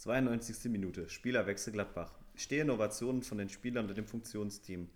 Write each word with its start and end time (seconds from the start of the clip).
92. 0.00 0.70
Minute. 0.70 1.10
Spielerwechsel 1.10 1.74
Gladbach. 1.74 2.14
Stehe 2.34 2.62
Innovationen 2.62 3.22
von 3.22 3.36
den 3.36 3.50
Spielern 3.50 3.86
und 3.86 3.98
dem 3.98 4.06
Funktionsteam. 4.06 4.88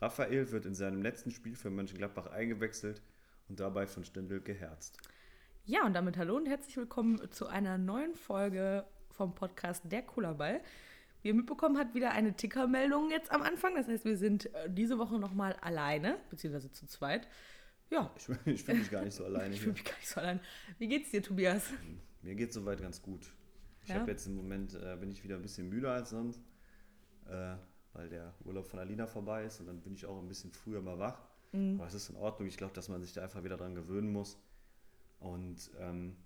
Raphael 0.00 0.50
wird 0.50 0.66
in 0.66 0.74
seinem 0.74 1.00
letzten 1.00 1.30
Spiel 1.30 1.54
für 1.54 1.70
Mönchengladbach 1.70 2.26
eingewechselt 2.26 3.00
und 3.48 3.60
dabei 3.60 3.86
von 3.86 4.04
Stindl 4.04 4.40
geherzt. 4.40 4.98
Ja, 5.64 5.86
und 5.86 5.92
damit 5.92 6.16
hallo 6.16 6.36
und 6.36 6.46
herzlich 6.46 6.76
willkommen 6.76 7.30
zu 7.30 7.46
einer 7.46 7.78
neuen 7.78 8.16
Folge 8.16 8.84
vom 9.10 9.32
Podcast 9.32 9.84
Der 9.92 10.02
Kullerball. 10.02 10.60
Wie 11.22 11.28
ihr 11.28 11.34
mitbekommen 11.34 11.78
habt, 11.78 11.94
wieder 11.94 12.10
eine 12.10 12.34
Tickermeldung 12.34 13.12
jetzt 13.12 13.30
am 13.30 13.42
Anfang. 13.42 13.76
Das 13.76 13.86
heißt, 13.86 14.04
wir 14.06 14.16
sind 14.16 14.52
äh, 14.54 14.68
diese 14.68 14.98
Woche 14.98 15.20
nochmal 15.20 15.52
alleine, 15.60 16.18
beziehungsweise 16.30 16.72
zu 16.72 16.88
zweit. 16.88 17.28
Ja. 17.90 18.12
Ich, 18.16 18.28
ich 18.54 18.64
fühle 18.64 18.78
mich 18.78 18.90
gar 18.90 19.04
nicht 19.04 19.14
so 19.14 19.24
alleine. 19.24 19.54
ich 19.54 19.60
fühle 19.60 19.74
mich 19.74 19.84
gar 19.84 19.96
nicht 19.98 20.08
so 20.08 20.18
allein. 20.18 20.40
Wie 20.78 20.88
geht's 20.88 21.12
dir, 21.12 21.22
Tobias? 21.22 21.70
Mir 22.22 22.34
geht's 22.34 22.54
soweit 22.54 22.80
ganz 22.80 23.00
gut. 23.00 23.32
Ich 23.88 23.94
Ja? 23.94 24.00
habe 24.00 24.10
jetzt 24.10 24.26
im 24.26 24.34
Moment, 24.36 24.74
äh, 24.74 24.96
bin 25.00 25.10
ich 25.10 25.24
wieder 25.24 25.36
ein 25.36 25.42
bisschen 25.42 25.66
müder 25.70 25.92
als 25.92 26.10
sonst, 26.10 26.42
äh, 27.26 27.54
weil 27.94 28.10
der 28.10 28.34
Urlaub 28.44 28.66
von 28.66 28.78
Alina 28.78 29.06
vorbei 29.06 29.44
ist 29.44 29.60
und 29.60 29.66
dann 29.66 29.80
bin 29.80 29.94
ich 29.94 30.04
auch 30.04 30.20
ein 30.20 30.28
bisschen 30.28 30.52
früher 30.52 30.82
mal 30.82 30.98
wach. 30.98 31.18
Mhm. 31.52 31.76
Aber 31.80 31.88
es 31.88 31.94
ist 31.94 32.10
in 32.10 32.16
Ordnung. 32.16 32.46
Ich 32.48 32.58
glaube, 32.58 32.74
dass 32.74 32.90
man 32.90 33.00
sich 33.02 33.14
da 33.14 33.22
einfach 33.22 33.42
wieder 33.44 33.56
dran 33.56 33.74
gewöhnen 33.74 34.12
muss. 34.12 34.38
Und 35.20 35.70
ähm, 35.80 36.16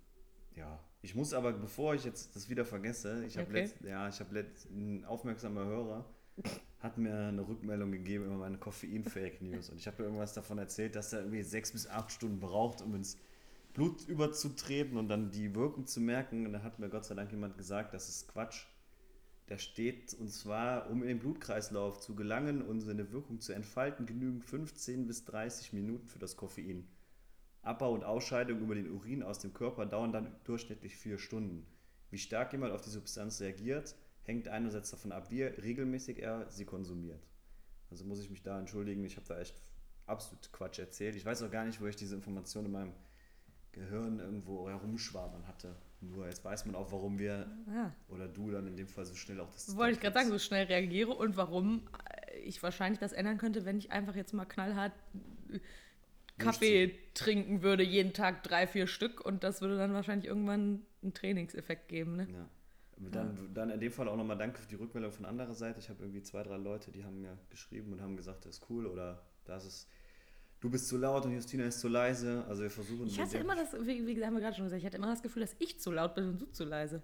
ja, 0.55 0.77
ich 1.01 1.15
muss 1.15 1.33
aber, 1.33 1.53
bevor 1.53 1.95
ich 1.95 2.03
jetzt 2.03 2.35
das 2.35 2.49
wieder 2.49 2.65
vergesse, 2.65 3.23
ich 3.25 3.37
habe 3.37 3.47
Okay. 3.47 3.61
letzt, 3.61 3.81
ja, 3.81 4.09
ich 4.09 4.19
habe 4.19 4.33
letzt, 4.33 4.69
ein 4.69 5.05
aufmerksamer 5.05 5.63
Hörer 5.65 6.05
hat 6.79 6.97
mir 6.97 7.15
eine 7.15 7.47
Rückmeldung 7.47 7.91
gegeben 7.93 8.25
über 8.25 8.35
meine 8.35 8.57
Koffein-Fake 8.57 9.41
News. 9.41 9.69
Und 9.69 9.77
ich 9.77 9.87
habe 9.87 10.03
irgendwas 10.03 10.33
davon 10.33 10.57
erzählt, 10.57 10.97
dass 10.97 11.13
er 11.13 11.19
irgendwie 11.19 11.43
sechs 11.43 11.71
bis 11.71 11.87
acht 11.87 12.11
Stunden 12.11 12.41
braucht, 12.41 12.81
um 12.81 12.93
ins 12.95 13.17
Blut 13.73 14.07
überzutreten 14.07 14.97
und 14.97 15.09
dann 15.09 15.31
die 15.31 15.53
Wirkung 15.55 15.87
zu 15.87 15.99
merken. 15.99 16.45
Und 16.45 16.53
da 16.53 16.63
hat 16.63 16.79
mir 16.79 16.89
Gott 16.89 17.05
sei 17.05 17.15
Dank 17.15 17.31
jemand 17.31 17.57
gesagt, 17.57 17.93
das 17.93 18.09
ist 18.09 18.27
Quatsch. 18.27 18.65
Da 19.47 19.57
steht, 19.57 20.13
und 20.13 20.29
zwar, 20.29 20.89
um 20.89 21.01
in 21.01 21.09
den 21.09 21.19
Blutkreislauf 21.19 21.99
zu 21.99 22.15
gelangen 22.15 22.61
und 22.61 22.81
seine 22.81 23.11
Wirkung 23.11 23.41
zu 23.41 23.51
entfalten, 23.51 24.05
genügen 24.05 24.41
15 24.41 25.05
bis 25.05 25.25
30 25.25 25.73
Minuten 25.73 26.07
für 26.07 26.19
das 26.19 26.37
Koffein. 26.37 26.87
Abbau 27.61 27.93
und 27.93 28.03
Ausscheidung 28.03 28.59
über 28.59 28.75
den 28.75 28.91
Urin 28.91 29.23
aus 29.23 29.39
dem 29.39 29.53
Körper 29.53 29.85
dauern 29.85 30.11
dann 30.11 30.35
durchschnittlich 30.43 30.95
vier 30.95 31.17
Stunden. 31.17 31.65
Wie 32.09 32.17
stark 32.17 32.51
jemand 32.51 32.73
auf 32.73 32.81
die 32.81 32.89
Substanz 32.89 33.41
reagiert, 33.41 33.95
hängt 34.23 34.47
einerseits 34.47 34.91
davon 34.91 35.11
ab, 35.11 35.31
wie 35.31 35.43
regelmäßig 35.43 36.19
er 36.19 36.49
sie 36.49 36.65
konsumiert. 36.65 37.25
Also 37.89 38.05
muss 38.05 38.21
ich 38.21 38.29
mich 38.29 38.43
da 38.43 38.59
entschuldigen, 38.59 39.03
ich 39.03 39.17
habe 39.17 39.27
da 39.27 39.39
echt 39.39 39.61
absolut 40.05 40.51
Quatsch 40.51 40.79
erzählt. 40.79 41.15
Ich 41.15 41.25
weiß 41.25 41.43
auch 41.43 41.51
gar 41.51 41.65
nicht, 41.65 41.81
wo 41.81 41.87
ich 41.87 41.95
diese 41.95 42.15
Information 42.15 42.65
in 42.65 42.71
meinem 42.71 42.93
Gehirn 43.73 44.19
irgendwo 44.19 44.69
herumschwabern 44.69 45.45
hatte. 45.47 45.75
Nur 46.01 46.25
jetzt 46.27 46.43
weiß 46.43 46.65
man 46.65 46.75
auch, 46.75 46.91
warum 46.91 47.17
wir 47.17 47.47
Ah, 47.67 47.91
oder 48.09 48.27
du 48.27 48.51
dann 48.51 48.67
in 48.67 48.75
dem 48.75 48.87
Fall 48.87 49.05
so 49.05 49.15
schnell 49.15 49.39
auch 49.39 49.49
das. 49.51 49.75
wollte 49.75 49.93
ich 49.93 49.99
gerade 49.99 50.13
sagen, 50.13 50.29
so 50.29 50.39
schnell 50.39 50.65
reagiere 50.65 51.11
und 51.11 51.37
warum 51.37 51.87
ich 52.43 52.61
wahrscheinlich 52.61 52.99
das 52.99 53.13
ändern 53.13 53.37
könnte, 53.37 53.65
wenn 53.65 53.77
ich 53.77 53.91
einfach 53.91 54.15
jetzt 54.15 54.33
mal 54.33 54.45
knallhart 54.45 54.91
Kaffee 56.37 56.93
trinken 57.13 57.61
würde, 57.61 57.83
jeden 57.83 58.13
Tag 58.13 58.43
drei, 58.43 58.67
vier 58.67 58.87
Stück 58.87 59.23
und 59.23 59.43
das 59.43 59.61
würde 59.61 59.77
dann 59.77 59.93
wahrscheinlich 59.93 60.27
irgendwann 60.27 60.81
einen 61.01 61.13
Trainingseffekt 61.13 61.87
geben. 61.87 62.15
Ne? 62.15 62.27
Ja. 62.31 62.49
Dann, 63.11 63.53
dann 63.53 63.69
in 63.69 63.79
dem 63.79 63.91
Fall 63.91 64.07
auch 64.07 64.15
nochmal 64.15 64.37
danke 64.37 64.59
für 64.59 64.67
die 64.67 64.75
Rückmeldung 64.75 65.11
von 65.11 65.25
anderer 65.25 65.53
Seite. 65.53 65.79
Ich 65.79 65.89
habe 65.89 66.03
irgendwie 66.03 66.21
zwei, 66.21 66.43
drei 66.43 66.57
Leute, 66.57 66.91
die 66.91 67.03
haben 67.03 67.21
mir 67.21 67.37
geschrieben 67.49 67.91
und 67.91 68.01
haben 68.01 68.15
gesagt, 68.15 68.45
das 68.45 68.57
ist 68.57 68.69
cool 68.69 68.85
oder 68.87 69.21
das 69.45 69.65
ist, 69.65 69.89
du 70.63 70.69
bist 70.69 70.87
zu 70.87 70.97
laut 70.97 71.25
und 71.25 71.33
Justina 71.33 71.65
ist 71.65 71.81
zu 71.81 71.89
leise. 71.89 72.45
Also 72.47 72.63
wir 72.63 72.69
versuchen. 72.71 73.05
Ich 73.05 73.19
hatte 73.19 73.37
immer 73.37 73.55
das, 73.55 73.73
wie, 73.85 74.07
wie 74.07 74.25
haben 74.25 74.33
wir 74.33 74.39
gerade 74.39 74.55
schon 74.55 74.63
gesagt, 74.63 74.79
ich 74.79 74.85
hatte 74.85 74.95
immer 74.97 75.07
das 75.11 75.21
Gefühl, 75.21 75.41
dass 75.41 75.55
ich 75.59 75.77
zu 75.79 75.91
laut 75.91 76.15
bin 76.15 76.29
und 76.29 76.41
du 76.41 76.45
zu 76.45 76.63
leise. 76.63 77.01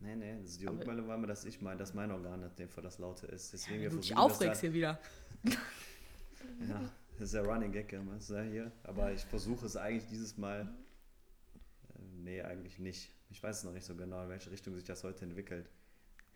Nee, 0.00 0.14
nee, 0.14 0.36
das 0.42 0.50
ist 0.50 0.60
die 0.60 0.68
Aber- 0.68 0.78
Rückmeldung 0.78 1.08
war 1.08 1.16
mir, 1.16 1.26
dass 1.26 1.44
ich 1.46 1.60
meine, 1.62 1.78
dass 1.78 1.94
mein 1.94 2.12
Organ 2.12 2.42
in 2.42 2.54
dem 2.56 2.68
Fall 2.68 2.84
das 2.84 2.98
Laute 2.98 3.26
ist. 3.26 3.52
Deswegen 3.54 3.80
wir 3.80 3.90
Wenn 3.90 3.96
du 3.96 4.00
dich 4.02 4.12
versuchen 4.12 4.30
aufregst 4.32 4.60
hier 4.60 4.72
wieder. 4.74 4.98
Ja, 6.68 6.80
das 7.14 7.26
ist 7.26 7.34
der 7.34 7.44
Running 7.44 7.70
Gag, 7.70 7.92
ja, 7.92 8.00
ist 8.16 8.30
ja 8.30 8.42
hier. 8.42 8.72
Aber 8.82 9.12
ich 9.12 9.24
versuche 9.24 9.66
es 9.66 9.76
eigentlich 9.76 10.06
dieses 10.06 10.36
Mal. 10.36 10.62
Äh, 11.94 11.98
nee, 12.16 12.42
eigentlich 12.42 12.78
nicht. 12.78 13.10
Ich 13.30 13.40
weiß 13.42 13.58
es 13.58 13.64
noch 13.64 13.72
nicht 13.72 13.84
so 13.84 13.94
genau, 13.94 14.22
in 14.24 14.28
welche 14.28 14.50
Richtung 14.50 14.74
sich 14.74 14.84
das 14.84 15.04
heute 15.04 15.24
entwickelt. 15.24 15.68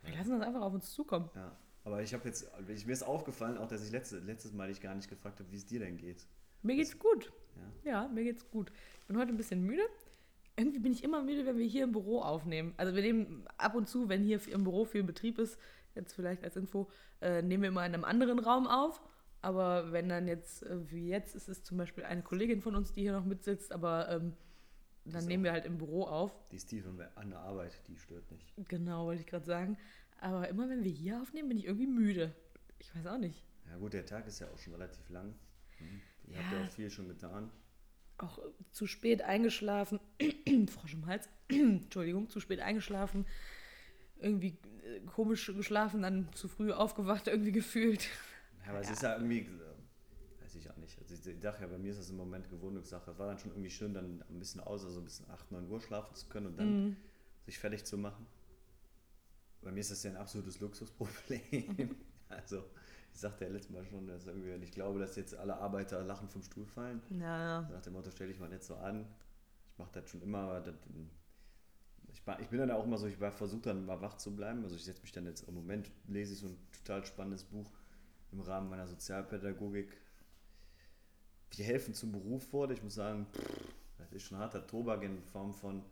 Wir 0.03 0.15
lassen 0.15 0.31
das 0.39 0.47
einfach 0.47 0.61
auf 0.61 0.73
uns 0.73 0.91
zukommen. 0.91 1.29
Ja, 1.35 1.57
aber 1.83 2.01
ich 2.01 2.13
habe 2.13 2.25
jetzt, 2.27 2.47
ich, 2.67 2.85
mir 2.85 2.93
ist 2.93 3.03
aufgefallen, 3.03 3.57
auch 3.57 3.67
dass 3.67 3.83
ich 3.83 3.91
letzte, 3.91 4.19
letztes 4.19 4.53
Mal 4.53 4.69
dich 4.69 4.79
gar 4.81 4.95
nicht 4.95 5.09
gefragt 5.09 5.39
habe, 5.39 5.51
wie 5.51 5.57
es 5.57 5.65
dir 5.65 5.79
denn 5.79 5.97
geht. 5.97 6.25
Mir 6.63 6.75
geht's 6.75 6.97
gut. 6.97 7.31
Ja. 7.83 7.91
Ja, 7.91 8.07
mir 8.07 8.23
geht's 8.23 8.49
gut. 8.49 8.71
Ich 9.01 9.07
bin 9.07 9.17
heute 9.17 9.29
ein 9.29 9.37
bisschen 9.37 9.63
müde. 9.63 9.83
Irgendwie 10.55 10.79
bin 10.79 10.91
ich 10.91 11.03
immer 11.03 11.21
müde, 11.21 11.45
wenn 11.45 11.57
wir 11.57 11.65
hier 11.65 11.83
im 11.83 11.91
Büro 11.91 12.21
aufnehmen. 12.21 12.73
Also 12.77 12.95
wir 12.95 13.01
nehmen 13.01 13.45
ab 13.57 13.75
und 13.75 13.89
zu, 13.89 14.07
wenn 14.07 14.23
hier 14.23 14.39
im 14.47 14.63
Büro 14.63 14.85
viel 14.85 15.03
Betrieb 15.03 15.39
ist, 15.39 15.59
jetzt 15.95 16.13
vielleicht 16.13 16.43
als 16.43 16.55
Info, 16.55 16.89
äh, 17.21 17.41
nehmen 17.41 17.63
wir 17.63 17.69
immer 17.69 17.85
in 17.85 17.93
einem 17.93 18.05
anderen 18.05 18.39
Raum 18.39 18.67
auf. 18.67 19.01
Aber 19.41 19.91
wenn 19.91 20.07
dann 20.07 20.27
jetzt, 20.27 20.63
äh, 20.63 20.89
wie 20.89 21.09
jetzt, 21.09 21.35
ist 21.35 21.49
es 21.49 21.63
zum 21.63 21.77
Beispiel 21.77 22.05
eine 22.05 22.21
Kollegin 22.21 22.61
von 22.61 22.75
uns, 22.75 22.93
die 22.93 23.01
hier 23.01 23.11
noch 23.11 23.25
mitsitzt, 23.25 23.73
aber 23.73 24.09
ähm, 24.09 24.33
dann 25.05 25.25
nehmen 25.25 25.43
wir 25.43 25.51
halt 25.51 25.65
im 25.65 25.77
Büro 25.77 26.03
auf. 26.03 26.31
Die 26.49 26.55
ist 26.55 26.67
tief 26.67 26.85
an 27.15 27.29
der 27.29 27.39
Arbeit, 27.39 27.77
die 27.87 27.97
stört 27.97 28.31
nicht. 28.31 28.53
Genau, 28.69 29.05
wollte 29.05 29.21
ich 29.21 29.27
gerade 29.27 29.45
sagen. 29.45 29.77
Aber 30.21 30.47
immer 30.47 30.69
wenn 30.69 30.85
wir 30.85 30.91
hier 30.91 31.21
aufnehmen, 31.21 31.49
bin 31.49 31.57
ich 31.57 31.65
irgendwie 31.65 31.87
müde. 31.87 32.33
Ich 32.79 32.95
weiß 32.95 33.07
auch 33.07 33.17
nicht. 33.17 33.43
Ja 33.69 33.77
gut, 33.77 33.91
der 33.91 34.05
Tag 34.05 34.27
ist 34.27 34.39
ja 34.39 34.47
auch 34.49 34.57
schon 34.57 34.73
relativ 34.73 35.09
lang. 35.09 35.33
Mhm. 35.79 36.01
Ihr 36.27 36.37
habt 36.37 36.51
Ja. 36.51 36.57
ja 36.59 36.63
auch 36.63 36.69
viel 36.69 36.89
schon 36.89 37.07
getan. 37.07 37.51
auch 38.17 38.37
äh, 38.39 38.41
zu 38.71 38.87
spät 38.87 39.21
eingeschlafen, 39.21 39.99
Frosch 40.69 40.93
im 40.93 41.05
Hals, 41.05 41.27
Entschuldigung, 41.49 42.29
zu 42.29 42.39
spät 42.39 42.59
eingeschlafen, 42.59 43.25
irgendwie 44.19 44.57
äh, 44.83 45.01
komisch 45.01 45.47
geschlafen, 45.47 46.01
dann 46.01 46.29
zu 46.33 46.47
früh 46.47 46.71
aufgewacht, 46.71 47.27
irgendwie 47.27 47.51
gefühlt. 47.51 48.07
Ja, 48.63 48.69
aber 48.71 48.79
es 48.81 48.87
Ja. 48.87 48.93
ist 48.93 49.01
ja 49.01 49.15
irgendwie, 49.15 49.39
äh, 49.39 50.43
weiß 50.43 50.55
ich 50.55 50.69
auch 50.69 50.77
nicht. 50.77 50.97
Also 50.99 51.13
ich, 51.15 51.25
ich 51.27 51.39
dachte 51.39 51.61
ja, 51.61 51.67
bei 51.67 51.77
mir 51.77 51.91
ist 51.91 51.99
das 51.99 52.09
im 52.09 52.17
Moment 52.17 52.49
Gewohnungssache. 52.49 53.11
Es 53.11 53.17
war 53.19 53.27
dann 53.27 53.39
schon 53.39 53.51
irgendwie 53.51 53.69
schön, 53.69 53.93
dann 53.93 54.23
ein 54.29 54.39
bisschen 54.39 54.61
aus, 54.61 54.85
also 54.85 54.99
ein 55.01 55.05
bisschen 55.05 55.29
8, 55.29 55.51
9 55.51 55.67
Uhr 55.69 55.81
schlafen 55.81 56.15
zu 56.15 56.27
können 56.27 56.47
und 56.47 56.57
dann 56.57 56.77
Mhm. 56.83 56.97
sich 57.45 57.59
fertig 57.59 57.83
zu 57.85 57.97
machen. 57.97 58.25
Bei 59.61 59.71
mir 59.71 59.79
ist 59.79 59.91
das 59.91 60.03
ja 60.03 60.11
ein 60.11 60.17
absolutes 60.17 60.59
Luxusproblem. 60.59 61.95
also, 62.29 62.63
ich 63.13 63.19
sagte 63.19 63.45
ja 63.45 63.51
letztes 63.51 63.71
Mal 63.73 63.85
schon, 63.85 64.07
dass 64.07 64.25
irgendwie, 64.27 64.51
ich 64.65 64.71
glaube, 64.71 64.99
dass 64.99 65.15
jetzt 65.15 65.35
alle 65.35 65.57
Arbeiter 65.57 66.03
lachen 66.03 66.29
vom 66.29 66.43
Stuhl 66.43 66.65
fallen. 66.65 67.01
Ja, 67.09 67.61
Nach 67.71 67.81
dem 67.81 67.93
Motto, 67.93 68.11
stell 68.11 68.27
dich 68.27 68.39
mal 68.39 68.49
nicht 68.49 68.63
so 68.63 68.75
an. 68.75 69.05
Ich 69.71 69.77
mache 69.77 69.91
das 69.93 70.09
schon 70.09 70.21
immer. 70.21 70.61
Das, 70.61 70.75
ich, 72.11 72.25
war- 72.27 72.39
ich 72.39 72.47
bin 72.49 72.59
dann 72.59 72.71
auch 72.71 72.85
immer 72.85 72.97
so, 72.97 73.07
ich 73.07 73.17
versuche 73.17 73.61
dann 73.61 73.85
mal 73.85 74.01
wach 74.01 74.17
zu 74.17 74.35
bleiben. 74.35 74.63
Also 74.63 74.75
ich 74.75 74.83
setze 74.83 75.01
mich 75.01 75.11
dann 75.11 75.25
jetzt 75.25 75.47
im 75.47 75.55
Moment, 75.55 75.89
lese 76.07 76.33
ich 76.33 76.39
so 76.39 76.47
ein 76.47 76.57
total 76.71 77.05
spannendes 77.05 77.43
Buch 77.43 77.69
im 78.31 78.41
Rahmen 78.41 78.69
meiner 78.69 78.87
Sozialpädagogik. 78.87 79.97
Wir 81.55 81.65
helfen 81.65 81.93
zum 81.93 82.11
Beruf 82.11 82.51
wurde. 82.51 82.73
Ich 82.73 82.83
muss 82.83 82.95
sagen, 82.95 83.27
pff, 83.33 83.73
das 83.97 84.11
ist 84.11 84.23
schon 84.23 84.37
harter 84.37 84.65
Tobak 84.65 85.03
in 85.03 85.21
Form 85.23 85.53
von 85.53 85.83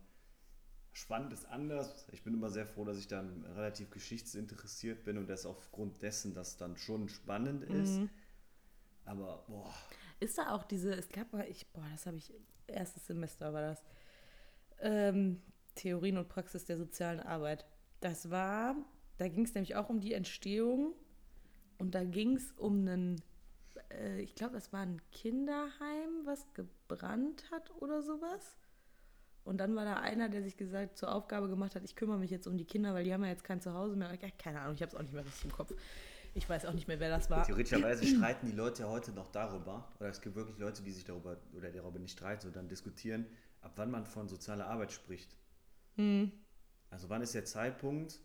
spannend 0.92 1.32
ist 1.32 1.46
anders. 1.46 2.06
Ich 2.12 2.22
bin 2.22 2.34
immer 2.34 2.50
sehr 2.50 2.66
froh, 2.66 2.84
dass 2.84 2.98
ich 2.98 3.08
dann 3.08 3.44
relativ 3.54 3.90
geschichtsinteressiert 3.90 5.04
bin 5.04 5.18
und 5.18 5.28
das 5.28 5.46
aufgrund 5.46 6.02
dessen, 6.02 6.34
dass 6.34 6.56
dann 6.56 6.76
schon 6.76 7.08
spannend 7.08 7.64
ist. 7.64 7.98
Mhm. 7.98 8.10
Aber 9.04 9.44
boah, 9.48 9.74
Ist 10.20 10.38
da 10.38 10.54
auch 10.54 10.64
diese, 10.64 10.92
es 10.94 11.08
gab 11.08 11.32
mal, 11.32 11.46
ich, 11.48 11.66
boah, 11.72 11.86
das 11.90 12.06
habe 12.06 12.18
ich, 12.18 12.32
erstes 12.66 13.06
Semester 13.06 13.52
war 13.52 13.62
das, 13.62 13.82
ähm, 14.80 15.40
Theorien 15.74 16.18
und 16.18 16.28
Praxis 16.28 16.64
der 16.64 16.76
sozialen 16.76 17.20
Arbeit. 17.20 17.64
Das 18.00 18.30
war, 18.30 18.76
da 19.16 19.28
ging 19.28 19.44
es 19.44 19.54
nämlich 19.54 19.74
auch 19.76 19.88
um 19.88 20.00
die 20.00 20.12
Entstehung 20.12 20.94
und 21.78 21.94
da 21.94 22.04
ging 22.04 22.36
es 22.36 22.52
um 22.52 22.80
einen, 22.80 23.22
äh, 23.90 24.20
ich 24.20 24.34
glaube, 24.34 24.54
das 24.54 24.72
war 24.72 24.80
ein 24.80 25.00
Kinderheim, 25.10 26.24
was 26.24 26.46
gebrannt 26.52 27.50
hat 27.50 27.70
oder 27.80 28.02
sowas. 28.02 28.56
Und 29.44 29.58
dann 29.58 29.74
war 29.74 29.84
da 29.84 29.94
einer, 29.94 30.28
der 30.28 30.42
sich 30.42 30.56
gesagt 30.56 30.96
zur 30.96 31.12
Aufgabe 31.12 31.48
gemacht 31.48 31.74
hat, 31.74 31.82
ich 31.84 31.96
kümmere 31.96 32.18
mich 32.18 32.30
jetzt 32.30 32.46
um 32.46 32.56
die 32.56 32.64
Kinder, 32.64 32.94
weil 32.94 33.04
die 33.04 33.12
haben 33.12 33.24
ja 33.24 33.30
jetzt 33.30 33.44
kein 33.44 33.60
Zuhause 33.60 33.96
mehr. 33.96 34.12
Ja, 34.14 34.28
keine 34.38 34.60
Ahnung, 34.60 34.74
ich 34.74 34.82
habe 34.82 34.90
es 34.90 34.94
auch 34.94 35.02
nicht 35.02 35.12
mehr 35.12 35.24
richtig 35.24 35.44
im 35.44 35.52
Kopf. 35.52 35.74
Ich 36.34 36.48
weiß 36.48 36.64
auch 36.64 36.72
nicht 36.72 36.88
mehr, 36.88 36.98
wer 37.00 37.10
das 37.10 37.28
war. 37.28 37.44
Theoretischerweise 37.44 38.06
streiten 38.06 38.46
die 38.46 38.52
Leute 38.52 38.82
ja 38.82 38.88
heute 38.88 39.12
noch 39.12 39.28
darüber, 39.28 39.88
oder 40.00 40.08
es 40.08 40.20
gibt 40.20 40.34
wirklich 40.34 40.58
Leute, 40.58 40.82
die 40.82 40.92
sich 40.92 41.04
darüber, 41.04 41.36
oder 41.54 41.70
darüber 41.70 41.98
nicht 41.98 42.12
streiten, 42.12 42.42
sondern 42.42 42.68
diskutieren, 42.68 43.26
ab 43.60 43.72
wann 43.76 43.90
man 43.90 44.06
von 44.06 44.28
sozialer 44.28 44.66
Arbeit 44.66 44.92
spricht. 44.92 45.36
Hm. 45.96 46.32
Also 46.88 47.10
wann 47.10 47.20
ist 47.22 47.34
der 47.34 47.44
Zeitpunkt, 47.44 48.20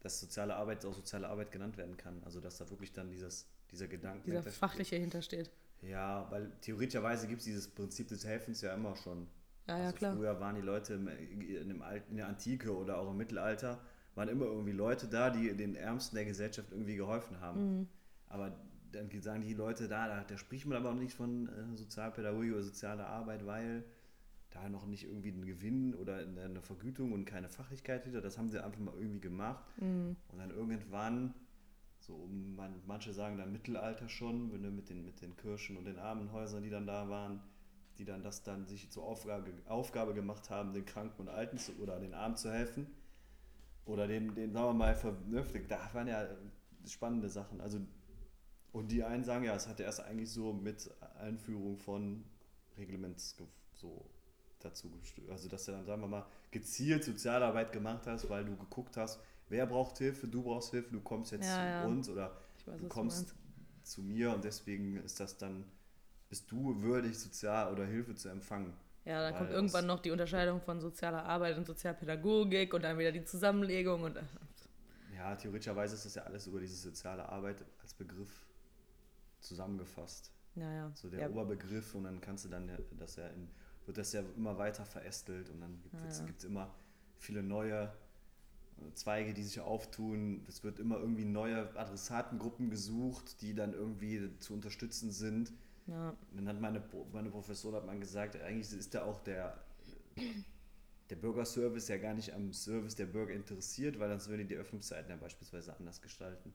dass 0.00 0.20
soziale 0.20 0.56
Arbeit 0.56 0.84
auch 0.84 0.94
soziale 0.94 1.28
Arbeit 1.28 1.50
genannt 1.50 1.78
werden 1.78 1.96
kann? 1.96 2.22
Also 2.24 2.40
dass 2.40 2.58
da 2.58 2.68
wirklich 2.68 2.92
dann 2.92 3.10
dieses, 3.10 3.48
dieser 3.70 3.88
Gedanke 3.88 4.30
Dieser 4.30 4.42
fachliche 4.42 4.96
hintersteht. 4.96 5.50
Ja, 5.80 6.30
weil 6.30 6.50
theoretischerweise 6.60 7.26
gibt 7.26 7.40
es 7.40 7.46
dieses 7.46 7.68
Prinzip 7.68 8.08
des 8.08 8.24
Helfens 8.24 8.60
ja 8.60 8.74
immer 8.74 8.96
schon. 8.96 9.28
Ja, 9.66 9.78
ja, 9.78 9.84
also 9.84 9.96
klar. 9.96 10.16
Früher 10.16 10.40
waren 10.40 10.56
die 10.56 10.62
Leute 10.62 10.94
in, 10.94 11.68
dem 11.68 11.82
Alt, 11.82 12.04
in 12.10 12.16
der 12.16 12.28
Antike 12.28 12.76
oder 12.76 12.98
auch 12.98 13.10
im 13.10 13.16
Mittelalter, 13.16 13.80
waren 14.14 14.28
immer 14.28 14.46
irgendwie 14.46 14.72
Leute 14.72 15.08
da, 15.08 15.30
die 15.30 15.54
den 15.54 15.74
Ärmsten 15.74 16.16
der 16.16 16.26
Gesellschaft 16.26 16.70
irgendwie 16.70 16.96
geholfen 16.96 17.40
haben. 17.40 17.78
Mhm. 17.78 17.88
Aber 18.28 18.52
dann 18.92 19.10
sagen 19.20 19.42
die 19.42 19.54
Leute 19.54 19.88
da, 19.88 20.06
da, 20.06 20.24
da 20.24 20.38
spricht 20.38 20.66
man 20.66 20.76
aber 20.76 20.90
auch 20.90 20.94
nicht 20.94 21.14
von 21.14 21.48
äh, 21.48 21.76
Sozialpädagogik 21.76 22.52
oder 22.52 22.62
sozialer 22.62 23.06
Arbeit, 23.06 23.46
weil 23.46 23.84
da 24.50 24.68
noch 24.68 24.86
nicht 24.86 25.04
irgendwie 25.04 25.32
einen 25.32 25.44
Gewinn 25.44 25.94
oder 25.94 26.18
eine 26.18 26.60
Vergütung 26.62 27.12
und 27.12 27.24
keine 27.24 27.48
Fachlichkeit 27.48 28.04
hinter. 28.04 28.20
Das 28.20 28.38
haben 28.38 28.50
sie 28.50 28.62
einfach 28.62 28.80
mal 28.80 28.94
irgendwie 28.94 29.20
gemacht. 29.20 29.64
Mhm. 29.80 30.16
Und 30.28 30.38
dann 30.38 30.50
irgendwann, 30.50 31.34
so 31.98 32.14
um, 32.14 32.54
man, 32.54 32.80
manche 32.86 33.12
sagen 33.12 33.36
dann 33.36 33.52
Mittelalter 33.52 34.08
schon, 34.08 34.52
wenn 34.52 34.62
du 34.62 34.70
mit 34.70 34.88
den, 34.90 35.04
mit 35.04 35.20
den 35.20 35.36
Kirchen 35.36 35.76
und 35.76 35.86
den 35.86 35.98
Armenhäusern, 35.98 36.62
die 36.62 36.70
dann 36.70 36.86
da 36.86 37.08
waren, 37.08 37.40
die 37.98 38.04
dann 38.04 38.22
das 38.22 38.42
dann 38.42 38.66
sich 38.66 38.90
zur 38.90 39.04
Aufgabe, 39.04 39.52
Aufgabe 39.66 40.14
gemacht 40.14 40.50
haben, 40.50 40.72
den 40.72 40.84
Kranken 40.84 41.22
und 41.22 41.28
Alten 41.28 41.58
zu, 41.58 41.72
oder 41.78 42.00
den 42.00 42.14
Armen 42.14 42.36
zu 42.36 42.50
helfen. 42.52 42.86
Oder 43.86 44.06
den, 44.08 44.34
den 44.34 44.52
sagen 44.52 44.66
wir 44.68 44.74
mal, 44.74 44.94
vernünftig. 44.94 45.68
Da 45.68 45.78
waren 45.92 46.08
ja 46.08 46.26
spannende 46.86 47.28
Sachen. 47.28 47.60
Also, 47.60 47.80
und 48.72 48.90
die 48.90 49.04
einen 49.04 49.24
sagen 49.24 49.44
ja, 49.44 49.54
es 49.54 49.68
hatte 49.68 49.82
erst 49.84 50.00
eigentlich 50.00 50.30
so 50.30 50.52
mit 50.52 50.90
Einführung 51.18 51.78
von 51.78 52.24
Reglements 52.76 53.36
so 53.72 54.10
dazu 54.60 54.90
gestört. 54.90 55.30
Also, 55.30 55.48
dass 55.48 55.64
du 55.66 55.72
dann, 55.72 55.84
sagen 55.86 56.02
wir 56.02 56.08
mal, 56.08 56.26
gezielt 56.50 57.04
Sozialarbeit 57.04 57.72
gemacht 57.72 58.06
hast, 58.06 58.28
weil 58.30 58.44
du 58.44 58.56
geguckt 58.56 58.96
hast, 58.96 59.20
wer 59.48 59.66
braucht 59.66 59.98
Hilfe, 59.98 60.26
du 60.28 60.42
brauchst 60.42 60.70
Hilfe, 60.70 60.90
du 60.92 61.00
kommst 61.00 61.32
jetzt 61.32 61.46
Ja, 61.48 61.56
zu 61.58 61.66
ja. 61.66 61.86
uns 61.86 62.08
oder 62.08 62.36
weiß, 62.66 62.80
du 62.80 62.88
du 62.88 62.88
kommst 62.88 63.28
meinst. 63.28 63.34
zu 63.82 64.02
mir 64.02 64.32
und 64.34 64.44
deswegen 64.44 64.96
ist 64.96 65.20
das 65.20 65.36
dann, 65.36 65.64
bist 66.34 66.50
du 66.50 66.82
würdig, 66.82 67.16
sozial 67.16 67.72
oder 67.72 67.84
Hilfe 67.86 68.16
zu 68.16 68.28
empfangen. 68.28 68.72
Ja, 69.04 69.22
dann 69.22 69.32
Weil 69.32 69.38
kommt 69.38 69.50
irgendwann 69.52 69.86
noch 69.86 70.00
die 70.00 70.10
Unterscheidung 70.10 70.60
von 70.60 70.80
sozialer 70.80 71.24
Arbeit 71.24 71.56
und 71.56 71.64
Sozialpädagogik 71.64 72.74
und 72.74 72.82
dann 72.82 72.98
wieder 72.98 73.12
die 73.12 73.24
Zusammenlegung 73.24 74.02
und 74.02 74.16
äh, 74.16 74.22
Ja, 75.14 75.34
theoretischerweise 75.36 75.94
ist 75.94 76.04
das 76.06 76.14
ja 76.16 76.22
alles 76.24 76.46
über 76.46 76.60
diese 76.60 76.76
soziale 76.76 77.28
Arbeit 77.28 77.64
als 77.82 77.94
Begriff 77.94 78.46
zusammengefasst. 79.40 80.32
naja. 80.54 80.90
So 80.94 81.08
der 81.10 81.20
ja, 81.20 81.28
Oberbegriff 81.28 81.94
und 81.94 82.04
dann 82.04 82.20
kannst 82.20 82.44
du 82.44 82.48
dann 82.48 82.70
das 82.98 83.16
ja 83.16 83.26
in, 83.28 83.48
wird 83.86 83.98
das 83.98 84.12
ja 84.12 84.22
immer 84.36 84.58
weiter 84.58 84.84
verästelt 84.84 85.50
und 85.50 85.60
dann 85.60 85.80
gibt 85.82 85.94
es 86.10 86.18
Ja, 86.18 86.22
ja. 86.22 86.26
gibt's 86.26 86.44
immer 86.44 86.74
viele 87.16 87.42
neue 87.42 87.92
äh, 88.78 88.92
Zweige, 88.94 89.34
die 89.34 89.42
sich 89.42 89.60
auftun. 89.60 90.44
Es 90.48 90.64
wird 90.64 90.78
immer 90.78 90.98
irgendwie 90.98 91.24
neue 91.24 91.76
Adressatengruppen 91.76 92.70
gesucht, 92.70 93.40
die 93.42 93.54
dann 93.54 93.74
irgendwie 93.74 94.38
zu 94.38 94.54
unterstützen 94.54 95.12
sind. 95.12 95.52
Ja, 95.86 96.14
dann 96.32 96.48
hat 96.48 96.60
meine, 96.60 96.82
meine 97.12 97.30
Professorin 97.30 97.76
hat 97.76 97.86
man 97.86 98.00
gesagt, 98.00 98.40
eigentlich 98.40 98.72
ist 98.72 98.94
da 98.94 99.04
auch 99.04 99.20
der, 99.20 99.58
der 101.10 101.16
Bürgerservice 101.16 101.88
ja 101.88 101.98
gar 101.98 102.14
nicht 102.14 102.32
am 102.32 102.52
Service 102.52 102.94
der 102.94 103.06
Bürger 103.06 103.34
interessiert, 103.34 103.98
weil 103.98 104.08
sonst 104.10 104.28
würde 104.28 104.44
die 104.44 104.56
Öffnungszeiten 104.56 105.10
ja 105.10 105.16
beispielsweise 105.16 105.76
anders 105.76 106.00
gestalten. 106.00 106.52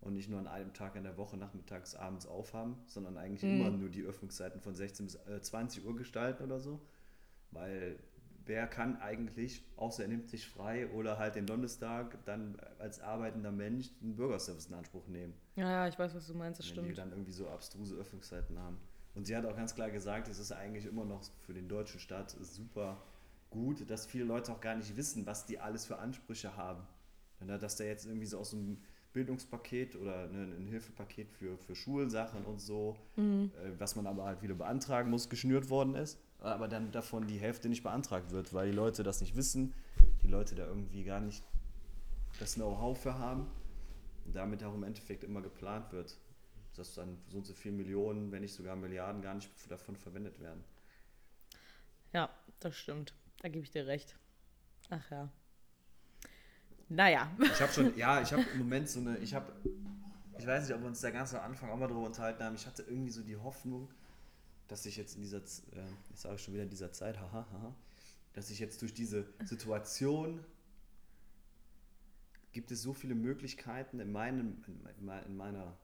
Und 0.00 0.14
nicht 0.14 0.28
nur 0.30 0.38
an 0.40 0.48
einem 0.48 0.74
Tag 0.74 0.96
in 0.96 1.04
der 1.04 1.16
Woche, 1.18 1.36
nachmittags, 1.36 1.94
abends 1.94 2.26
aufhaben, 2.26 2.76
sondern 2.86 3.16
eigentlich 3.18 3.44
Mhm. 3.44 3.50
immer 3.50 3.70
nur 3.70 3.90
die 3.90 4.02
Öffnungszeiten 4.02 4.60
von 4.60 4.74
16 4.74 5.06
bis 5.06 5.14
äh, 5.26 5.40
20 5.40 5.84
Uhr 5.86 5.96
gestalten 5.96 6.44
oder 6.44 6.60
so. 6.60 6.80
Weil 7.52 7.98
wer 8.46 8.66
kann 8.66 8.96
eigentlich, 9.00 9.62
außer 9.76 10.02
er 10.02 10.08
nimmt 10.08 10.28
sich 10.28 10.46
frei 10.48 10.88
oder 10.88 11.18
halt 11.18 11.34
den 11.34 11.46
Donnerstag, 11.46 12.24
dann 12.24 12.56
als 12.78 13.00
arbeitender 13.00 13.52
Mensch 13.52 13.90
einen 14.02 14.16
Bürgerservice 14.16 14.66
in 14.66 14.74
Anspruch 14.74 15.06
nehmen 15.08 15.34
ja, 15.56 15.70
ja, 15.70 15.88
ich 15.88 15.96
weiß, 15.98 16.14
was 16.16 16.26
du 16.26 16.34
meinst, 16.34 16.58
das 16.58 16.66
wenn 16.66 16.74
die 16.82 16.90
stimmt. 16.90 16.98
dann 16.98 17.10
irgendwie 17.10 17.30
so 17.32 17.48
abstruse 17.48 17.94
Öffnungszeiten 17.94 18.58
haben. 18.58 18.76
Und 19.14 19.24
sie 19.24 19.36
hat 19.36 19.46
auch 19.46 19.54
ganz 19.56 19.72
klar 19.74 19.88
gesagt, 19.90 20.26
es 20.26 20.40
ist 20.40 20.50
eigentlich 20.50 20.84
immer 20.86 21.04
noch 21.04 21.22
für 21.46 21.54
den 21.54 21.68
deutschen 21.68 22.00
Staat 22.00 22.30
super 22.40 23.00
gut, 23.50 23.88
dass 23.88 24.04
viele 24.04 24.24
Leute 24.24 24.50
auch 24.50 24.60
gar 24.60 24.74
nicht 24.74 24.96
wissen, 24.96 25.26
was 25.26 25.46
die 25.46 25.60
alles 25.60 25.86
für 25.86 25.98
Ansprüche 25.98 26.56
haben. 26.56 26.82
Dass 27.38 27.76
da 27.76 27.84
jetzt 27.84 28.04
irgendwie 28.06 28.26
so 28.26 28.38
aus 28.38 28.52
einem 28.52 28.78
Bildungspaket 29.12 29.94
oder 29.94 30.26
ne, 30.26 30.56
ein 30.56 30.66
Hilfepaket 30.66 31.30
für, 31.30 31.56
für 31.58 31.76
Schulsachen 31.76 32.44
und 32.44 32.60
so, 32.60 32.96
Mhm. 33.16 33.52
äh, 33.62 33.70
was 33.78 33.94
man 33.94 34.08
aber 34.08 34.24
halt 34.24 34.42
wieder 34.42 34.54
beantragen 34.54 35.08
muss, 35.10 35.28
geschnürt 35.28 35.70
worden 35.70 35.94
ist, 35.94 36.18
aber 36.44 36.68
dann 36.68 36.92
davon 36.92 37.26
die 37.26 37.38
Hälfte 37.38 37.68
nicht 37.68 37.82
beantragt 37.82 38.30
wird, 38.30 38.52
weil 38.52 38.70
die 38.70 38.76
Leute 38.76 39.02
das 39.02 39.20
nicht 39.20 39.36
wissen, 39.36 39.74
die 40.22 40.28
Leute 40.28 40.54
da 40.54 40.66
irgendwie 40.66 41.04
gar 41.04 41.20
nicht 41.20 41.42
das 42.38 42.54
Know-how 42.54 43.00
für 43.00 43.18
haben 43.18 43.46
und 44.26 44.34
damit 44.34 44.62
auch 44.64 44.74
im 44.74 44.82
Endeffekt 44.82 45.24
immer 45.24 45.40
geplant 45.40 45.92
wird, 45.92 46.16
dass 46.76 46.94
dann 46.94 47.18
so 47.28 47.38
und 47.38 47.46
so 47.46 47.54
viele 47.54 47.76
Millionen, 47.76 48.32
wenn 48.32 48.42
nicht 48.42 48.54
sogar 48.54 48.76
Milliarden 48.76 49.22
gar 49.22 49.34
nicht 49.34 49.50
davon 49.68 49.96
verwendet 49.96 50.40
werden. 50.40 50.64
Ja, 52.12 52.30
das 52.60 52.76
stimmt. 52.76 53.14
Da 53.40 53.48
gebe 53.48 53.64
ich 53.64 53.70
dir 53.70 53.86
recht. 53.86 54.16
Ach 54.90 55.10
ja. 55.10 55.28
Naja. 56.88 57.30
Ich 57.40 57.60
habe 57.60 57.72
schon, 57.72 57.96
ja, 57.96 58.20
ich 58.20 58.32
habe 58.32 58.42
im 58.52 58.58
Moment 58.60 58.88
so 58.88 59.00
eine, 59.00 59.18
ich 59.18 59.34
habe, 59.34 59.52
ich 60.38 60.46
weiß 60.46 60.64
nicht, 60.66 60.74
ob 60.74 60.82
wir 60.82 60.88
uns 60.88 61.00
da 61.00 61.10
ganz 61.10 61.34
am 61.34 61.42
Anfang 61.42 61.70
auch 61.70 61.76
mal 61.76 61.86
drüber 61.86 62.04
unterhalten 62.04 62.42
haben, 62.42 62.54
ich 62.54 62.66
hatte 62.66 62.82
irgendwie 62.82 63.10
so 63.10 63.22
die 63.22 63.36
Hoffnung, 63.36 63.88
dass 64.68 64.86
ich 64.86 64.96
jetzt 64.96 65.16
in 65.16 65.22
dieser, 65.22 65.38
äh, 65.38 65.86
jetzt 66.10 66.22
sage 66.22 66.36
ich 66.36 66.42
schon 66.42 66.54
wieder 66.54 66.62
in 66.64 66.70
dieser 66.70 66.92
Zeit, 66.92 67.18
haha, 67.18 67.46
haha, 67.50 67.74
dass 68.32 68.50
ich 68.50 68.58
jetzt 68.58 68.80
durch 68.82 68.94
diese 68.94 69.26
Situation 69.44 70.44
gibt 72.52 72.70
es 72.70 72.82
so 72.82 72.92
viele 72.92 73.14
Möglichkeiten 73.14 73.98
in 74.00 74.12
meinem, 74.12 74.62
in, 74.98 75.04
me- 75.04 75.22
in 75.26 75.36
meiner, 75.36 75.76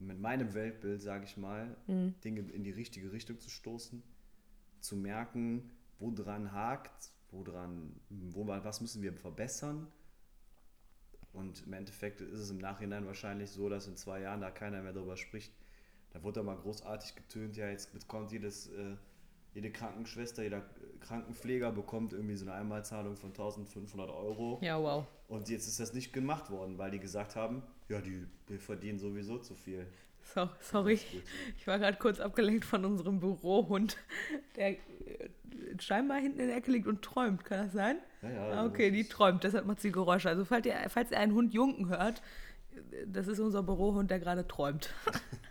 in 0.00 0.20
meinem 0.20 0.54
Weltbild, 0.54 1.02
sage 1.02 1.24
ich 1.24 1.36
mal, 1.36 1.76
Mhm. 1.86 2.14
Dinge 2.22 2.40
in 2.52 2.62
die 2.62 2.70
richtige 2.70 3.10
Richtung 3.12 3.40
zu 3.40 3.48
stoßen, 3.50 4.02
zu 4.80 4.96
merken, 4.96 5.70
wo 5.98 6.10
dran 6.10 6.52
hakt, 6.52 7.10
wo 7.30 7.42
dran, 7.42 7.98
wo, 8.10 8.46
was 8.46 8.80
müssen 8.80 9.02
wir 9.02 9.12
verbessern. 9.12 9.90
Und 11.32 11.66
im 11.66 11.72
Endeffekt 11.72 12.20
ist 12.20 12.38
es 12.38 12.50
im 12.50 12.58
Nachhinein 12.58 13.06
wahrscheinlich 13.06 13.50
so, 13.50 13.68
dass 13.68 13.86
in 13.86 13.96
zwei 13.96 14.20
Jahren 14.20 14.40
da 14.40 14.50
keiner 14.50 14.82
mehr 14.82 14.92
darüber 14.92 15.16
spricht. 15.16 15.52
Da 16.18 16.24
wurde 16.24 16.42
mal 16.42 16.56
großartig 16.56 17.14
getönt, 17.14 17.56
ja, 17.56 17.68
jetzt 17.68 17.92
bekommt 17.92 18.32
jedes, 18.32 18.68
äh, 18.68 18.96
jede 19.54 19.70
Krankenschwester, 19.70 20.42
jeder 20.42 20.62
Krankenpfleger 21.00 21.70
bekommt 21.70 22.12
irgendwie 22.12 22.34
so 22.34 22.44
eine 22.44 22.54
Einmalzahlung 22.54 23.16
von 23.16 23.30
1500 23.30 24.10
Euro. 24.10 24.58
Ja, 24.60 24.82
wow. 24.82 25.06
Und 25.28 25.48
jetzt 25.48 25.68
ist 25.68 25.78
das 25.78 25.94
nicht 25.94 26.12
gemacht 26.12 26.50
worden, 26.50 26.76
weil 26.76 26.90
die 26.90 26.98
gesagt 26.98 27.36
haben, 27.36 27.62
ja, 27.88 28.00
die, 28.00 28.26
die 28.48 28.58
verdienen 28.58 28.98
sowieso 28.98 29.38
zu 29.38 29.54
viel. 29.54 29.86
So, 30.34 30.48
sorry. 30.60 30.98
Ich 31.56 31.66
war 31.68 31.78
gerade 31.78 31.96
kurz 31.98 32.18
abgelenkt 32.18 32.64
von 32.64 32.84
unserem 32.84 33.20
Bürohund, 33.20 33.96
der 34.56 34.70
äh, 34.70 34.76
scheinbar 35.78 36.18
hinten 36.18 36.40
in 36.40 36.48
der 36.48 36.56
Ecke 36.56 36.72
liegt 36.72 36.88
und 36.88 37.02
träumt. 37.02 37.44
Kann 37.44 37.64
das 37.64 37.72
sein? 37.72 37.98
Ja, 38.22 38.30
ja, 38.30 38.50
Ah, 38.50 38.66
okay, 38.66 38.90
die 38.90 39.04
träumt, 39.04 39.44
deshalb 39.44 39.66
macht 39.66 39.80
sie 39.80 39.92
Geräusche. 39.92 40.28
Also 40.28 40.44
falls 40.44 40.66
ihr, 40.66 40.74
falls 40.88 41.12
ihr 41.12 41.20
einen 41.20 41.32
Hund 41.34 41.54
Junken 41.54 41.88
hört, 41.88 42.22
äh, 42.74 43.06
das 43.06 43.28
ist 43.28 43.38
unser 43.38 43.62
Bürohund, 43.62 44.10
der 44.10 44.18
gerade 44.18 44.46
träumt. 44.48 44.92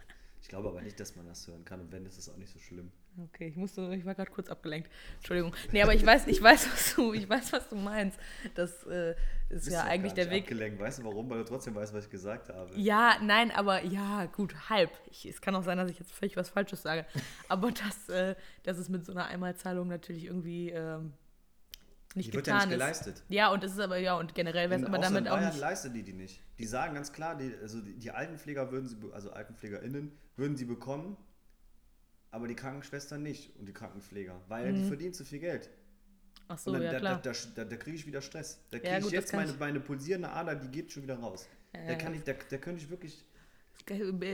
Ich 0.48 0.50
glaube 0.50 0.70
aber 0.70 0.82
nicht, 0.82 0.98
dass 0.98 1.14
man 1.18 1.28
das 1.28 1.46
hören 1.46 1.66
kann 1.66 1.82
und 1.82 1.92
wenn, 1.92 2.06
ist 2.06 2.18
es 2.18 2.30
auch 2.30 2.38
nicht 2.38 2.50
so 2.50 2.58
schlimm. 2.58 2.90
Okay, 3.22 3.50
ich 3.50 3.58
musste, 3.58 3.94
ich 3.94 4.06
war 4.06 4.16
gerade 4.16 4.32
kurz 4.32 4.48
abgelenkt. 4.48 4.90
Entschuldigung. 5.18 5.54
Nee, 5.74 5.82
aber 5.84 5.94
ich 5.94 6.06
weiß, 6.06 6.26
ich 6.28 6.42
weiß, 6.42 6.72
was 6.72 6.96
du, 6.96 7.12
ich 7.14 7.28
weiß, 7.28 7.52
was 7.52 7.68
du 7.68 7.76
meinst. 7.76 8.18
Das 8.56 8.86
äh, 8.86 9.12
ist 9.50 9.66
Bist 9.66 9.72
ja 9.72 9.84
eigentlich 9.84 10.14
der 10.14 10.30
Weg. 10.30 10.44
Abgelenkt. 10.44 10.80
Weißt 10.80 11.00
du 11.00 11.04
warum? 11.04 11.30
Weil 11.30 11.40
du 11.40 11.44
trotzdem 11.44 11.76
weißt, 11.76 11.94
was 11.94 12.06
ich 12.06 12.12
gesagt 12.12 12.48
habe. 12.48 12.74
Ja, 12.80 13.18
nein, 13.22 13.52
aber 13.52 13.84
ja, 13.84 14.24
gut, 14.28 14.70
halb. 14.70 14.90
Ich, 15.12 15.26
es 15.26 15.42
kann 15.42 15.54
auch 15.54 15.64
sein, 15.64 15.78
dass 15.78 15.92
ich 15.92 16.00
jetzt 16.00 16.14
völlig 16.14 16.38
was 16.38 16.48
Falsches 16.48 16.82
sage. 16.82 17.06
Aber 17.50 17.70
dass, 17.74 18.08
äh, 18.08 18.36
dass 18.64 18.78
es 18.78 18.88
mit 18.88 19.06
so 19.06 19.12
einer 19.12 19.26
Einmalzahlung 19.26 19.90
natürlich 19.90 20.24
irgendwie 20.24 20.70
ähm, 20.70 21.12
nicht 22.16 22.32
die 22.32 22.38
wird 22.38 22.48
ja 22.48 22.56
nicht 22.56 22.64
ist. 22.68 22.70
geleistet. 22.70 23.24
Ja, 23.28 23.52
und 23.52 23.66
es 23.66 23.74
ist 23.74 23.80
aber, 23.80 23.98
ja, 23.98 24.16
und 24.16 24.34
generell 24.34 24.70
wäre 24.70 24.80
es 24.80 24.88
aber 24.88 24.98
damit 24.98 25.26
in 25.26 25.28
auch 25.28 25.36
Bayern 25.36 25.50
nicht. 25.50 25.60
leistet 25.60 25.94
die 25.94 26.04
die 26.04 26.14
nicht. 26.14 26.42
Die 26.58 26.66
sagen 26.66 26.96
ganz 26.96 27.12
klar, 27.12 27.36
die, 27.36 27.54
also 27.62 27.82
die, 27.82 28.00
die 28.00 28.12
Altenpfleger 28.12 28.72
würden 28.72 28.88
sie, 28.88 28.96
also 29.12 29.32
AltenpflegerInnen, 29.32 30.18
würden 30.38 30.56
sie 30.56 30.66
bekommen, 30.66 31.18
aber 32.32 32.48
die 32.48 32.56
Krankenschwestern 32.56 33.22
nicht 33.24 33.56
und 33.58 33.66
die 33.68 33.74
Krankenpfleger, 33.74 34.40
weil 34.48 34.74
die 34.74 34.84
verdienen 34.84 35.14
zu 35.14 35.26
viel 35.26 35.40
Geld. 35.40 35.70
Ach 36.50 36.58
so, 36.58 36.72
und 36.72 36.76
dann, 36.76 36.84
ja, 36.84 36.92
da, 36.94 37.00
klar. 37.00 37.22
da, 37.22 37.32
da, 37.56 37.66
da, 37.66 37.76
kriege 37.76 37.98
ich 37.98 38.06
wieder 38.08 38.22
Stress. 38.22 38.60
Da 38.72 38.78
Ja, 38.78 38.84
kriege 38.84 38.98
ich 38.98 39.04
gut, 39.04 39.14
das 39.14 39.20
jetzt 39.24 39.34
meine, 39.34 39.52
ich- 39.52 39.60
meine 39.60 39.80
pulsierende 39.82 40.30
Ader, 40.30 40.56
die 40.56 40.70
geht 40.70 40.92
schon 40.92 41.04
wieder 41.04 41.20
raus. 41.20 41.48
Ja, 41.74 41.82
da, 41.84 41.92
ja, 41.92 41.96
kann 41.98 42.14
ich, 42.14 42.24
da, 42.24 42.34
da 42.34 42.58
könnte 42.58 42.82
ich 42.82 42.90
wirklich. 42.90 43.26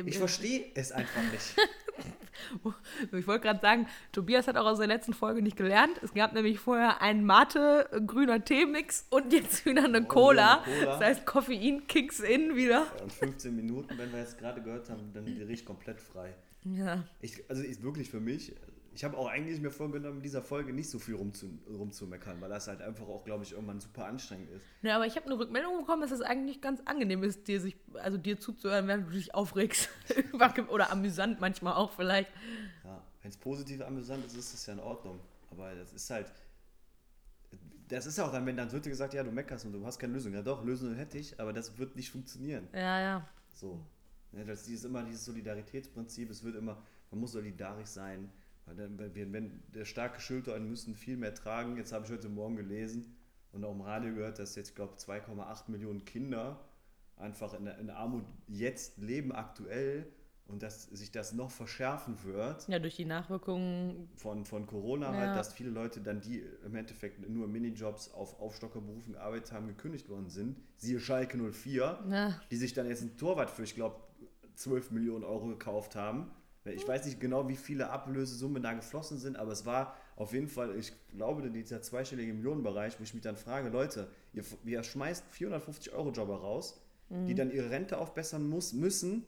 Ich 0.06 0.18
verstehe 0.18 0.72
es 0.76 0.92
einfach 0.92 1.22
nicht. 1.32 1.56
Ich 3.12 3.28
wollte 3.28 3.48
gerade 3.48 3.60
sagen, 3.60 3.88
Tobias 4.12 4.48
hat 4.48 4.58
auch 4.58 4.66
aus 4.66 4.78
der 4.78 4.88
letzten 4.88 5.14
Folge 5.14 5.42
nicht 5.42 5.58
gelernt. 5.58 6.02
Es 6.02 6.14
gab 6.14 6.34
nämlich 6.34 6.60
vorher 6.60 7.02
einen 7.02 7.24
Mate, 7.26 7.90
grüner 8.06 8.44
Teemix 8.44 9.06
und 9.10 9.32
jetzt 9.34 9.66
wieder 9.66 9.84
eine 9.86 10.00
wieder 10.00 10.08
Cola. 10.08 10.64
Cola. 10.64 10.86
Das 10.86 11.00
heißt, 11.00 11.26
Koffein 11.26 11.88
kicks 11.88 12.20
in 12.20 12.56
wieder. 12.56 12.88
Und 13.02 13.12
15 13.12 13.56
Minuten, 13.56 13.98
wenn 13.98 14.12
wir 14.12 14.20
jetzt 14.20 14.38
gerade 14.40 14.62
gehört 14.62 14.90
haben, 14.90 15.12
dann 15.14 15.26
ich 15.54 15.66
komplett 15.66 16.02
frei. 16.02 16.34
Ja. 16.64 17.04
Ich, 17.22 17.44
also 17.50 17.62
ist 17.62 17.84
wirklich 17.84 18.10
für 18.10 18.20
mich, 18.20 18.54
ich 18.96 19.04
habe 19.04 19.18
auch 19.18 19.28
eigentlich 19.28 19.60
mir 19.60 19.72
vorgenommen, 19.72 20.18
in 20.18 20.24
dieser 20.24 20.42
Folge 20.42 20.72
nicht 20.72 20.90
so 20.90 21.00
viel 21.00 21.16
rumzu, 21.16 21.48
rumzumeckern, 21.68 22.40
weil 22.42 22.50
das 22.50 22.68
halt 22.68 22.82
einfach 22.82 23.08
auch, 23.08 23.26
glaube 23.26 23.44
ich, 23.44 23.54
irgendwann 23.54 23.80
super 23.80 24.06
anstrengend 24.06 24.50
ist. 24.52 24.66
ja, 24.82 24.96
aber 24.96 25.08
ich 25.08 25.16
habe 25.16 25.26
eine 25.26 25.38
Rückmeldung 25.38 25.80
bekommen, 25.80 26.02
dass 26.02 26.12
es 26.12 26.22
eigentlich 26.22 26.62
ganz 26.62 26.82
angenehm 26.86 27.24
ist, 27.24 27.48
dir, 27.48 27.60
sich, 27.60 27.76
also 27.96 28.18
dir 28.18 28.40
zuzuhören, 28.40 28.88
während 28.88 29.08
du 29.08 29.12
dich 29.12 29.34
aufregst. 29.34 29.90
Oder 30.70 30.92
amüsant 30.92 31.42
manchmal 31.42 31.74
auch 31.74 31.92
vielleicht. 31.92 32.32
Ja, 32.84 33.02
wenn 33.22 33.32
es 33.32 33.38
positiv 33.38 33.82
amüsant 33.82 34.26
ist, 34.26 34.36
ist 34.36 34.54
das 34.54 34.66
ja 34.68 34.74
in 34.74 34.80
Ordnung. 34.80 35.20
Aber 35.50 35.74
das 35.74 35.94
ist 35.94 36.10
halt, 36.10 36.32
das 37.88 38.06
ist 38.06 38.20
auch 38.20 38.32
dann, 38.32 38.46
wenn 38.46 38.58
dann 38.58 38.72
wird 38.72 38.86
dir 38.86 38.90
gesagt, 38.90 39.14
ja, 39.14 39.24
du 39.24 39.32
meckerst 39.32 39.66
und 39.66 39.74
du 39.74 39.86
hast 39.86 39.98
keine 39.98 40.14
Lösung. 40.14 40.34
Ja 40.34 40.42
doch, 40.42 40.64
Lösung 40.64 40.94
hätte 40.96 41.18
ich, 41.18 41.40
aber 41.40 41.54
das 41.54 41.78
wird 41.78 41.96
nicht 41.96 42.12
funktionieren. 42.12 42.68
Ja, 42.74 43.00
ja. 43.00 43.30
So. 43.54 43.80
Ja, 44.32 44.44
das 44.44 44.68
ist 44.68 44.86
immer 44.86 45.04
dieses 45.04 45.26
Solidaritätsprinzip, 45.26 46.30
es 46.30 46.44
wird 46.44 46.56
immer, 46.56 46.82
man 47.12 47.20
muss 47.20 47.34
solidarisch 47.34 47.90
sein, 47.90 48.32
wenn, 48.66 49.34
wenn 49.34 49.64
der 49.74 49.86
starke 49.86 50.20
Schultern 50.20 50.68
müssen 50.68 50.96
viel 50.96 51.18
mehr 51.18 51.36
tragen. 51.36 51.78
Jetzt 51.78 51.92
habe 51.94 52.06
ich 52.06 52.12
heute 52.12 52.30
Morgen 52.30 52.56
gelesen 52.56 53.16
und 53.52 53.64
auch 53.64 53.72
im 53.72 53.82
Radio 53.82 54.14
gehört, 54.14 54.40
dass 54.40 54.56
jetzt, 54.56 54.76
glaube 54.76 54.94
ich, 54.98 55.04
2,8 55.04 55.70
Millionen 55.70 56.06
Kinder 56.06 56.60
einfach 57.18 57.54
in, 57.54 57.68
in 57.68 57.90
Armut 57.90 58.26
jetzt 58.48 58.98
leben 58.98 59.32
aktuell 59.32 60.08
und 60.48 60.62
dass 60.62 60.84
sich 60.84 61.12
das 61.12 61.34
noch 61.34 61.52
verschärfen 61.52 62.22
wird. 62.24 62.68
Ja, 62.68 62.80
durch 62.80 62.96
die 62.96 63.06
Nachwirkungen 63.06 64.10
von, 64.16 64.46
von 64.46 64.68
Corona 64.68 65.08
halt, 65.08 65.16
ja. 65.16 65.28
halt, 65.28 65.40
dass 65.40 65.54
viele 65.54 65.70
Leute 65.70 66.02
dann, 66.02 66.22
die 66.22 66.44
im 66.66 66.76
Endeffekt 66.76 67.28
nur 67.30 67.48
Minijobs 67.48 68.12
auf 68.12 68.40
Aufstockerberufen 68.40 69.14
gearbeitet 69.14 69.52
haben, 69.52 69.68
gekündigt 69.68 70.10
worden 70.10 70.30
sind. 70.30 70.58
Siehe 70.78 71.00
Schalke 71.00 71.38
04, 71.38 72.00
ja. 72.10 72.42
die 72.52 72.58
sich 72.58 72.74
dann 72.74 72.88
jetzt 72.88 73.04
ein 73.04 73.16
Torwart 73.18 73.50
für, 73.50 73.64
ich 73.64 73.76
glaube, 73.76 73.96
12 74.56 74.92
Millionen 74.92 75.24
Euro 75.24 75.48
gekauft 75.48 75.96
haben. 75.96 76.30
Ich 76.66 76.88
weiß 76.88 77.06
nicht 77.06 77.20
genau, 77.20 77.50
wie 77.50 77.58
viele 77.58 77.90
Ablösesummen 77.90 78.64
da 78.64 78.74
geflossen 78.74 79.18
sind, 79.18 79.38
aber 79.38 79.52
es 79.52 79.66
war 79.66 79.98
auf 80.16 80.34
jeden 80.34 80.48
Fall, 80.48 80.78
ich 80.78 80.94
glaube, 81.10 81.50
dieser 81.50 81.82
zweistellige 81.82 82.34
Millionenbereich, 82.34 83.00
wo 83.00 83.04
ich 83.04 83.14
mich 83.14 83.24
dann 83.24 83.36
frage, 83.36 83.70
Leute, 83.70 84.10
ihr, 84.32 84.44
ihr 84.64 84.84
schmeißt 84.84 85.26
450 85.32 85.94
Euro 85.94 86.12
Jobber 86.12 86.38
raus, 86.38 86.82
mhm. 87.10 87.26
die 87.26 87.36
dann 87.36 87.52
ihre 87.52 87.70
Rente 87.70 87.98
aufbessern 87.98 88.48
muss, 88.48 88.72
müssen, 88.72 89.26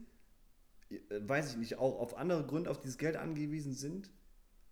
äh, 0.90 0.98
weiß 1.20 1.52
ich 1.52 1.58
nicht, 1.58 1.78
auch 1.78 2.00
auf 2.00 2.18
andere 2.18 2.46
Gründe 2.46 2.70
auf 2.70 2.80
dieses 2.80 2.98
Geld 2.98 3.18
angewiesen 3.18 3.74
sind 3.74 4.12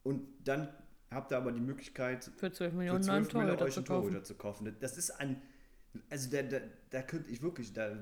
und 0.03 0.25
dann 0.46 0.70
habt 1.10 1.32
ihr 1.32 1.38
aber 1.38 1.51
die 1.51 1.62
Möglichkeit, 1.62 2.32
für 2.38 2.51
12 2.51 2.74
Millionen, 2.74 3.03
für 3.03 3.10
12 3.10 3.34
Millionen 3.34 3.62
euch 3.62 3.77
einen 3.77 3.86
Torhüter 3.86 4.24
zu 4.24 4.36
kaufen. 4.36 4.75
Das 4.79 4.98
ist 4.98 5.12
ein, 5.12 5.41
also 6.10 6.29
da, 6.32 6.41
da, 6.43 6.60
da 6.89 7.01
könnte 7.01 7.29
ich 7.29 7.41
wirklich, 7.41 7.74
da, 7.74 7.96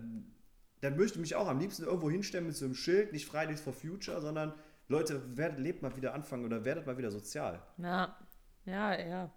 da 0.82 0.90
möchte 0.90 1.16
ich 1.16 1.22
mich 1.22 1.36
auch 1.36 1.48
am 1.48 1.60
liebsten 1.60 1.84
irgendwo 1.84 2.10
hinstellen 2.10 2.48
mit 2.48 2.56
so 2.56 2.66
einem 2.66 2.76
Schild, 2.76 3.14
nicht 3.14 3.26
Fridays 3.26 3.62
for 3.62 3.74
Future, 3.74 4.20
sondern 4.20 4.54
Leute, 4.88 5.38
werdet, 5.38 5.60
lebt 5.60 5.82
mal 5.82 5.96
wieder 5.96 6.14
anfangen 6.14 6.44
oder 6.44 6.66
werdet 6.66 6.86
mal 6.86 6.98
wieder 6.98 7.12
sozial. 7.12 7.62
Ja, 7.78 8.18
ja, 8.66 9.00
ja. 9.00 9.32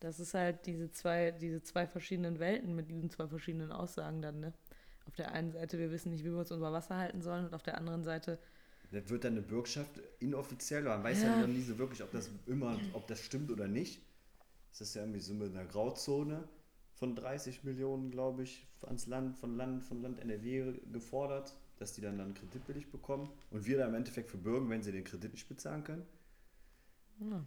Das 0.00 0.20
ist 0.20 0.34
halt 0.34 0.64
diese 0.66 0.90
zwei, 0.92 1.32
diese 1.32 1.62
zwei 1.62 1.86
verschiedenen 1.86 2.38
Welten 2.38 2.74
mit 2.74 2.88
diesen 2.88 3.10
zwei 3.10 3.26
verschiedenen 3.26 3.72
Aussagen 3.72 4.22
dann, 4.22 4.40
ne? 4.40 4.54
auf 5.08 5.16
der 5.16 5.32
einen 5.32 5.50
Seite, 5.50 5.78
wir 5.78 5.90
wissen 5.90 6.10
nicht, 6.10 6.22
wie 6.22 6.30
wir 6.30 6.38
uns 6.38 6.52
unter 6.52 6.72
Wasser 6.72 6.96
halten 6.96 7.22
sollen, 7.22 7.46
und 7.46 7.54
auf 7.54 7.62
der 7.62 7.78
anderen 7.78 8.04
Seite. 8.04 8.38
Das 8.92 9.08
wird 9.08 9.24
dann 9.24 9.32
eine 9.32 9.42
Bürgschaft 9.42 10.00
inoffiziell, 10.20 10.82
man 10.82 11.02
weiß 11.02 11.22
ja, 11.22 11.40
ja 11.40 11.46
nie 11.46 11.62
so 11.62 11.78
wirklich, 11.78 12.02
ob 12.02 12.12
das 12.12 12.30
immer, 12.46 12.78
ob 12.92 13.06
das 13.06 13.20
stimmt 13.20 13.50
oder 13.50 13.66
nicht. 13.66 14.00
Das 14.70 14.82
ist 14.82 14.94
ja 14.94 15.02
irgendwie 15.02 15.20
so 15.20 15.34
mit 15.34 15.54
einer 15.54 15.64
Grauzone 15.64 16.46
von 16.98 17.14
30 17.14 17.64
Millionen, 17.64 18.10
glaube 18.10 18.42
ich, 18.42 18.66
ans 18.82 19.06
Land, 19.06 19.36
von 19.36 19.56
Land, 19.56 19.84
von 19.84 20.02
Land 20.02 20.20
NRW 20.20 20.74
gefordert, 20.92 21.56
dass 21.78 21.92
die 21.92 22.00
dann, 22.00 22.18
dann 22.18 22.34
Kredit 22.34 22.66
billig 22.66 22.90
bekommen 22.90 23.30
und 23.50 23.66
wir 23.66 23.78
da 23.78 23.86
im 23.86 23.94
Endeffekt 23.94 24.30
verbürgen, 24.30 24.68
wenn 24.68 24.82
sie 24.82 24.92
den 24.92 25.04
Kredit 25.04 25.32
nicht 25.32 25.48
bezahlen 25.48 25.84
können. 25.84 26.06
Ja 27.20 27.44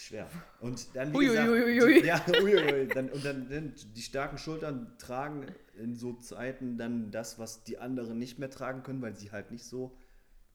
schwer. 0.00 0.28
Und 0.60 0.94
dann, 0.94 1.12
wie 1.12 1.26
gesagt, 1.26 1.48
die, 1.48 2.00
ja, 2.06 2.24
uiuiui, 2.28 2.88
dann, 2.88 3.10
und 3.10 3.24
dann 3.24 3.74
die 3.94 4.02
starken 4.02 4.38
Schultern 4.38 4.92
tragen 4.98 5.46
in 5.78 5.94
so 5.94 6.14
Zeiten 6.14 6.78
dann 6.78 7.10
das, 7.10 7.38
was 7.38 7.64
die 7.64 7.78
anderen 7.78 8.18
nicht 8.18 8.38
mehr 8.38 8.50
tragen 8.50 8.82
können, 8.82 9.02
weil 9.02 9.16
sie 9.16 9.30
halt 9.30 9.50
nicht 9.50 9.64
so 9.64 9.96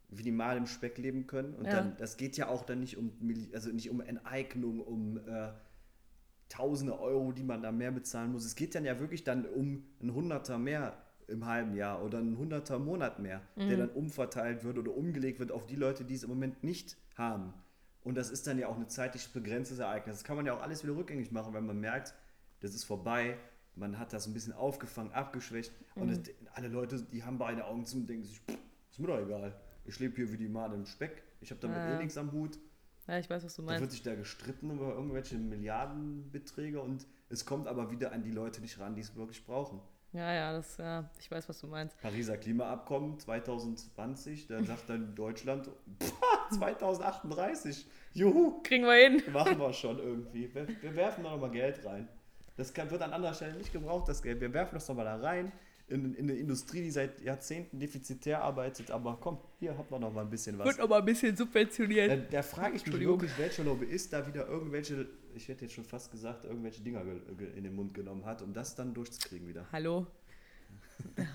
minimal 0.10 0.58
im 0.58 0.68
Speck 0.68 0.98
leben 0.98 1.28
können. 1.28 1.54
Und 1.56 1.66
ja. 1.66 1.74
dann, 1.74 1.98
das 1.98 2.18
geht 2.18 2.38
ja 2.38 2.48
auch 2.48 2.66
dann 2.66 2.80
nicht 2.80 2.98
um, 2.98 3.12
also 3.54 3.72
nicht 3.72 3.90
um 3.90 4.02
Enteignung, 4.02 4.82
um 4.82 5.18
äh, 5.18 5.52
tausende 6.50 7.00
Euro, 7.00 7.32
die 7.32 7.44
man 7.44 7.62
da 7.62 7.72
mehr 7.72 7.92
bezahlen 7.92 8.32
muss. 8.32 8.46
Es 8.46 8.56
geht 8.56 8.76
dann 8.76 8.86
ja 8.86 9.00
wirklich 9.00 9.24
dann 9.24 9.46
um 9.46 9.84
ein 10.02 10.14
Hunderter 10.14 10.58
mehr 10.58 10.98
im 11.28 11.46
halben 11.46 11.76
Jahr 11.76 12.04
oder 12.04 12.20
ein 12.20 12.38
Hunderter 12.38 12.80
Monat 12.80 13.20
mehr, 13.20 13.42
mhm. 13.56 13.68
der 13.68 13.78
dann 13.78 13.90
umverteilt 13.90 14.64
wird 14.64 14.78
oder 14.78 14.96
umgelegt 14.96 15.40
wird 15.40 15.52
auf 15.52 15.66
die 15.66 15.76
Leute, 15.76 16.04
die 16.06 16.14
es 16.14 16.24
im 16.24 16.30
Moment 16.30 16.64
nicht 16.64 16.98
haben. 17.18 17.54
Und 18.04 18.16
das 18.16 18.30
ist 18.30 18.46
dann 18.46 18.60
ja 18.60 18.68
auch 18.68 18.78
ein 18.78 18.88
zeitlich 18.88 19.28
begrenztes 19.34 19.80
Ereignis. 19.80 20.18
Das 20.18 20.24
kann 20.24 20.36
man 20.36 20.46
ja 20.46 20.54
auch 20.56 20.62
alles 20.62 20.84
wieder 20.84 20.96
rückgängig 20.96 21.32
machen, 21.32 21.54
wenn 21.54 21.66
man 21.66 21.80
merkt, 21.80 22.14
das 22.60 22.76
ist 22.76 22.84
vorbei. 22.84 23.38
Man 23.76 23.98
hat 23.98 24.14
das 24.14 24.28
ein 24.28 24.34
bisschen 24.34 24.54
aufgefangen, 24.54 25.12
abgeschwächt. 25.12 25.74
Mhm. 25.96 26.02
Und 26.02 26.10
das, 26.10 26.20
alle 26.54 26.68
Leute, 26.68 27.02
die 27.02 27.24
haben 27.24 27.40
beide 27.40 27.66
Augen 27.66 27.86
zu 27.86 27.98
und 27.98 28.08
denken 28.08 28.26
sich, 28.26 28.42
ist 28.92 29.00
mir 29.00 29.08
doch 29.08 29.20
egal. 29.20 29.60
Ich 29.86 30.00
lebe 30.00 30.16
hier 30.16 30.32
wie 30.32 30.38
die 30.38 30.48
Made 30.48 30.76
im 30.76 30.86
Speck. 30.86 31.24
Ich 31.42 31.50
habe 31.52 31.60
damit 31.60 31.78
ja. 31.78 31.96
eh 31.96 31.98
nichts 31.98 32.18
am 32.18 32.32
Hut. 32.32 32.60
Ja, 33.08 33.20
ich 33.20 33.30
weiß, 33.30 33.44
was 33.44 33.56
du 33.56 33.62
meinst. 33.62 33.78
Da 33.78 33.82
wird 33.82 33.92
sich 33.92 34.02
da 34.02 34.16
gestritten 34.16 34.72
über 34.72 34.94
irgendwelche 34.94 35.38
Milliardenbeträge 35.38 36.82
und 36.82 37.06
es 37.30 37.46
kommt 37.46 37.68
aber 37.68 37.92
wieder 37.92 38.12
an 38.12 38.24
die 38.24 38.32
Leute 38.32 38.62
nicht 38.62 38.80
ran, 38.80 38.96
die 38.96 39.02
es 39.02 39.16
wirklich 39.16 39.46
brauchen. 39.46 39.80
Ja, 40.12 40.34
ja, 40.34 40.54
das, 40.54 40.78
ja, 40.78 41.10
ich 41.20 41.30
weiß, 41.30 41.50
was 41.50 41.60
du 41.60 41.68
meinst. 41.68 42.00
Pariser 42.00 42.38
Klimaabkommen 42.38 43.20
2020, 43.20 44.48
da 44.48 44.64
sagt 44.64 44.90
dann 44.90 45.14
Deutschland 45.14 45.70
2038. 46.52 47.86
Juhu! 48.14 48.62
Kriegen 48.64 48.86
wir 48.86 48.94
hin. 48.94 49.22
Machen 49.34 49.60
wir 49.60 49.74
schon 49.74 50.00
irgendwie. 50.00 50.54
Wir, 50.54 50.68
wir 50.82 50.96
werfen 50.96 51.24
da 51.26 51.32
nochmal 51.32 51.52
Geld 51.52 51.86
rein. 51.86 52.08
Das 52.56 52.74
kann, 52.74 52.90
wird 52.90 53.02
an 53.02 53.12
anderer 53.12 53.34
Stelle 53.34 53.56
nicht 53.56 53.74
gebraucht, 53.74 54.08
das 54.08 54.24
Geld. 54.24 54.40
Wir 54.40 54.54
werfen 54.54 54.76
das 54.76 54.88
nochmal 54.88 55.06
da 55.06 55.18
rein 55.18 55.52
in, 55.88 56.16
in 56.16 56.30
eine 56.30 56.38
Industrie, 56.38 56.82
die 56.82 56.92
seit 56.92 57.22
Jahrzehnten 57.22 57.80
defizitär 57.80 58.42
arbeitet. 58.42 58.90
Aber 58.92 59.18
komm, 59.22 59.38
hier 59.60 59.78
hat 59.78 59.92
man 59.92 60.02
noch 60.02 60.12
mal 60.12 60.22
ein 60.22 60.30
bisschen 60.30 60.58
was. 60.58 60.66
Wird 60.66 60.80
noch 60.80 60.90
mal 60.90 61.00
ein 61.00 61.06
bisschen 61.06 61.36
subventioniert. 61.36 62.10
Da, 62.10 62.16
da 62.38 62.42
frage 62.42 62.78
ich 62.78 62.86
mich 62.86 63.00
wirklich, 63.00 63.38
welcher 63.38 63.64
Lobbyist 63.64 64.12
da 64.14 64.26
wieder 64.28 64.48
irgendwelche, 64.48 65.08
ich 65.36 65.48
hätte 65.48 65.66
jetzt 65.66 65.74
schon 65.74 65.86
fast 65.86 66.12
gesagt, 66.12 66.46
irgendwelche 66.46 66.82
Dinger 66.82 67.04
in 67.56 67.64
den 67.64 67.76
Mund 67.76 67.94
genommen 67.94 68.26
hat, 68.26 68.42
um 68.42 68.54
das 68.54 68.76
dann 68.76 68.94
durchzukriegen 68.94 69.48
wieder. 69.48 69.68
Hallo? 69.72 70.08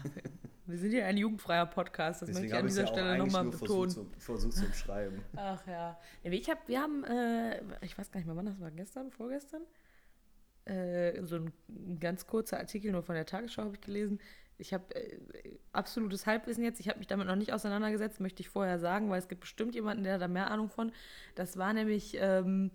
Wir 0.66 0.78
sind 0.78 0.92
ja 0.92 1.04
ein 1.04 1.16
jugendfreier 1.16 1.66
Podcast, 1.66 2.22
das 2.22 2.28
Deswegen 2.28 2.44
möchte 2.44 2.56
ich 2.56 2.60
an 2.60 2.66
dieser 2.66 2.82
ja 2.82 2.86
Stelle 2.86 3.18
nochmal 3.18 3.44
betonen. 3.44 3.90
Versucht, 3.90 4.22
versucht 4.22 4.52
zu 4.56 4.66
umschreiben. 4.66 5.20
Ach 5.34 5.66
ja. 5.66 5.98
Ich 6.22 6.48
hab, 6.48 6.68
wir 6.68 6.80
haben, 6.80 7.02
äh, 7.04 7.60
ich 7.84 7.98
weiß 7.98 8.12
gar 8.12 8.20
nicht 8.20 8.26
mehr, 8.26 8.36
wann 8.36 8.46
das 8.46 8.60
war, 8.60 8.70
gestern, 8.70 9.10
vorgestern? 9.10 9.62
Äh, 10.64 11.24
so 11.24 11.36
ein, 11.36 11.98
ganz 11.98 12.26
kurzer 12.26 12.58
Artikel 12.58 12.92
nur 12.92 13.02
von 13.02 13.14
der 13.14 13.26
Tagesschau 13.26 13.62
habe 13.64 13.74
ich 13.74 13.80
gelesen. 13.80 14.20
Ich 14.58 14.74
habe 14.74 14.94
äh, 14.94 15.18
absolutes 15.72 16.26
Halbwissen 16.26 16.62
jetzt. 16.62 16.80
Ich 16.80 16.88
habe 16.88 16.98
mich 16.98 17.06
damit 17.06 17.26
noch 17.26 17.36
nicht 17.36 17.52
auseinandergesetzt, 17.52 18.20
möchte 18.20 18.42
ich 18.42 18.48
vorher 18.48 18.78
sagen, 18.78 19.10
weil 19.10 19.18
es 19.18 19.28
gibt 19.28 19.40
bestimmt 19.40 19.74
jemanden, 19.74 20.04
der 20.04 20.18
da 20.18 20.28
mehr 20.28 20.50
Ahnung 20.50 20.68
von. 20.68 20.92
Das 21.34 21.56
war 21.56 21.72
nämlich, 21.72 22.16
ähm, 22.20 22.70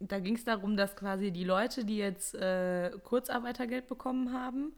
da 0.00 0.18
ging 0.18 0.34
es 0.34 0.44
darum, 0.44 0.76
dass 0.76 0.96
quasi 0.96 1.30
die 1.30 1.44
Leute, 1.44 1.84
die 1.84 1.98
jetzt 1.98 2.34
äh, 2.34 2.90
Kurzarbeitergeld 3.04 3.86
bekommen 3.86 4.32
haben, 4.32 4.72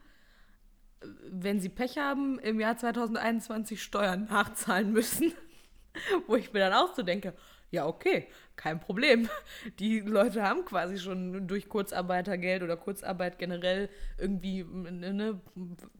wenn 1.29 1.59
sie 1.59 1.69
Pech 1.69 1.97
haben, 1.97 2.39
im 2.39 2.59
Jahr 2.59 2.77
2021 2.77 3.81
Steuern 3.81 4.25
nachzahlen 4.25 4.91
müssen. 4.91 5.33
Wo 6.27 6.35
ich 6.35 6.53
mir 6.53 6.59
dann 6.59 6.73
auch 6.73 6.95
so 6.95 7.01
denke, 7.01 7.33
ja, 7.71 7.85
okay, 7.87 8.27
kein 8.57 8.79
Problem. 8.79 9.29
Die 9.79 10.01
Leute 10.01 10.43
haben 10.43 10.65
quasi 10.65 10.97
schon 10.97 11.47
durch 11.47 11.69
Kurzarbeitergeld 11.69 12.63
oder 12.63 12.75
Kurzarbeit 12.75 13.39
generell 13.39 13.89
irgendwie 14.17 14.63
ne, 14.63 15.39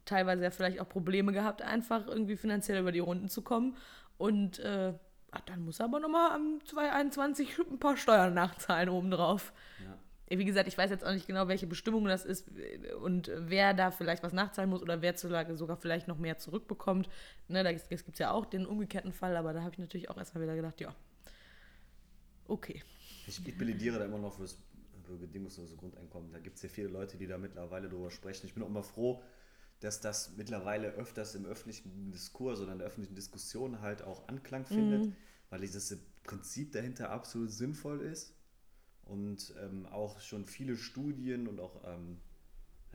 teilweise 0.04 0.44
ja 0.44 0.50
vielleicht 0.50 0.80
auch 0.80 0.88
Probleme 0.88 1.32
gehabt, 1.32 1.62
einfach 1.62 2.06
irgendwie 2.06 2.36
finanziell 2.36 2.80
über 2.80 2.92
die 2.92 2.98
Runden 2.98 3.28
zu 3.28 3.42
kommen. 3.42 3.76
Und 4.18 4.58
äh, 4.58 4.92
ach, 5.30 5.40
dann 5.42 5.64
muss 5.64 5.80
er 5.80 5.86
aber 5.86 6.00
nochmal 6.00 6.32
am 6.32 6.60
2021 6.64 7.58
ein 7.70 7.78
paar 7.78 7.96
Steuern 7.96 8.34
nachzahlen 8.34 8.88
obendrauf. 8.88 9.52
Ja. 9.82 9.96
Wie 10.36 10.44
gesagt, 10.44 10.68
ich 10.68 10.76
weiß 10.76 10.90
jetzt 10.90 11.06
auch 11.06 11.12
nicht 11.12 11.26
genau, 11.26 11.48
welche 11.48 11.66
Bestimmung 11.66 12.04
das 12.04 12.26
ist 12.26 12.50
und 13.02 13.30
wer 13.34 13.72
da 13.72 13.90
vielleicht 13.90 14.22
was 14.22 14.34
nachzahlen 14.34 14.68
muss 14.68 14.82
oder 14.82 15.00
wer 15.00 15.16
sogar 15.16 15.78
vielleicht 15.78 16.06
noch 16.06 16.18
mehr 16.18 16.36
zurückbekommt. 16.36 17.08
Ne, 17.46 17.64
da 17.64 17.72
gibt 17.72 17.90
es 17.90 18.18
ja 18.18 18.32
auch 18.32 18.44
den 18.44 18.66
umgekehrten 18.66 19.12
Fall, 19.12 19.38
aber 19.38 19.54
da 19.54 19.62
habe 19.62 19.70
ich 19.72 19.78
natürlich 19.78 20.10
auch 20.10 20.18
erstmal 20.18 20.42
wieder 20.42 20.54
gedacht, 20.54 20.82
ja, 20.82 20.94
okay. 22.48 22.82
Ich, 23.26 23.46
ich 23.46 23.56
plädiere 23.56 23.98
da 23.98 24.04
immer 24.04 24.18
noch 24.18 24.34
fürs 24.34 24.58
für 25.08 25.16
bedingungslose 25.16 25.76
Grundeinkommen. 25.76 26.30
Da 26.32 26.38
gibt 26.38 26.56
es 26.56 26.62
ja 26.62 26.68
viele 26.68 26.88
Leute, 26.88 27.16
die 27.16 27.26
da 27.26 27.38
mittlerweile 27.38 27.88
drüber 27.88 28.10
sprechen. 28.10 28.46
Ich 28.46 28.54
bin 28.54 28.62
auch 28.62 28.68
immer 28.68 28.82
froh, 28.82 29.22
dass 29.80 30.00
das 30.00 30.36
mittlerweile 30.36 30.88
öfters 30.92 31.34
im 31.34 31.46
öffentlichen 31.46 32.12
Diskurs 32.12 32.60
oder 32.60 32.72
in 32.72 32.78
der 32.78 32.86
öffentlichen 32.86 33.14
Diskussion 33.14 33.80
halt 33.80 34.02
auch 34.02 34.28
Anklang 34.28 34.66
findet, 34.66 35.06
mhm. 35.06 35.16
weil 35.50 35.60
dieses 35.60 35.96
Prinzip 36.24 36.72
dahinter 36.72 37.10
absolut 37.10 37.50
sinnvoll 37.50 38.00
ist 38.02 38.34
und 39.04 39.54
ähm, 39.62 39.86
auch 39.86 40.20
schon 40.20 40.44
viele 40.44 40.76
Studien 40.76 41.48
und 41.48 41.60
auch 41.60 41.82
ähm, 41.84 42.20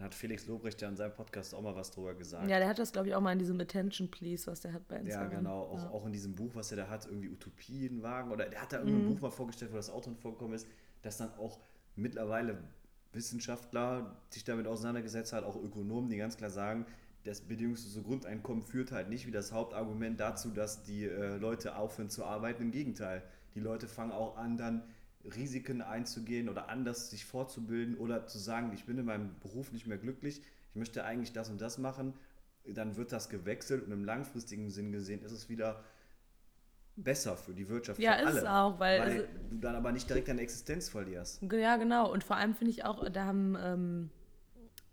hat 0.01 0.15
Felix 0.15 0.47
Lobrecht 0.47 0.81
ja 0.81 0.89
in 0.89 0.95
seinem 0.95 1.13
Podcast 1.13 1.53
auch 1.53 1.62
mal 1.62 1.75
was 1.75 1.91
drüber 1.91 2.15
gesagt. 2.15 2.50
Ja, 2.50 2.57
der 2.57 2.67
hat 2.67 2.79
das, 2.79 2.91
glaube 2.91 3.07
ich, 3.07 3.15
auch 3.15 3.21
mal 3.21 3.33
in 3.33 3.39
diesem 3.39 3.59
Attention 3.59 4.09
Please, 4.09 4.47
was 4.47 4.62
der 4.62 4.73
hat 4.73 4.88
bei 4.88 4.97
Instagram. 4.97 5.31
Ja, 5.31 5.38
genau. 5.38 5.62
Auch, 5.62 5.83
ja. 5.83 5.89
auch 5.91 6.05
in 6.05 6.12
diesem 6.12 6.33
Buch, 6.35 6.51
was 6.55 6.71
er 6.71 6.77
da 6.77 6.89
hat, 6.89 7.05
irgendwie 7.05 7.29
Utopienwagen 7.29 8.31
oder 8.31 8.45
der 8.45 8.62
hat 8.62 8.73
da 8.73 8.79
irgendein 8.79 9.05
mhm. 9.05 9.13
Buch 9.13 9.21
mal 9.21 9.31
vorgestellt, 9.31 9.71
wo 9.71 9.75
das 9.75 9.89
Auto 9.89 10.12
vorgekommen 10.15 10.55
ist, 10.55 10.67
dass 11.03 11.17
dann 11.17 11.31
auch 11.38 11.59
mittlerweile 11.95 12.57
Wissenschaftler 13.12 14.17
sich 14.29 14.43
damit 14.43 14.65
auseinandergesetzt 14.65 15.33
hat, 15.33 15.43
auch 15.43 15.55
Ökonomen, 15.55 16.09
die 16.09 16.17
ganz 16.17 16.38
klar 16.38 16.50
sagen, 16.50 16.85
das 17.23 17.41
bedingungslose 17.41 18.01
Grundeinkommen 18.01 18.63
führt 18.63 18.91
halt 18.91 19.09
nicht 19.09 19.27
wie 19.27 19.31
das 19.31 19.53
Hauptargument 19.53 20.19
dazu, 20.19 20.50
dass 20.50 20.83
die 20.83 21.05
äh, 21.05 21.38
Leute 21.38 21.77
aufhören 21.77 22.09
zu 22.09 22.25
arbeiten. 22.25 22.63
Im 22.63 22.71
Gegenteil, 22.71 23.23
die 23.55 23.59
Leute 23.59 23.88
fangen 23.88 24.12
auch 24.12 24.38
an, 24.38 24.57
dann 24.57 24.83
Risiken 25.23 25.81
einzugehen 25.81 26.49
oder 26.49 26.69
anders 26.69 27.09
sich 27.09 27.25
fortzubilden 27.25 27.97
oder 27.97 28.27
zu 28.27 28.37
sagen, 28.37 28.71
ich 28.73 28.85
bin 28.85 28.97
in 28.97 29.05
meinem 29.05 29.39
Beruf 29.39 29.71
nicht 29.71 29.87
mehr 29.87 29.97
glücklich, 29.97 30.41
ich 30.69 30.75
möchte 30.75 31.05
eigentlich 31.05 31.33
das 31.33 31.49
und 31.49 31.61
das 31.61 31.77
machen, 31.77 32.13
dann 32.65 32.95
wird 32.95 33.11
das 33.11 33.29
gewechselt 33.29 33.85
und 33.85 33.91
im 33.91 34.03
langfristigen 34.03 34.69
Sinn 34.69 34.91
gesehen 34.91 35.21
ist 35.23 35.31
es 35.31 35.49
wieder 35.49 35.83
besser 36.95 37.35
für 37.35 37.53
die 37.53 37.69
Wirtschaft. 37.69 37.99
Ja, 37.99 38.13
für 38.13 38.21
ist 38.21 38.27
alle, 38.27 38.39
es 38.39 38.45
auch, 38.45 38.79
weil, 38.79 38.99
weil 38.99 39.11
also- 39.11 39.25
du 39.49 39.57
dann 39.57 39.75
aber 39.75 39.91
nicht 39.91 40.09
direkt 40.09 40.27
deine 40.27 40.41
Existenz 40.41 40.89
verlierst. 40.89 41.41
Ja, 41.41 41.77
genau. 41.77 42.11
Und 42.11 42.23
vor 42.23 42.35
allem 42.35 42.53
finde 42.53 42.71
ich 42.71 42.85
auch, 42.85 43.07
da 43.09 43.25
haben, 43.25 43.57
ähm, 43.59 44.09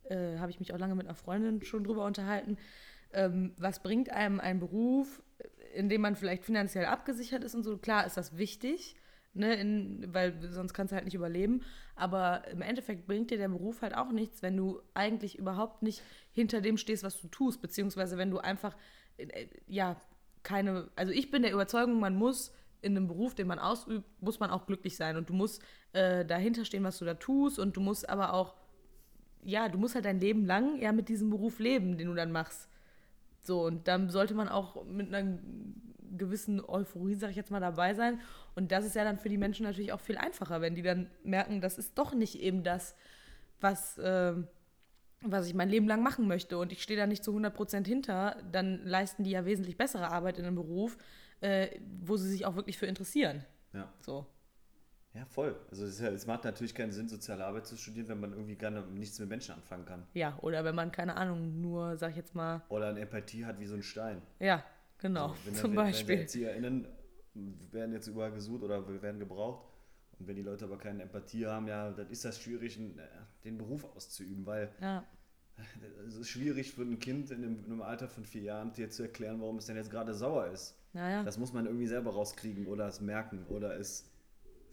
äh, 0.04 0.38
habe 0.38 0.50
ich 0.50 0.60
mich 0.60 0.72
auch 0.72 0.78
lange 0.78 0.94
mit 0.94 1.06
einer 1.06 1.14
Freundin 1.14 1.62
schon 1.62 1.84
drüber 1.84 2.04
unterhalten. 2.04 2.56
Ähm, 3.12 3.52
was 3.58 3.82
bringt 3.82 4.10
einem 4.10 4.40
ein 4.40 4.60
Beruf, 4.60 5.22
in 5.74 5.88
dem 5.88 6.00
man 6.00 6.16
vielleicht 6.16 6.44
finanziell 6.44 6.86
abgesichert 6.86 7.44
ist 7.44 7.54
und 7.54 7.64
so? 7.64 7.76
Klar 7.76 8.06
ist 8.06 8.16
das 8.16 8.36
wichtig, 8.36 8.96
ne, 9.34 9.54
in, 9.54 10.12
weil 10.12 10.34
sonst 10.50 10.74
kannst 10.74 10.92
du 10.92 10.96
halt 10.96 11.04
nicht 11.04 11.14
überleben. 11.14 11.62
Aber 11.94 12.46
im 12.48 12.62
Endeffekt 12.62 13.06
bringt 13.06 13.30
dir 13.30 13.38
der 13.38 13.48
Beruf 13.48 13.82
halt 13.82 13.94
auch 13.94 14.10
nichts, 14.10 14.42
wenn 14.42 14.56
du 14.56 14.80
eigentlich 14.94 15.38
überhaupt 15.38 15.82
nicht 15.82 16.02
hinter 16.32 16.60
dem 16.60 16.76
stehst, 16.76 17.04
was 17.04 17.20
du 17.20 17.28
tust, 17.28 17.60
beziehungsweise 17.60 18.16
wenn 18.18 18.30
du 18.30 18.38
einfach, 18.38 18.76
äh, 19.16 19.46
ja, 19.66 19.96
keine, 20.42 20.88
also 20.96 21.12
ich 21.12 21.30
bin 21.30 21.42
der 21.42 21.52
Überzeugung, 21.52 22.00
man 22.00 22.16
muss 22.16 22.52
in 22.82 22.96
einem 22.96 23.08
Beruf, 23.08 23.34
den 23.34 23.46
man 23.46 23.58
ausübt, 23.58 24.06
muss 24.22 24.40
man 24.40 24.50
auch 24.50 24.66
glücklich 24.66 24.96
sein 24.96 25.16
und 25.16 25.28
du 25.28 25.34
musst 25.34 25.62
äh, 25.92 26.24
dahinter 26.24 26.64
stehen, 26.64 26.84
was 26.84 26.98
du 26.98 27.04
da 27.04 27.14
tust 27.14 27.58
und 27.58 27.76
du 27.76 27.80
musst 27.80 28.08
aber 28.08 28.32
auch, 28.32 28.54
ja, 29.42 29.68
du 29.68 29.78
musst 29.78 29.94
halt 29.94 30.06
dein 30.06 30.20
Leben 30.20 30.46
lang 30.46 30.80
ja 30.80 30.92
mit 30.92 31.08
diesem 31.08 31.28
Beruf 31.30 31.58
leben, 31.58 31.98
den 31.98 32.08
du 32.08 32.14
dann 32.14 32.32
machst. 32.32 32.68
So, 33.42 33.64
und 33.64 33.88
dann 33.88 34.10
sollte 34.10 34.34
man 34.34 34.48
auch 34.48 34.84
mit 34.84 35.12
einer 35.14 35.38
gewissen 36.16 36.62
Euphorie, 36.64 37.14
sag 37.14 37.30
ich 37.30 37.36
jetzt 37.36 37.50
mal, 37.50 37.60
dabei 37.60 37.94
sein. 37.94 38.20
Und 38.54 38.72
das 38.72 38.84
ist 38.84 38.94
ja 38.96 39.04
dann 39.04 39.18
für 39.18 39.28
die 39.28 39.38
Menschen 39.38 39.64
natürlich 39.64 39.92
auch 39.92 40.00
viel 40.00 40.16
einfacher, 40.18 40.60
wenn 40.60 40.74
die 40.74 40.82
dann 40.82 41.10
merken, 41.22 41.60
das 41.60 41.78
ist 41.78 41.96
doch 41.98 42.14
nicht 42.14 42.40
eben 42.40 42.62
das, 42.62 42.94
was, 43.60 44.00
ähm, 44.02 44.48
was 45.22 45.46
ich 45.46 45.54
mein 45.54 45.68
Leben 45.68 45.86
lang 45.86 46.02
machen 46.02 46.26
möchte 46.26 46.58
und 46.58 46.72
ich 46.72 46.82
stehe 46.82 46.98
da 46.98 47.06
nicht 47.06 47.22
zu 47.24 47.32
100% 47.32 47.86
hinter, 47.86 48.36
dann 48.52 48.84
leisten 48.86 49.22
die 49.24 49.30
ja 49.30 49.44
wesentlich 49.44 49.76
bessere 49.76 50.08
Arbeit 50.10 50.38
in 50.38 50.44
einem 50.46 50.56
Beruf, 50.56 50.96
äh, 51.40 51.68
wo 52.02 52.16
sie 52.16 52.28
sich 52.28 52.46
auch 52.46 52.56
wirklich 52.56 52.78
für 52.78 52.86
interessieren. 52.86 53.44
Ja. 53.72 53.92
So. 54.00 54.26
Ja, 55.12 55.24
voll. 55.26 55.56
Also 55.70 55.84
es, 55.86 56.00
es 56.00 56.26
macht 56.26 56.44
natürlich 56.44 56.74
keinen 56.74 56.92
Sinn, 56.92 57.08
soziale 57.08 57.44
Arbeit 57.44 57.66
zu 57.66 57.76
studieren, 57.76 58.08
wenn 58.08 58.20
man 58.20 58.32
irgendwie 58.32 58.54
gerne 58.54 58.82
nichts 58.86 59.18
mit 59.18 59.28
Menschen 59.28 59.54
anfangen 59.54 59.84
kann. 59.84 60.06
Ja, 60.14 60.38
oder 60.40 60.64
wenn 60.64 60.74
man, 60.74 60.92
keine 60.92 61.16
Ahnung, 61.16 61.60
nur, 61.60 61.96
sag 61.96 62.10
ich 62.10 62.16
jetzt 62.16 62.34
mal, 62.34 62.62
Oder 62.68 62.88
eine 62.90 63.00
Empathie 63.00 63.44
hat 63.44 63.58
wie 63.58 63.66
so 63.66 63.74
ein 63.74 63.82
Stein. 63.82 64.22
ja, 64.38 64.62
genau, 64.98 65.30
Also, 65.30 65.36
wenn, 65.46 65.54
zum 65.54 65.62
wenn, 65.70 65.76
Wenn 65.78 65.84
Beispiel. 65.86 66.16
die 66.16 66.22
ErzieherInnen 66.22 66.88
werden 67.72 67.92
jetzt 67.92 68.06
überall 68.06 68.32
gesucht 68.32 68.62
oder 68.62 69.02
werden 69.02 69.18
gebraucht. 69.18 69.66
Und 70.18 70.28
wenn 70.28 70.36
die 70.36 70.42
Leute 70.42 70.66
aber 70.66 70.78
keine 70.78 71.02
Empathie 71.02 71.46
haben, 71.46 71.66
ja, 71.66 71.90
dann 71.90 72.08
ist 72.10 72.24
das 72.24 72.38
schwierig, 72.40 72.78
äh, 72.78 72.90
den 73.44 73.56
Beruf 73.58 73.84
auszuüben, 73.84 74.44
weil 74.44 74.70
Ja, 74.80 75.04
es 76.06 76.16
ist 76.16 76.28
schwierig 76.28 76.72
für 76.72 76.82
ein 76.82 76.98
Kind 76.98 77.30
in 77.30 77.38
einem, 77.44 77.58
in 77.64 77.72
einem 77.72 77.82
Alter 77.82 78.08
von 78.08 78.24
vier 78.24 78.42
Jahren 78.42 78.72
dir 78.72 78.90
zu 78.90 79.02
erklären, 79.02 79.40
warum 79.40 79.58
es 79.58 79.66
denn 79.66 79.76
jetzt 79.76 79.90
gerade 79.90 80.14
sauer 80.14 80.46
ist. 80.48 80.76
naja. 80.92 81.22
Das 81.22 81.38
muss 81.38 81.52
man 81.52 81.66
irgendwie 81.66 81.86
selber 81.86 82.12
rauskriegen 82.12 82.66
oder 82.66 82.86
es 82.86 83.00
merken 83.00 83.44
oder 83.48 83.78
es 83.78 84.10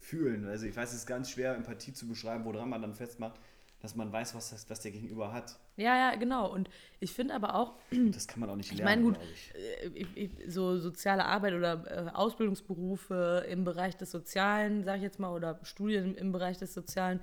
fühlen. 0.00 0.46
Also 0.46 0.66
ich 0.66 0.76
weiß, 0.76 0.90
es 0.90 1.00
ist 1.00 1.06
ganz 1.06 1.30
schwer, 1.30 1.54
Empathie 1.54 1.92
zu 1.92 2.06
beschreiben, 2.06 2.44
woran 2.44 2.68
man 2.68 2.82
dann 2.82 2.94
festmacht, 2.94 3.40
dass 3.80 3.94
man 3.94 4.12
weiß, 4.12 4.34
was, 4.34 4.50
das, 4.50 4.68
was 4.70 4.80
der 4.80 4.90
Gegenüber 4.90 5.32
hat. 5.32 5.58
Ja, 5.76 5.96
ja, 5.96 6.16
genau. 6.16 6.50
Und 6.52 6.68
ich 7.00 7.12
finde 7.12 7.34
aber 7.34 7.54
auch, 7.54 7.74
Das 8.12 8.26
kann 8.26 8.40
man 8.40 8.50
auch 8.50 8.56
nicht 8.56 8.72
Ich 8.72 8.78
lernen, 8.78 9.02
meine, 9.04 9.16
gut, 9.16 9.18
ich. 9.32 9.54
äh, 9.54 9.88
ich- 9.94 10.16
ich- 10.16 10.52
so 10.52 10.78
soziale 10.78 11.24
Arbeit 11.24 11.54
oder 11.54 12.06
äh, 12.08 12.10
Ausbildungsberufe 12.10 13.46
im 13.48 13.64
Bereich 13.64 13.96
des 13.96 14.10
Sozialen, 14.10 14.84
sage 14.84 14.98
ich 14.98 15.02
jetzt 15.04 15.18
mal, 15.20 15.32
oder 15.32 15.58
Studien 15.62 16.14
im, 16.16 16.32
Bereich 16.32 16.58
des 16.58 16.74
Sozialen, 16.74 17.20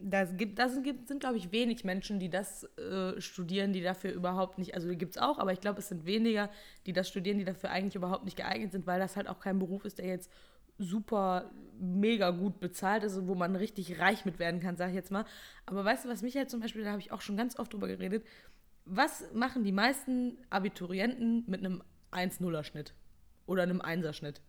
das 0.00 0.36
gibt, 0.36 0.58
das 0.58 0.80
gibt, 0.82 1.08
sind, 1.08 1.20
glaube 1.20 1.38
ich, 1.38 1.50
wenig 1.50 1.82
Menschen, 1.84 2.20
die 2.20 2.28
das 2.30 2.64
äh, 2.78 3.20
studieren, 3.20 3.72
die 3.72 3.82
dafür 3.82 4.12
überhaupt 4.12 4.58
nicht, 4.58 4.74
also 4.74 4.88
die 4.88 4.96
gibt 4.96 5.16
es 5.16 5.22
auch, 5.22 5.38
aber 5.38 5.52
ich 5.52 5.60
glaube, 5.60 5.78
es 5.80 5.88
sind 5.88 6.06
weniger, 6.06 6.50
die 6.86 6.92
das 6.92 7.08
studieren, 7.08 7.38
die 7.38 7.44
dafür 7.44 7.70
eigentlich 7.70 7.96
überhaupt 7.96 8.24
nicht 8.24 8.36
geeignet 8.36 8.72
sind, 8.72 8.86
weil 8.86 9.00
das 9.00 9.16
halt 9.16 9.28
auch 9.28 9.40
kein 9.40 9.58
Beruf 9.58 9.84
ist, 9.84 9.98
der 9.98 10.06
jetzt 10.06 10.30
super 10.78 11.50
mega 11.80 12.30
gut 12.30 12.60
bezahlt 12.60 13.04
ist 13.04 13.16
und 13.16 13.28
wo 13.28 13.34
man 13.34 13.54
richtig 13.56 13.98
reich 14.00 14.24
mit 14.24 14.38
werden 14.38 14.60
kann, 14.60 14.76
sage 14.76 14.90
ich 14.90 14.96
jetzt 14.96 15.10
mal. 15.10 15.24
Aber 15.66 15.84
weißt 15.84 16.04
du, 16.04 16.08
was 16.08 16.22
mich 16.22 16.36
halt 16.36 16.50
zum 16.50 16.60
Beispiel, 16.60 16.82
da 16.84 16.90
habe 16.90 17.00
ich 17.00 17.12
auch 17.12 17.20
schon 17.20 17.36
ganz 17.36 17.58
oft 17.58 17.72
drüber 17.72 17.88
geredet, 17.88 18.24
was 18.84 19.24
machen 19.34 19.64
die 19.64 19.72
meisten 19.72 20.38
Abiturienten 20.50 21.44
mit 21.46 21.60
einem 21.64 21.82
1-0er-Schnitt 22.10 22.94
oder 23.46 23.62
einem 23.62 23.80
1er-Schnitt? 23.80 24.40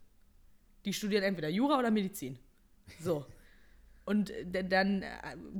Die 0.85 0.93
studieren 0.93 1.23
entweder 1.23 1.49
Jura 1.49 1.77
oder 1.77 1.91
Medizin. 1.91 2.39
So. 3.01 3.25
Und 4.05 4.29
d- 4.29 4.63
dann, 4.63 5.03
äh, 5.03 5.07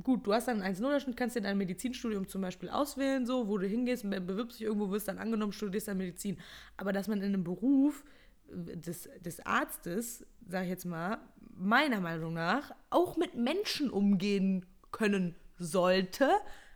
gut, 0.02 0.26
du 0.26 0.32
hast 0.32 0.48
dann 0.48 0.56
einen 0.62 0.74
1-0er-Schnitt, 0.74 1.16
kannst 1.16 1.36
dir 1.36 1.40
dein 1.42 1.58
Medizinstudium 1.58 2.26
zum 2.26 2.40
Beispiel 2.40 2.68
auswählen, 2.68 3.26
so, 3.26 3.46
wo 3.46 3.58
du 3.58 3.66
hingehst, 3.66 4.08
be- 4.08 4.20
bewirbst 4.20 4.58
dich 4.58 4.66
irgendwo, 4.66 4.90
wirst 4.90 5.06
dann 5.08 5.18
angenommen, 5.18 5.52
studierst 5.52 5.86
dann 5.88 5.98
Medizin. 5.98 6.38
Aber 6.76 6.92
dass 6.92 7.06
man 7.06 7.18
in 7.18 7.26
einem 7.34 7.44
Beruf 7.44 8.02
äh, 8.02 8.08
des, 8.50 9.08
des 9.24 9.44
Arztes, 9.46 10.26
sag 10.48 10.64
ich 10.64 10.70
jetzt 10.70 10.84
mal, 10.84 11.18
meiner 11.56 12.00
Meinung 12.00 12.34
nach 12.34 12.72
auch 12.90 13.16
mit 13.16 13.34
Menschen 13.34 13.90
umgehen 13.90 14.66
können 14.90 15.34
sollte, 15.58 16.28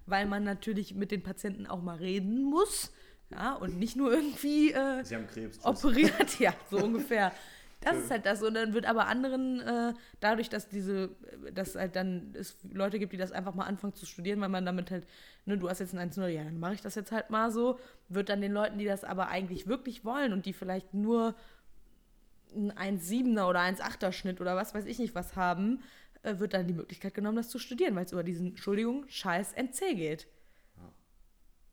weil 0.07 0.27
man 0.27 0.45
natürlich 0.45 0.95
mit 0.95 1.11
den 1.11 1.23
Patienten 1.23 1.67
auch 1.67 1.83
mal 1.83 1.97
reden 1.97 2.43
muss. 2.43 2.93
Ja, 3.31 3.55
und 3.55 3.79
nicht 3.79 3.97
nur 3.97 4.13
irgendwie 4.13 4.71
äh, 4.71 5.03
Krebs. 5.03 5.65
operiert, 5.65 6.39
ja, 6.39 6.53
so 6.71 6.77
ungefähr. 6.85 7.33
Das 7.81 7.99
ist 7.99 8.11
halt 8.11 8.25
das. 8.25 8.43
Und 8.43 8.55
dann 8.55 8.73
wird 8.73 8.87
aber 8.87 9.07
anderen, 9.07 9.61
äh, 9.61 9.93
dadurch, 10.21 10.49
dass 10.49 10.69
diese, 10.69 11.11
dass 11.53 11.75
halt 11.75 11.97
dann 11.97 12.35
es 12.35 12.57
Leute 12.73 12.99
gibt, 12.99 13.13
die 13.13 13.17
das 13.17 13.33
einfach 13.33 13.55
mal 13.55 13.65
anfangen 13.65 13.95
zu 13.95 14.07
studieren, 14.07 14.41
weil 14.41 14.49
man 14.49 14.65
damit 14.65 14.91
halt, 14.91 15.07
ne, 15.45 15.59
du 15.59 15.69
hast 15.69 15.81
jetzt 15.81 15.95
ein 15.95 16.11
1-0, 16.11 16.27
ja, 16.29 16.45
dann 16.45 16.59
mache 16.59 16.75
ich 16.75 16.81
das 16.81 16.95
jetzt 16.95 17.13
halt 17.13 17.31
mal 17.31 17.51
so, 17.51 17.79
wird 18.09 18.31
dann 18.31 18.41
den 18.41 18.53
Leuten, 18.53 18.79
die 18.79 18.87
das 18.87 19.05
aber 19.05 19.29
eigentlich 19.29 19.67
wirklich 19.67 20.05
wollen 20.05 20.33
und 20.33 20.47
die 20.47 20.55
vielleicht 20.55 20.95
nur 20.95 21.35
einen 22.55 22.73
1,7er 22.73 23.49
oder 23.49 23.61
1,8er 23.61 24.13
Schnitt 24.13 24.41
oder 24.41 24.57
was 24.57 24.75
weiß 24.75 24.87
ich 24.87 24.99
nicht 24.99 25.15
was 25.15 25.37
haben, 25.37 25.83
äh, 26.23 26.39
wird 26.39 26.55
dann 26.55 26.67
die 26.67 26.75
Möglichkeit 26.75 27.15
genommen, 27.15 27.37
das 27.37 27.49
zu 27.49 27.59
studieren, 27.59 27.95
weil 27.95 28.05
es 28.05 28.13
über 28.13 28.25
diesen, 28.25 28.49
Entschuldigung, 28.49 29.05
scheiß 29.09 29.53
NC 29.53 29.95
geht. 29.95 30.27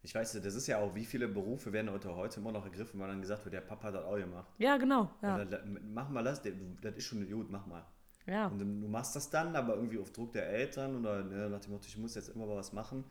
Ich 0.04 0.16
weiß, 0.16 0.42
das 0.42 0.56
ist 0.56 0.66
ja 0.66 0.80
auch, 0.80 0.96
wie 0.96 1.06
viele 1.06 1.28
Berufe 1.28 1.72
werden 1.74 1.92
heute, 1.92 2.16
heute 2.16 2.40
immer 2.40 2.52
noch 2.52 2.66
ergriffen, 2.66 3.00
weil 3.00 3.08
dann 3.08 3.22
gesagt 3.22 3.46
wird, 3.46 3.54
der 3.54 3.62
Papa 3.62 3.90
hat 3.90 3.96
das 3.96 4.04
auch 4.04 4.16
gemacht. 4.16 4.52
Ja, 4.58 4.78
genau. 4.78 5.12
Ja. 5.22 5.46
Mach 5.94 6.10
mal 6.10 6.24
das, 6.24 6.42
das 6.82 6.96
ist 6.96 7.06
schon 7.06 7.30
gut, 7.30 7.52
mach 7.52 7.68
mal. 7.68 7.86
ja. 8.26 8.48
Und 8.48 8.58
du 8.58 8.66
machst 8.88 9.16
das 9.16 9.30
dann, 9.30 9.56
aber 9.56 9.76
irgendwie 9.76 10.00
auf 10.00 10.12
Druck 10.12 10.34
der 10.34 10.50
Eltern 10.50 10.96
oder 10.96 11.24
ne, 11.24 11.50
nach 11.50 11.60
dem 11.60 11.74
Motto, 11.74 11.86
ich 11.88 11.98
muss 11.98 12.16
jetzt 12.16 12.30
immer 12.30 12.48
mal 12.48 12.56
was 12.56 12.74
machen. 12.74 13.04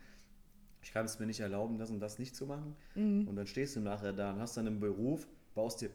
Ich 0.83 0.91
kann 0.91 1.05
es 1.05 1.17
mir 1.17 1.27
nicht 1.27 1.39
erlauben, 1.39 1.77
das 1.77 1.91
und 1.91 2.01
das 2.01 2.19
nicht 2.19 2.35
zu 2.35 2.45
machen. 2.45 2.75
Mhm. 2.95 3.25
Und 3.27 3.37
dann 3.37 3.47
stehst 3.47 3.77
du 3.77 3.79
nachher 3.79 4.11
da 4.11 4.31
und 4.31 4.39
hast 4.41 4.57
dann 4.57 4.67
einen 4.67 4.81
Beruf, 4.81 5.27
baust 5.55 5.81
dir 5.81 5.91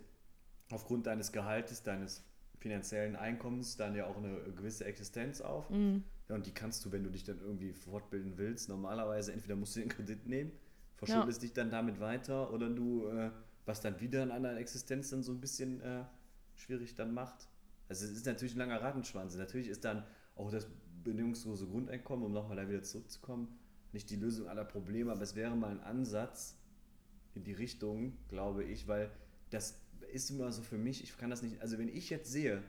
aufgrund 0.71 1.07
deines 1.07 1.33
Gehaltes, 1.33 1.83
deines 1.83 2.25
finanziellen 2.59 3.17
Einkommens 3.17 3.77
dann 3.77 3.95
ja 3.95 4.07
auch 4.07 4.17
eine 4.17 4.39
gewisse 4.57 4.85
Existenz 4.85 5.41
auf. 5.41 5.71
Mhm. 5.71 6.03
Ja, 6.29 6.35
und 6.35 6.47
die 6.47 6.53
kannst 6.53 6.85
du, 6.85 6.93
wenn 6.93 7.05
du 7.05 7.11
dich 7.11 7.25
dann 7.25 7.39
irgendwie 7.39 7.73
fortbilden 7.73 8.37
willst, 8.37 8.69
normalerweise 8.69 9.33
entweder 9.33 9.55
musst 9.55 9.77
du 9.77 9.81
den 9.81 9.89
Kredit 9.89 10.27
nehmen, 10.27 10.51
verschuldest 10.97 11.43
dich 11.43 11.53
dann 11.53 11.71
damit 11.71 12.01
weiter 12.01 12.53
oder 12.53 12.69
du, 12.69 13.07
äh, 13.09 13.31
was 13.65 13.81
dann 13.81 14.01
wieder 14.01 14.23
an 14.23 14.33
einer 14.33 14.57
Existenz 14.57 15.11
dann 15.11 15.23
so 15.23 15.33
ein 15.33 15.41
bisschen 15.41 15.81
äh, 15.83 16.05
schwierig 16.57 16.95
dann 16.95 17.15
macht. 17.15 17.49
Also 17.89 18.07
es 18.07 18.13
ist 18.13 18.27
natürlich 18.27 18.55
ein 18.55 18.59
langer 18.59 18.83
Rattenschwanz. 18.83 19.37
Natürlich 19.37 19.69
ist 19.69 19.85
dann 19.85 20.05
auch 20.35 20.51
das 20.51 20.67
bedingungslose 21.05 21.67
Grundeinkommen, 21.67 22.25
um 22.25 22.33
nochmal 22.33 22.57
da 22.57 22.69
wieder 22.69 22.83
zurückzukommen, 22.83 23.59
nicht 23.93 24.11
die 24.11 24.17
Lösung 24.17 24.49
aller 24.49 24.65
Probleme, 24.65 25.13
aber 25.13 25.23
es 25.23 25.37
wäre 25.37 25.55
mal 25.55 25.71
ein 25.71 25.81
Ansatz 25.81 26.57
in 27.35 27.45
die 27.45 27.53
Richtung, 27.53 28.17
glaube 28.29 28.65
ich, 28.65 28.89
weil 28.89 29.11
das 29.51 29.79
ist 30.13 30.31
immer 30.31 30.51
so 30.53 30.63
für 30.63 30.79
mich, 30.79 31.03
ich 31.03 31.17
kann 31.17 31.31
das 31.31 31.43
nicht, 31.43 31.61
also 31.61 31.79
wenn 31.79 31.89
ich 31.89 32.11
jetzt 32.11 32.31
sehe, 32.31 32.63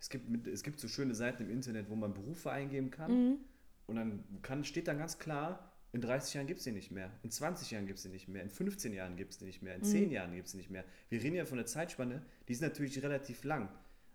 es 0.00 0.08
gibt, 0.08 0.46
es 0.46 0.62
gibt 0.62 0.80
so 0.80 0.88
schöne 0.88 1.14
Seiten 1.14 1.44
im 1.44 1.50
Internet, 1.50 1.88
wo 1.88 1.94
man 1.94 2.12
Berufe 2.14 2.50
eingeben 2.50 2.90
kann 2.90 3.38
und 3.86 3.96
dann 3.96 4.24
kann, 4.42 4.64
steht 4.64 4.88
dann 4.88 4.98
ganz 4.98 5.18
klar, 5.18 5.72
in 5.92 6.00
30 6.00 6.34
Jahren 6.34 6.46
gibt 6.46 6.58
es 6.58 6.64
die 6.64 6.72
nicht 6.72 6.90
mehr, 6.90 7.10
in 7.22 7.30
20 7.30 7.70
Jahren 7.70 7.86
gibt 7.86 7.98
es 7.98 8.04
die 8.04 8.08
nicht 8.08 8.28
mehr, 8.28 8.42
in 8.42 8.50
15 8.50 8.94
Jahren 8.94 9.16
gibt 9.16 9.32
es 9.32 9.38
die 9.38 9.44
nicht 9.44 9.62
mehr, 9.62 9.76
in 9.76 9.84
10 9.84 10.10
Jahren 10.10 10.34
gibt 10.34 10.46
es 10.46 10.52
die 10.52 10.58
nicht 10.58 10.70
mehr. 10.70 10.84
Wir 11.10 11.22
reden 11.22 11.36
ja 11.36 11.44
von 11.44 11.58
der 11.58 11.66
Zeitspanne, 11.66 12.22
die 12.48 12.52
ist 12.52 12.62
natürlich 12.62 13.02
relativ 13.02 13.44
lang. 13.44 13.68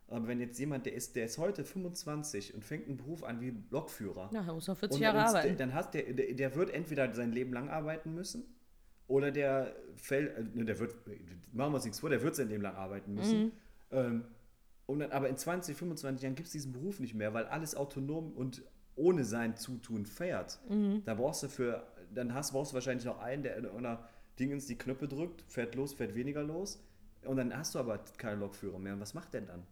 Aber 0.10 0.28
wenn 0.28 0.40
jetzt 0.40 0.58
jemand, 0.58 0.86
der 0.86 0.94
ist, 0.94 1.16
der 1.16 1.26
ist 1.26 1.38
heute 1.38 1.66
25 1.66 2.54
und 2.54 2.64
fängt 2.64 2.88
einen 2.88 2.98
Beruf 2.98 3.24
an 3.24 3.42
wie 3.42 3.54
Lokführer, 3.70 4.30
er 4.48 4.54
muss 4.54 4.68
noch 4.68 4.78
40 4.78 4.96
und 4.96 5.02
Jahre 5.02 5.18
dann, 5.18 5.28
arbeiten. 5.28 5.58
Dann 5.58 5.74
hat 5.74 5.94
der, 5.94 6.14
der, 6.14 6.34
der 6.34 6.56
wird 6.56 6.70
entweder 6.72 7.14
sein 7.14 7.32
Leben 7.34 7.52
lang 7.54 7.70
arbeiten 7.70 8.14
müssen 8.14 8.46
oder 9.08 9.32
der 9.32 9.74
fällt, 9.96 10.38
äh, 10.38 10.44
ne, 10.54 10.66
der 10.66 10.80
wird, 10.80 10.96
machen 11.54 11.72
wir 11.72 11.76
uns 11.76 11.86
nichts 11.86 12.00
vor, 12.00 12.10
der 12.10 12.22
wird 12.22 12.36
sein 12.36 12.50
Leben 12.50 12.64
lang 12.64 12.76
arbeiten 12.76 13.14
müssen. 13.14 13.46
Mhm. 13.46 13.52
Ähm, 13.92 14.26
und 14.86 15.00
dann, 15.00 15.12
aber 15.12 15.28
in 15.30 15.38
20, 15.38 15.76
25 15.76 16.24
Jahren 16.24 16.36
gibt 16.36 16.48
es 16.48 16.54
diesen 16.54 16.72
Beruf 16.72 17.00
nicht 17.00 17.14
mehr, 17.14 17.34
weil 17.34 17.46
alles 17.46 17.76
autonom 17.76 18.32
und 18.34 18.64
ohne 18.96 19.26
sein 19.26 19.56
Zutun 19.56 20.06
fährt. 20.06 20.60
Mhm. 20.70 21.04
Da 21.06 21.14
brauchst 21.14 21.44
du 21.44 21.50
für, 21.50 21.86
dann 22.14 22.34
hast, 22.34 22.52
brauchst 22.52 22.72
du 22.72 22.76
wahrscheinlich 22.76 23.06
noch 23.06 23.20
einen, 23.20 23.44
der 23.44 23.58
in 23.58 23.66
einer 23.66 24.08
Dingens 24.40 24.66
die 24.66 24.78
Knöpfe 24.78 25.08
drückt, 25.08 25.44
fährt 25.48 25.76
los, 25.76 25.94
fährt 25.94 26.16
weniger 26.16 26.44
los. 26.44 26.84
Und 27.26 27.38
dann 27.38 27.56
hast 27.56 27.76
du 27.76 27.80
aber 27.80 28.00
keine 28.18 28.38
Lokführer 28.40 28.80
mehr. 28.80 28.94
Und 28.94 29.02
was 29.02 29.14
macht 29.14 29.34
der 29.34 29.42
dann? 29.42 29.64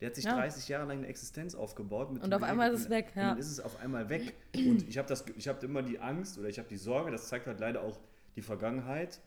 Der 0.00 0.08
hat 0.08 0.14
sich 0.14 0.24
Ja. 0.24 0.34
30 0.34 0.68
Jahre 0.68 0.86
lang 0.86 0.98
eine 0.98 1.08
Existenz 1.08 1.54
aufgebaut. 1.54 2.12
Mit 2.12 2.22
Und 2.22 2.32
auf 2.32 2.42
einmal 2.42 2.72
ist 2.72 2.82
es 2.82 2.90
weg, 2.90 3.12
Und 3.14 3.20
ja. 3.22 3.30
dann 3.30 3.38
ist 3.38 3.50
es 3.50 3.60
auf 3.60 3.78
einmal 3.80 4.08
weg. 4.08 4.34
Und 4.54 4.88
ich 4.88 4.96
habe 4.98 5.12
habe 5.14 5.66
immer 5.66 5.82
die 5.82 5.98
Angst 5.98 6.38
oder 6.38 6.48
ich 6.48 6.58
habe 6.58 6.68
die 6.68 6.76
Sorge, 6.76 7.10
das 7.10 7.28
zeigt 7.28 7.46
halt 7.46 7.60
leider 7.60 7.82
auch 7.82 7.98
die 8.40 8.46
Vergangenheit, 8.46 9.20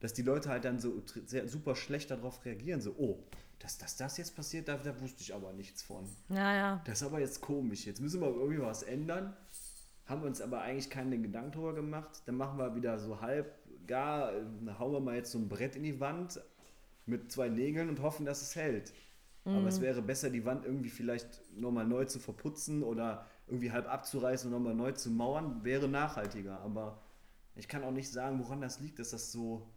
dass 0.00 0.12
die 0.12 0.22
Leute 0.22 0.50
halt 0.50 0.64
dann 0.64 0.78
so 0.78 1.02
sehr, 1.26 1.48
super 1.48 1.74
schlecht 1.74 2.10
darauf 2.10 2.44
reagieren. 2.44 2.80
So, 2.80 2.94
oh, 2.98 3.24
dass, 3.58 3.78
dass 3.78 3.96
das 3.96 4.16
jetzt 4.18 4.36
passiert, 4.36 4.68
da, 4.68 4.76
da 4.76 4.98
wusste 5.00 5.22
ich 5.22 5.34
aber 5.34 5.52
nichts 5.52 5.82
von. 5.82 6.04
Ja, 6.28 6.54
ja. 6.54 6.82
Das 6.84 7.00
ist 7.00 7.06
aber 7.06 7.20
jetzt 7.20 7.40
komisch. 7.40 7.86
Jetzt 7.86 8.00
müssen 8.00 8.20
wir 8.20 8.28
irgendwie 8.28 8.60
was 8.60 8.82
ändern. 8.82 9.36
Haben 10.06 10.22
wir 10.22 10.28
uns 10.28 10.40
aber 10.40 10.62
eigentlich 10.62 10.90
keinen 10.90 11.22
Gedanken 11.22 11.52
drüber 11.52 11.74
gemacht. 11.74 12.22
Dann 12.26 12.36
machen 12.36 12.58
wir 12.58 12.74
wieder 12.74 12.98
so 12.98 13.20
halb 13.20 13.54
gar, 13.86 14.32
äh, 14.32 14.42
hauen 14.78 14.92
wir 14.92 15.00
mal 15.00 15.16
jetzt 15.16 15.32
so 15.32 15.38
ein 15.38 15.48
Brett 15.48 15.76
in 15.76 15.82
die 15.82 16.00
Wand 16.00 16.40
mit 17.06 17.32
zwei 17.32 17.48
Nägeln 17.48 17.88
und 17.88 18.00
hoffen, 18.02 18.24
dass 18.26 18.42
es 18.42 18.56
hält. 18.56 18.92
Aber 19.46 19.68
es 19.68 19.80
wäre 19.80 20.02
besser, 20.02 20.28
die 20.28 20.44
Wand 20.44 20.66
irgendwie 20.66 20.90
vielleicht 20.90 21.40
nochmal 21.56 21.86
neu 21.86 22.04
zu 22.04 22.18
verputzen 22.18 22.82
oder 22.82 23.26
irgendwie 23.48 23.72
halb 23.72 23.88
abzureißen 23.88 24.52
und 24.52 24.56
nochmal 24.56 24.74
neu 24.74 24.92
zu 24.92 25.10
mauern, 25.10 25.64
wäre 25.64 25.88
nachhaltiger. 25.88 26.60
Aber 26.60 27.00
ich 27.54 27.68
kann 27.68 27.84
auch 27.84 27.90
nicht 27.90 28.10
sagen, 28.10 28.38
woran 28.40 28.60
das 28.60 28.80
liegt, 28.80 28.98
dass 28.98 29.10
das 29.10 29.32
so, 29.32 29.68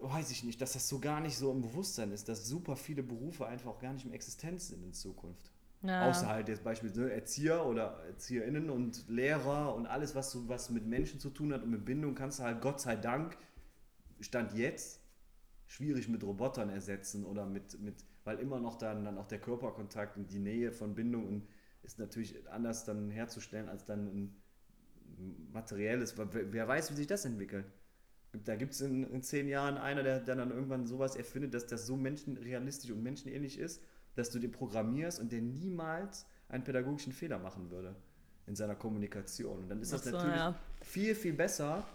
weiß 0.00 0.30
ich 0.30 0.44
nicht, 0.44 0.60
dass 0.60 0.72
das 0.72 0.88
so 0.88 1.00
gar 1.00 1.20
nicht 1.20 1.36
so 1.36 1.50
im 1.52 1.62
Bewusstsein 1.62 2.12
ist, 2.12 2.28
dass 2.28 2.46
super 2.46 2.76
viele 2.76 3.02
Berufe 3.02 3.46
einfach 3.46 3.70
auch 3.70 3.78
gar 3.78 3.92
nicht 3.92 4.04
mehr 4.04 4.14
existent 4.14 4.60
sind 4.60 4.82
in 4.82 4.92
Zukunft. 4.92 5.50
ja. 5.82 6.08
Außer 6.08 6.28
halt 6.28 6.48
jetzt 6.48 6.64
beispielsweise 6.64 7.12
Erzieher 7.12 7.66
oder 7.66 8.04
ErzieherInnen 8.06 8.70
und 8.70 9.08
Lehrer 9.08 9.74
und 9.74 9.86
alles, 9.86 10.14
was 10.14 10.30
so 10.30 10.48
was 10.48 10.70
mit 10.70 10.86
Menschen 10.86 11.20
zu 11.20 11.30
tun 11.30 11.52
hat 11.52 11.62
und 11.62 11.70
mit 11.70 11.84
Bindung, 11.84 12.14
kannst 12.14 12.38
du 12.38 12.44
halt 12.44 12.60
Gott 12.60 12.80
sei 12.80 12.96
Dank, 12.96 13.36
Stand 14.20 14.54
jetzt, 14.54 15.00
schwierig 15.66 16.08
mit 16.08 16.22
Robotern 16.22 16.70
ersetzen 16.70 17.24
oder 17.24 17.46
mit, 17.46 17.80
mit 17.80 18.04
weil 18.24 18.38
immer 18.38 18.60
noch 18.60 18.76
dann, 18.76 19.04
dann 19.04 19.18
auch 19.18 19.26
der 19.26 19.40
Körperkontakt 19.40 20.16
und 20.16 20.30
die 20.30 20.38
Nähe 20.38 20.72
von 20.72 20.94
Bindung 20.94 21.26
und 21.26 21.48
ist 21.82 21.98
natürlich 21.98 22.48
anders 22.48 22.84
dann 22.84 23.10
herzustellen 23.10 23.68
als 23.68 23.84
dann 23.84 24.06
ein 24.06 24.41
materielles. 25.52 26.14
Wer 26.16 26.68
weiß, 26.68 26.90
wie 26.90 26.96
sich 26.96 27.06
das 27.06 27.24
entwickelt. 27.24 27.66
Da 28.44 28.56
gibt 28.56 28.72
es 28.72 28.80
in, 28.80 29.04
in 29.04 29.22
zehn 29.22 29.46
Jahren 29.48 29.76
einer, 29.76 30.02
der, 30.02 30.20
der 30.20 30.36
dann 30.36 30.50
irgendwann 30.50 30.86
sowas 30.86 31.16
erfindet, 31.16 31.52
dass 31.52 31.66
das 31.66 31.86
so 31.86 31.96
menschenrealistisch 31.96 32.90
und 32.90 33.02
menschenähnlich 33.02 33.58
ist, 33.58 33.82
dass 34.14 34.30
du 34.30 34.38
den 34.38 34.52
programmierst 34.52 35.20
und 35.20 35.32
der 35.32 35.42
niemals 35.42 36.26
einen 36.48 36.64
pädagogischen 36.64 37.12
Fehler 37.12 37.38
machen 37.38 37.70
würde 37.70 37.94
in 38.46 38.56
seiner 38.56 38.74
Kommunikation. 38.74 39.58
Und 39.58 39.68
dann 39.68 39.80
ist 39.80 39.92
das 39.92 40.04
so, 40.04 40.10
natürlich 40.10 40.36
ja. 40.36 40.58
viel, 40.80 41.14
viel 41.14 41.32
besser 41.32 41.86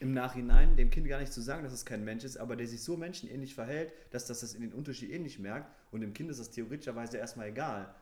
im 0.00 0.12
Nachhinein 0.12 0.76
dem 0.76 0.90
Kind 0.90 1.08
gar 1.08 1.20
nicht 1.20 1.32
zu 1.32 1.40
sagen, 1.40 1.62
dass 1.62 1.72
es 1.72 1.84
kein 1.84 2.04
Mensch 2.04 2.24
ist, 2.24 2.36
aber 2.36 2.56
der 2.56 2.66
sich 2.66 2.82
so 2.82 2.96
menschenähnlich 2.96 3.54
verhält, 3.54 3.92
dass 4.10 4.26
das 4.26 4.40
das 4.40 4.54
in 4.54 4.62
den 4.62 4.72
Unterschied 4.72 5.10
ähnlich 5.10 5.38
merkt 5.38 5.70
und 5.92 6.00
dem 6.00 6.12
Kind 6.12 6.30
ist 6.30 6.40
das 6.40 6.50
theoretischerweise 6.50 7.18
erstmal 7.18 7.48
egal, 7.48 7.94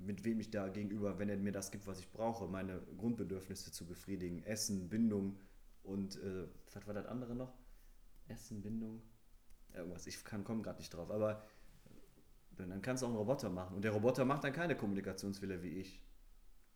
mit 0.00 0.24
wem 0.24 0.40
ich 0.40 0.50
da 0.50 0.68
gegenüber, 0.68 1.18
wenn 1.18 1.28
er 1.28 1.36
mir 1.36 1.52
das 1.52 1.70
gibt, 1.70 1.86
was 1.86 2.00
ich 2.00 2.10
brauche, 2.10 2.46
meine 2.48 2.80
Grundbedürfnisse 2.98 3.72
zu 3.72 3.86
befriedigen, 3.86 4.42
Essen, 4.44 4.88
Bindung 4.88 5.38
und 5.82 6.16
äh, 6.22 6.46
was 6.72 6.86
war 6.86 6.94
das 6.94 7.06
andere 7.06 7.34
noch? 7.34 7.52
Essen, 8.28 8.62
Bindung, 8.62 9.02
irgendwas, 9.74 10.06
ich 10.06 10.24
kann 10.24 10.44
komme 10.44 10.62
gerade 10.62 10.78
nicht 10.78 10.90
drauf, 10.94 11.10
aber 11.10 11.44
dann 12.56 12.70
dann 12.70 12.82
kannst 12.82 13.02
du 13.02 13.06
auch 13.06 13.10
einen 13.10 13.18
Roboter 13.18 13.50
machen 13.50 13.76
und 13.76 13.82
der 13.82 13.92
Roboter 13.92 14.24
macht 14.24 14.44
dann 14.44 14.52
keine 14.52 14.76
Kommunikationsfehler 14.76 15.62
wie 15.62 15.68
ich 15.80 16.02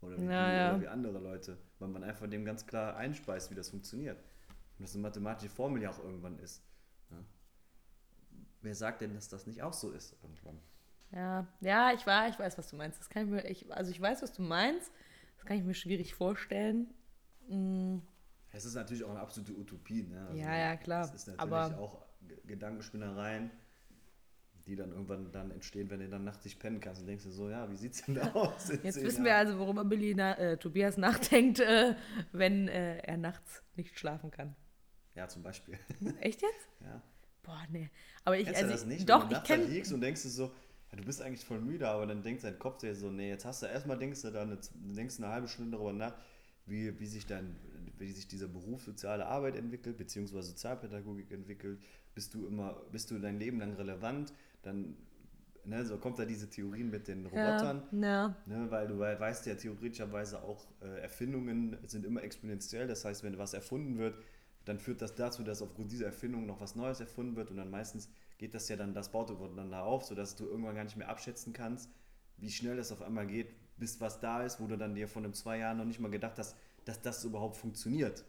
oder 0.01 0.17
wie, 0.19 0.25
Ja, 0.25 0.51
du 0.51 0.57
ja. 0.57 0.71
oder 0.71 0.81
wie 0.83 0.89
andere 0.89 1.19
Leute, 1.19 1.59
weil 1.79 1.89
man 1.89 2.03
einfach 2.05 2.29
dem 2.29 2.45
ganz 2.45 2.67
klar 2.67 2.97
einspeist, 2.97 3.51
wie 3.51 3.55
das 3.55 3.71
funktioniert 3.71 4.19
und 4.79 4.83
das 4.83 4.95
eine 4.95 5.03
mathematische 5.03 5.51
Formel 5.51 5.83
ja 5.83 5.91
auch 5.91 5.99
irgendwann 5.99 6.39
ist. 6.39 6.63
Ja. 7.11 7.25
Wer 8.63 8.75
sagt 8.75 9.03
denn, 9.03 9.15
dass 9.15 9.29
das 9.29 9.47
nicht 9.47 9.63
auch 9.63 9.73
so 9.75 9.91
ist 9.91 10.17
irgendwann? 10.23 10.59
Ja, 11.15 11.47
ja, 11.61 11.93
ich 11.93 12.07
war, 12.07 12.29
ich 12.29 12.39
weiß, 12.39 12.59
was 12.59 12.69
du 12.71 12.77
meinst. 12.77 12.99
Das 13.01 13.09
kann 13.09 13.25
ich 13.25 13.31
mir, 13.31 13.45
ich, 13.49 13.73
also 13.73 13.91
ich 13.91 14.01
weiß, 14.01 14.23
was 14.23 14.33
du 14.33 14.43
meinst. 14.43 14.91
Das 15.37 15.47
kann 15.47 15.57
ich 15.57 15.65
mir 15.65 15.75
schwierig 15.75 16.15
vorstellen. 16.15 16.93
Mm, 17.49 17.99
Es 18.53 18.65
ist 18.65 18.75
natürlich 18.75 19.05
auch 19.05 19.11
eine 19.11 19.21
absolute 19.21 19.53
Utopie. 19.57 20.03
Ne? 20.05 20.29
Ja, 20.35 20.57
ja, 20.57 20.77
klar. 20.77 21.05
Es 21.05 21.13
ist 21.15 21.27
natürlich 21.29 21.41
Aber- 21.55 21.79
auch 21.79 22.05
Gedankenspinnereien, 22.47 23.51
die 24.67 24.77
dann 24.77 24.91
irgendwann 24.93 25.31
dann 25.31 25.51
entstehen, 25.51 25.91
wenn 25.91 26.01
du 26.01 26.09
dann 26.09 26.25
nachts 26.25 26.45
nicht 26.45 26.59
pennen 26.59 26.81
kannst 26.81 27.03
und 27.03 27.07
denkst 27.07 27.25
du 27.25 27.31
so, 27.31 27.51
ja, 27.51 27.71
wie 27.71 27.77
sieht's 27.77 28.03
denn 28.05 28.15
da 28.15 28.23
aus? 28.35 28.71
Jetzt 28.83 29.03
wissen 29.03 29.25
wir 29.25 29.37
also, 29.37 29.59
worüber 29.59 29.85
Billy 29.85 30.15
na, 30.17 30.37
äh, 30.39 30.57
Tobias 30.57 30.97
nachdenkt, 30.97 31.61
äh, 31.61 31.95
wenn 32.33 32.69
äh, 32.69 32.99
er 32.99 33.19
nachts 33.19 33.63
nicht 33.77 33.99
schlafen 33.99 34.31
kann. 34.31 34.57
Ja, 35.15 35.29
zum 35.29 35.43
Beispiel. 35.43 35.79
Echt 36.21 36.43
jetzt? 36.43 36.69
Ja. 36.81 37.01
Boah, 37.43 37.63
nee. 37.71 37.91
Aber 38.25 38.39
ich, 38.39 38.47
Kennst 38.47 38.63
also 38.63 38.73
das 38.73 38.85
nicht? 38.87 39.03
ich, 39.03 39.09
wenn 39.09 39.21
doch, 39.21 39.29
du 39.29 39.37
ich 39.37 39.43
kenne. 39.43 39.65
liegst 39.65 39.93
und 39.93 40.01
denkst 40.01 40.23
du 40.23 40.29
so, 40.31 40.51
du 40.95 41.05
bist 41.05 41.23
eigentlich 41.23 41.45
voll 41.45 41.61
müde, 41.61 41.89
aber 41.89 42.07
dann 42.07 42.23
denkt 42.23 42.45
dein 42.45 42.59
Kopf 42.59 42.79
dir 42.79 42.95
so, 42.95 43.11
nee, 43.11 43.29
jetzt 43.31 43.45
hast 43.45 43.63
du 43.63 43.67
erstmal 43.67 43.99
denkst 43.99 44.23
du 44.23 44.31
dann, 44.31 44.59
denkst 44.75 45.19
eine 45.19 45.29
halbe 45.29 45.49
Stunde 45.49 45.73
darüber 45.73 45.93
nach, 45.93 46.15
wie, 46.67 46.99
wie 46.99 47.07
sich 47.07 47.27
dann, 47.27 47.57
wie 47.99 48.11
sich 48.11 48.27
dieser 48.29 48.49
Beruf 48.49 48.83
soziale 48.83 49.27
Arbeit 49.27 49.57
entwickelt, 49.57 49.97
beziehungsweise 49.97 50.49
Sozialpädagogik 50.49 51.31
entwickelt, 51.31 51.81
bist 52.15 52.35
du 52.35 52.47
immer, 52.47 52.81
bist 52.93 53.11
du 53.11 53.19
dein 53.19 53.39
Leben 53.39 53.59
lang 53.61 53.75
relevant, 53.75 54.33
dann, 54.63 54.97
ne, 55.65 55.85
so 55.85 55.99
kommt 55.99 56.19
da 56.19 56.25
diese 56.25 56.49
Theorien 56.49 56.91
mit 56.91 57.09
den 57.09 57.27
Robotern. 57.27 57.83
Ja, 57.93 57.99
ja. 58.09 58.37
Ne, 58.47 58.71
weil 58.71 58.87
du 58.89 58.99
wei- 58.99 59.19
weißt 59.19 59.47
ja 59.47 59.55
theoretischerweise 59.55 60.43
auch, 60.43 60.67
äh, 60.83 61.01
Erfindungen 61.01 61.77
sind 61.87 62.05
immer 62.05 62.23
exponentiell. 62.23 62.87
Das 62.87 63.05
heißt, 63.05 63.23
wenn 63.25 63.37
was 63.39 63.55
erfunden 63.55 63.99
wird, 63.99 64.17
dann 64.65 64.79
führt 64.79 65.03
das 65.03 65.15
dazu, 65.15 65.43
dass 65.43 65.61
aufgrund 65.61 65.93
dieser 65.93 66.07
Erfindung 66.07 66.47
noch 66.47 66.61
was 66.61 66.75
Neues 66.77 67.01
erfunden 67.01 67.37
wird. 67.37 67.51
Und 67.51 67.59
dann 67.59 67.71
meistens 67.71 68.09
geht 68.39 68.55
das 68.55 68.69
ja 68.69 68.77
dann, 68.77 68.95
das 68.95 69.13
baut 69.13 69.31
aufeinander 69.31 69.85
auf, 69.85 70.05
sodass 70.05 70.37
du 70.37 70.47
irgendwann 70.47 70.75
gar 70.75 70.85
nicht 70.85 70.97
mehr 70.97 71.09
abschätzen 71.09 71.53
kannst, 71.53 71.91
wie 72.39 72.51
schnell 72.51 72.77
das 72.77 72.93
auf 72.93 73.03
einmal 73.03 73.27
geht, 73.27 73.55
bis 73.77 74.01
was 74.01 74.21
da 74.21 74.43
ist, 74.43 74.61
wo 74.61 74.67
du 74.67 74.77
dann 74.77 74.95
dir 74.95 75.09
von 75.09 75.25
einem 75.25 75.35
zwei 75.35 75.59
Jahren 75.59 75.79
noch 75.79 75.85
nicht 75.85 76.01
mal 76.01 76.11
gedacht 76.11 76.39
hast, 76.39 76.57
dass 76.85 77.01
das 77.01 77.25
überhaupt 77.25 77.57
funktioniert. 77.57 78.25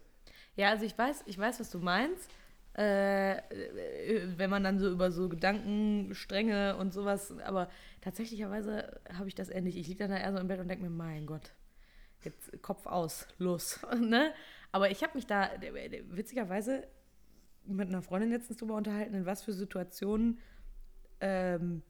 Ja, 0.56 0.70
also 0.70 0.84
ich 0.84 0.96
weiß, 0.96 1.24
ich 1.26 1.38
weiß, 1.38 1.60
was 1.60 1.70
du 1.70 1.78
meinst. 1.78 2.30
Äh, 2.76 3.38
äh, 3.38 4.28
wenn 4.36 4.50
man 4.50 4.62
dann 4.62 4.78
so 4.78 4.90
über 4.90 5.10
so 5.10 5.30
Gedankenstränge 5.30 6.76
und 6.76 6.92
sowas, 6.92 7.32
aber 7.38 7.70
tatsächlicherweise 8.02 9.00
habe 9.14 9.28
ich 9.28 9.34
das 9.34 9.48
ähnlich. 9.48 9.78
Ich 9.78 9.88
liege 9.88 10.00
dann 10.00 10.10
da 10.10 10.18
eher 10.18 10.32
so 10.32 10.38
im 10.38 10.48
Bett 10.48 10.60
und 10.60 10.68
denke 10.68 10.84
mir, 10.84 10.90
mein 10.90 11.24
Gott, 11.24 11.54
jetzt 12.22 12.62
Kopf 12.62 12.86
aus, 12.86 13.26
los. 13.38 13.80
ne? 13.98 14.34
Aber 14.72 14.90
ich 14.90 15.02
habe 15.02 15.14
mich 15.14 15.26
da 15.26 15.46
äh, 15.46 15.68
äh, 15.68 16.04
witzigerweise 16.08 16.86
mit 17.66 17.88
einer 17.88 18.02
Freundin 18.02 18.30
letztens 18.30 18.58
drüber 18.58 18.74
unterhalten, 18.74 19.14
in 19.14 19.26
was 19.26 19.42
für 19.42 19.52
Situationen 19.52 20.38
ähm, 21.20 21.82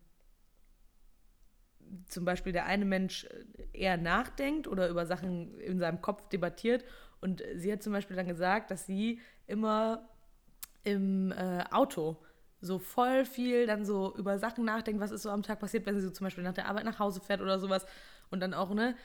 zum 2.06 2.24
Beispiel 2.24 2.52
der 2.52 2.66
eine 2.66 2.84
Mensch 2.84 3.26
eher 3.72 3.96
nachdenkt 3.96 4.66
oder 4.66 4.88
über 4.88 5.06
Sachen 5.06 5.58
in 5.60 5.78
seinem 5.78 6.00
Kopf 6.00 6.28
debattiert. 6.28 6.84
Und 7.20 7.42
sie 7.54 7.72
hat 7.72 7.82
zum 7.82 7.92
Beispiel 7.92 8.16
dann 8.16 8.26
gesagt, 8.26 8.70
dass 8.70 8.86
sie 8.86 9.20
immer 9.46 10.08
im 10.84 11.32
äh, 11.32 11.64
Auto 11.70 12.16
so 12.60 12.78
voll 12.78 13.24
viel 13.24 13.66
dann 13.66 13.84
so 13.84 14.14
über 14.16 14.38
Sachen 14.38 14.64
nachdenkt, 14.64 15.00
was 15.00 15.10
ist 15.10 15.22
so 15.22 15.30
am 15.30 15.42
Tag 15.42 15.60
passiert, 15.60 15.86
wenn 15.86 15.94
sie 15.94 16.02
so 16.02 16.10
zum 16.10 16.24
Beispiel 16.24 16.44
nach 16.44 16.54
der 16.54 16.68
Arbeit 16.68 16.84
nach 16.84 16.98
Hause 16.98 17.20
fährt 17.20 17.40
oder 17.40 17.58
sowas. 17.58 17.86
Und 18.30 18.40
dann 18.40 18.54
auch, 18.54 18.74
ne? 18.74 18.96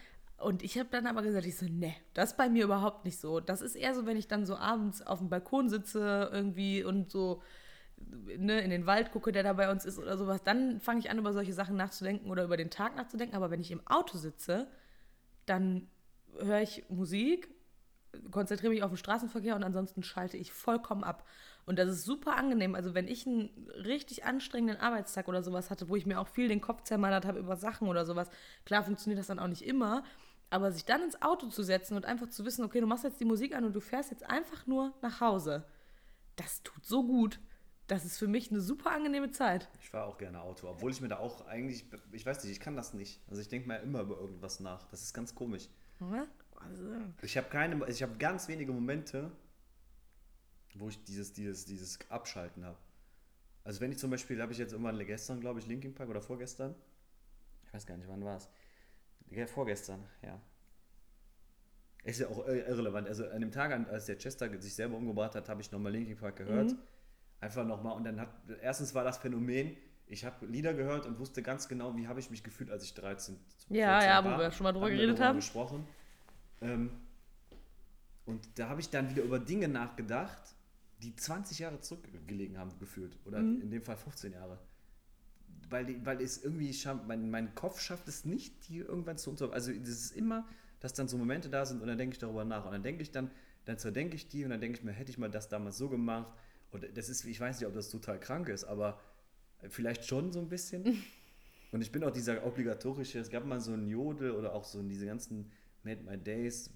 Und 0.42 0.64
ich 0.64 0.78
habe 0.78 0.90
dann 0.92 1.08
aber 1.08 1.22
gesagt, 1.22 1.46
ich 1.46 1.58
so, 1.58 1.66
ne, 1.66 1.94
das 2.14 2.32
ist 2.32 2.38
bei 2.38 2.50
mir 2.50 2.64
überhaupt 2.64 3.06
nicht 3.06 3.20
so. 3.20 3.40
Das 3.40 3.62
ist 3.62 3.76
eher 3.76 3.94
so, 3.94 4.06
wenn 4.06 4.18
ich 4.18 4.28
dann 4.28 4.46
so 4.46 4.56
abends 4.56 5.02
auf 5.02 5.20
dem 5.20 5.30
Balkon 5.30 5.70
sitze 5.70 6.30
irgendwie 6.32 6.84
und 6.84 7.12
so 7.12 7.42
ne, 8.38 8.62
in 8.62 8.70
den 8.70 8.86
Wald 8.86 9.12
gucke, 9.12 9.32
der 9.32 9.44
da 9.44 9.54
bei 9.54 9.72
uns 9.72 9.86
ist 9.86 10.00
oder 10.00 10.18
sowas, 10.18 10.44
dann 10.44 10.80
fange 10.80 11.00
ich 11.00 11.10
an, 11.10 11.18
über 11.18 11.34
solche 11.34 11.54
Sachen 11.54 11.76
nachzudenken 11.76 12.30
oder 12.30 12.44
über 12.44 12.58
den 12.58 12.70
Tag 12.70 12.96
nachzudenken. 12.96 13.36
Aber 13.36 13.52
wenn 13.52 13.62
ich 13.62 13.72
im 13.72 13.86
Auto 13.88 14.18
sitze, 14.18 14.68
dann 15.46 15.88
höre 16.40 16.62
ich 16.62 16.84
Musik, 16.90 17.50
konzentriere 18.32 18.74
mich 18.74 18.84
auf 18.84 18.92
den 18.92 18.98
Straßenverkehr 18.98 19.56
und 19.56 19.64
ansonsten 19.64 20.04
schalte 20.04 20.38
ich 20.38 20.52
vollkommen 20.52 21.04
ab. 21.04 21.26
Und 21.66 21.78
das 21.80 21.90
ist 21.90 22.04
super 22.04 22.36
angenehm. 22.36 22.76
Also 22.76 22.94
wenn 22.94 23.08
ich 23.08 23.28
einen 23.28 23.70
richtig 23.76 24.26
anstrengenden 24.26 24.78
Arbeitstag 24.78 25.28
oder 25.28 25.44
sowas 25.44 25.70
hatte, 25.70 25.90
wo 25.90 25.96
ich 25.96 26.06
mir 26.06 26.20
auch 26.20 26.28
viel 26.28 26.48
den 26.48 26.62
Kopf 26.62 26.84
zermalert 26.84 27.26
habe 27.26 27.40
über 27.40 27.56
Sachen 27.56 27.88
oder 27.88 28.06
sowas, 28.06 28.30
klar 28.66 28.84
funktioniert 28.84 29.20
das 29.20 29.28
dann 29.28 29.40
auch 29.40 29.48
nicht 29.48 29.66
immer, 29.66 30.04
aber 30.52 30.72
sich 30.72 30.86
dann 30.86 31.02
ins 31.02 31.22
Auto 31.22 31.48
zu 31.48 31.64
setzen 31.64 31.96
und 31.96 32.06
einfach 32.06 32.30
zu 32.30 32.46
wissen, 32.46 32.64
okay, 32.64 32.82
du 32.82 32.86
machst 32.86 33.04
jetzt 33.04 33.20
die 33.20 33.26
Musik 33.26 33.56
an 33.56 33.64
und 33.64 33.74
du 33.74 33.80
fährst 33.80 34.12
jetzt 34.12 34.24
einfach 34.24 34.68
nur 34.68 34.94
nach 35.02 35.22
Hause, 35.22 35.66
das 36.36 36.62
tut 36.62 36.86
so 36.86 37.04
gut. 37.04 37.40
Das 37.88 38.06
ist 38.06 38.18
für 38.18 38.28
mich 38.28 38.52
eine 38.52 38.62
super 38.62 38.92
angenehme 38.92 39.32
Zeit. 39.32 39.68
Ich 39.82 39.90
fahre 39.90 40.06
auch 40.06 40.18
gerne 40.18 40.42
Auto, 40.42 40.70
obwohl 40.70 40.92
ich 40.92 41.02
mir 41.02 41.08
da 41.10 41.18
auch 41.18 41.46
eigentlich, 41.48 41.86
ich 42.12 42.26
weiß 42.26 42.44
nicht, 42.44 42.52
ich 42.52 42.60
kann 42.60 42.76
das 42.76 42.94
nicht. 42.94 43.20
Also 43.30 43.42
ich 43.42 43.50
denke 43.50 43.68
mir 43.68 43.80
immer 43.80 44.02
über 44.02 44.18
irgendwas 44.18 44.60
nach. 44.60 44.88
Das 44.90 45.02
ist 45.02 45.14
ganz 45.14 45.36
komisch. 45.36 45.68
Also, 46.56 46.84
Ich 47.22 47.38
habe 47.38 47.50
keine, 47.50 47.86
ich 47.90 48.04
habe 48.04 48.18
ganz 48.18 48.48
wenige 48.48 48.72
Momente, 48.72 49.32
wo 50.76 50.90
ich 50.90 51.04
dieses, 51.04 51.34
dieses, 51.34 51.66
dieses 51.66 52.00
Abschalten 52.10 52.66
habe. 52.66 52.78
Also 53.64 53.82
wenn 53.82 53.92
ich 53.92 53.98
zum 53.98 54.10
Beispiel, 54.10 54.42
habe 54.42 54.52
ich 54.52 54.58
jetzt 54.58 54.72
irgendwann 54.72 54.98
gestern, 55.06 55.40
glaube 55.40 55.60
ich, 55.60 55.68
Linkin 55.68 55.94
Park 55.94 56.10
oder 56.10 56.22
vorgestern, 56.22 56.76
ich 57.66 57.74
weiß 57.74 57.86
gar 57.86 57.98
nicht, 57.98 58.08
wann 58.08 58.24
war 58.24 58.38
es. 58.38 58.50
Ja, 59.32 59.48
vorgestern, 59.48 60.04
ja. 60.22 60.40
Ist 62.04 62.20
ja 62.20 62.28
auch 62.28 62.48
ir- 62.48 62.66
irrelevant. 62.68 63.08
Also 63.08 63.28
an 63.30 63.42
dem 63.42 63.52
Tag, 63.52 63.72
als 63.90 64.06
der 64.08 64.18
Chester 64.18 64.50
sich 64.62 64.74
selber 64.76 64.98
umgebracht 64.98 65.36
hat, 65.36 65.48
habe 65.50 65.62
ich 65.62 65.72
nochmal 65.72 65.92
Linkin 65.92 66.18
Park 66.18 66.36
gehört. 66.38 66.76
Einfach 67.40 67.66
nochmal. 67.66 67.96
Und 67.96 68.04
dann 68.04 68.20
hat, 68.20 68.30
erstens 68.62 68.94
war 68.96 69.04
das 69.04 69.18
Phänomen, 69.20 69.76
ich 70.08 70.26
habe 70.26 70.46
Lieder 70.48 70.74
gehört 70.74 71.06
und 71.06 71.20
wusste 71.20 71.42
ganz 71.42 71.68
genau, 71.68 71.96
wie 71.96 72.08
habe 72.08 72.20
ich 72.20 72.30
mich 72.30 72.44
gefühlt, 72.44 72.70
als 72.72 72.84
ich 72.84 72.94
13, 72.96 73.40
Ja, 73.70 74.04
ja, 74.04 74.24
wo 74.26 74.30
war. 74.30 74.40
wir 74.40 74.52
schon 74.52 74.64
mal 74.66 74.74
drüber 74.74 74.88
Haben 74.88 74.96
geredet 74.96 75.20
haben. 75.20 75.36
gesprochen. 75.38 75.88
Ähm, 76.62 76.92
und 78.26 78.48
da 78.60 78.68
habe 78.70 78.82
ich 78.82 78.90
dann 78.90 79.10
wieder 79.10 79.24
über 79.24 79.40
Dinge 79.40 79.68
nachgedacht, 79.68 80.42
die 81.02 81.16
20 81.16 81.60
Jahre 81.60 81.80
zurückgelegen 81.80 82.58
haben, 82.58 82.78
gefühlt. 82.80 83.18
Oder 83.26 83.40
Mhm. 83.40 83.62
in 83.62 83.72
dem 83.72 83.82
Fall 83.84 83.96
15 83.98 84.34
Jahre. 84.34 84.60
Weil, 85.70 86.06
weil 86.06 86.22
es 86.22 86.44
irgendwie, 86.44 86.76
mein, 87.08 87.30
mein 87.30 87.56
Kopf 87.56 87.80
schafft 87.80 88.08
es 88.08 88.26
nicht, 88.26 88.68
die 88.68 88.80
irgendwann 88.80 89.18
zu 89.18 89.30
unter... 89.30 89.54
Also 89.54 89.72
es 89.72 89.88
ist 89.88 90.16
immer, 90.16 90.48
dass 90.80 90.94
dann 90.94 91.08
so 91.08 91.18
Momente 91.18 91.50
da 91.50 91.66
sind 91.66 91.82
und 91.82 91.88
dann 91.88 91.98
denke 91.98 92.14
ich 92.14 92.20
darüber 92.20 92.44
nach. 92.44 92.66
Und 92.66 92.72
dann 92.72 92.84
denke 92.84 93.02
ich 93.02 93.12
dann, 93.12 93.32
dann 93.66 93.78
zerdenke 93.78 94.16
ich 94.16 94.28
die 94.28 94.44
und 94.44 94.50
dann 94.50 94.60
denke 94.60 94.80
ich 94.80 94.84
mir, 94.84 94.92
hätte 94.92 95.12
ich 95.12 95.18
mal 95.18 95.30
das 95.30 95.48
damals 95.48 95.78
so 95.78 95.88
gemacht. 95.90 96.34
Und 96.72 96.86
das 96.96 97.10
ist, 97.10 97.24
ich 97.26 97.40
weiß 97.40 97.60
nicht, 97.60 97.68
ob 97.68 97.74
das 97.74 97.90
total 97.90 98.20
krank 98.20 98.50
ist, 98.50 98.64
aber 98.64 99.00
vielleicht 99.70 100.06
schon 100.06 100.32
so 100.32 100.40
ein 100.40 100.50
bisschen. 100.50 101.04
Und 101.72 101.82
ich 101.82 101.92
bin 101.92 102.04
auch 102.04 102.12
dieser 102.12 102.46
obligatorische, 102.46 103.20
es 103.20 103.30
gab 103.30 103.46
mal 103.46 103.62
so 103.62 103.72
ein 103.72 103.88
Jodel 103.88 104.32
oder 104.32 104.54
auch 104.54 104.66
so 104.66 104.82
in 104.82 104.90
diese 104.90 105.06
ganzen 105.06 105.50
Made 105.84 106.04
My 106.04 106.18
Days 106.18 106.70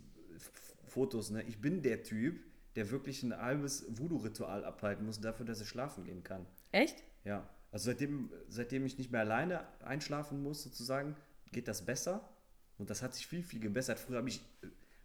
Fotos, 0.88 1.31
ne? 1.31 1.43
Ich 1.43 1.59
bin 1.59 1.81
der 1.81 2.03
Typ, 2.03 2.39
der 2.75 2.89
wirklich 2.91 3.21
ein 3.23 3.35
halbes 3.35 3.85
Voodoo-Ritual 3.89 4.63
abhalten 4.63 5.05
muss, 5.05 5.19
dafür, 5.19 5.45
dass 5.45 5.59
er 5.59 5.65
schlafen 5.65 6.05
gehen 6.05 6.23
kann. 6.23 6.45
Echt? 6.71 7.03
Ja. 7.25 7.49
Also 7.71 7.91
seitdem, 7.91 8.32
seitdem 8.47 8.86
ich 8.86 8.97
nicht 8.97 9.12
mehr 9.12 9.21
alleine 9.21 9.65
einschlafen 9.84 10.41
muss, 10.41 10.63
sozusagen, 10.63 11.15
geht 11.51 11.67
das 11.67 11.86
besser. 11.86 12.30
Und 12.78 12.89
das 12.89 13.01
hat 13.01 13.13
sich 13.13 13.28
viel, 13.28 13.43
viel 13.43 13.60
gebessert. 13.60 13.99
Früher 13.99 14.17
habe 14.17 14.30
ich, 14.30 14.41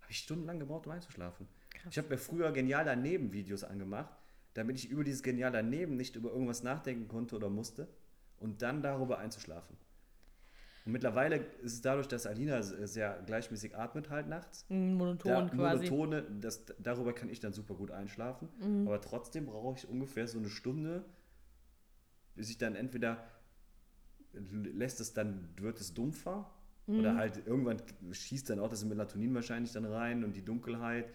hab 0.03 0.11
ich 0.11 0.19
stundenlang 0.19 0.59
gebraucht, 0.59 0.87
um 0.87 0.93
einzuschlafen. 0.93 1.47
Krass. 1.71 1.93
Ich 1.93 1.99
habe 1.99 2.09
mir 2.09 2.19
früher 2.19 2.53
genial 2.53 2.85
daneben 2.85 3.33
Videos 3.33 3.65
angemacht, 3.65 4.13
damit 4.55 4.77
ich 4.77 4.91
über 4.91 5.05
dieses 5.05 5.23
genial 5.23 5.53
daneben 5.53 5.97
nicht 5.97 6.17
über 6.17 6.31
irgendwas 6.31 6.63
nachdenken 6.63 7.09
konnte 7.09 7.37
oder 7.37 7.49
musste 7.49 7.89
und 8.39 8.63
dann 8.63 8.83
darüber 8.83 9.19
einzuschlafen. 9.19 9.77
Und 10.87 10.93
mittlerweile 10.93 11.37
ist 11.63 11.75
es 11.75 11.83
dadurch, 11.83 12.09
dass 12.09 12.27
Alina 12.27 12.63
sehr 12.63 13.23
gleichmäßig 13.27 13.77
atmet 13.77 14.09
halt 14.11 14.29
nachts, 14.29 14.65
Mm, 14.71 14.95
Monoton 14.95 15.49
da, 15.49 15.55
quasi. 15.55 15.85
Mhm. 15.85 15.91
monotone, 15.97 16.23
das, 16.41 16.65
darüber 16.79 17.13
kann 17.13 17.29
ich 17.29 17.39
dann 17.39 17.53
super 17.53 17.75
gut 17.75 17.91
einschlafen. 17.91 18.49
Aber 18.87 19.01
trotzdem 19.01 19.47
brauche 19.47 19.77
ich 19.77 19.87
ungefähr 19.89 20.27
so 20.27 20.39
eine 20.39 20.49
Stunde, 20.49 21.05
bis 22.35 22.51
ich 22.51 22.59
dann 22.59 22.75
entweder 22.75 23.27
lässt 24.33 25.01
es 25.01 25.13
dann, 25.13 25.49
wird 25.57 25.81
es 25.81 25.93
dumpfer 25.95 26.51
Mhm. 26.87 27.01
oder 27.01 27.17
halt 27.17 27.47
irgendwann 27.47 27.81
schießt 28.11 28.51
dann 28.51 28.59
auch 28.59 28.69
das 28.69 28.85
Melatonin 28.85 29.35
wahrscheinlich 29.35 29.73
dann 29.73 29.85
rein 29.85 30.25
und 30.25 30.35
die 30.35 30.45
Dunkelheit 30.45 31.13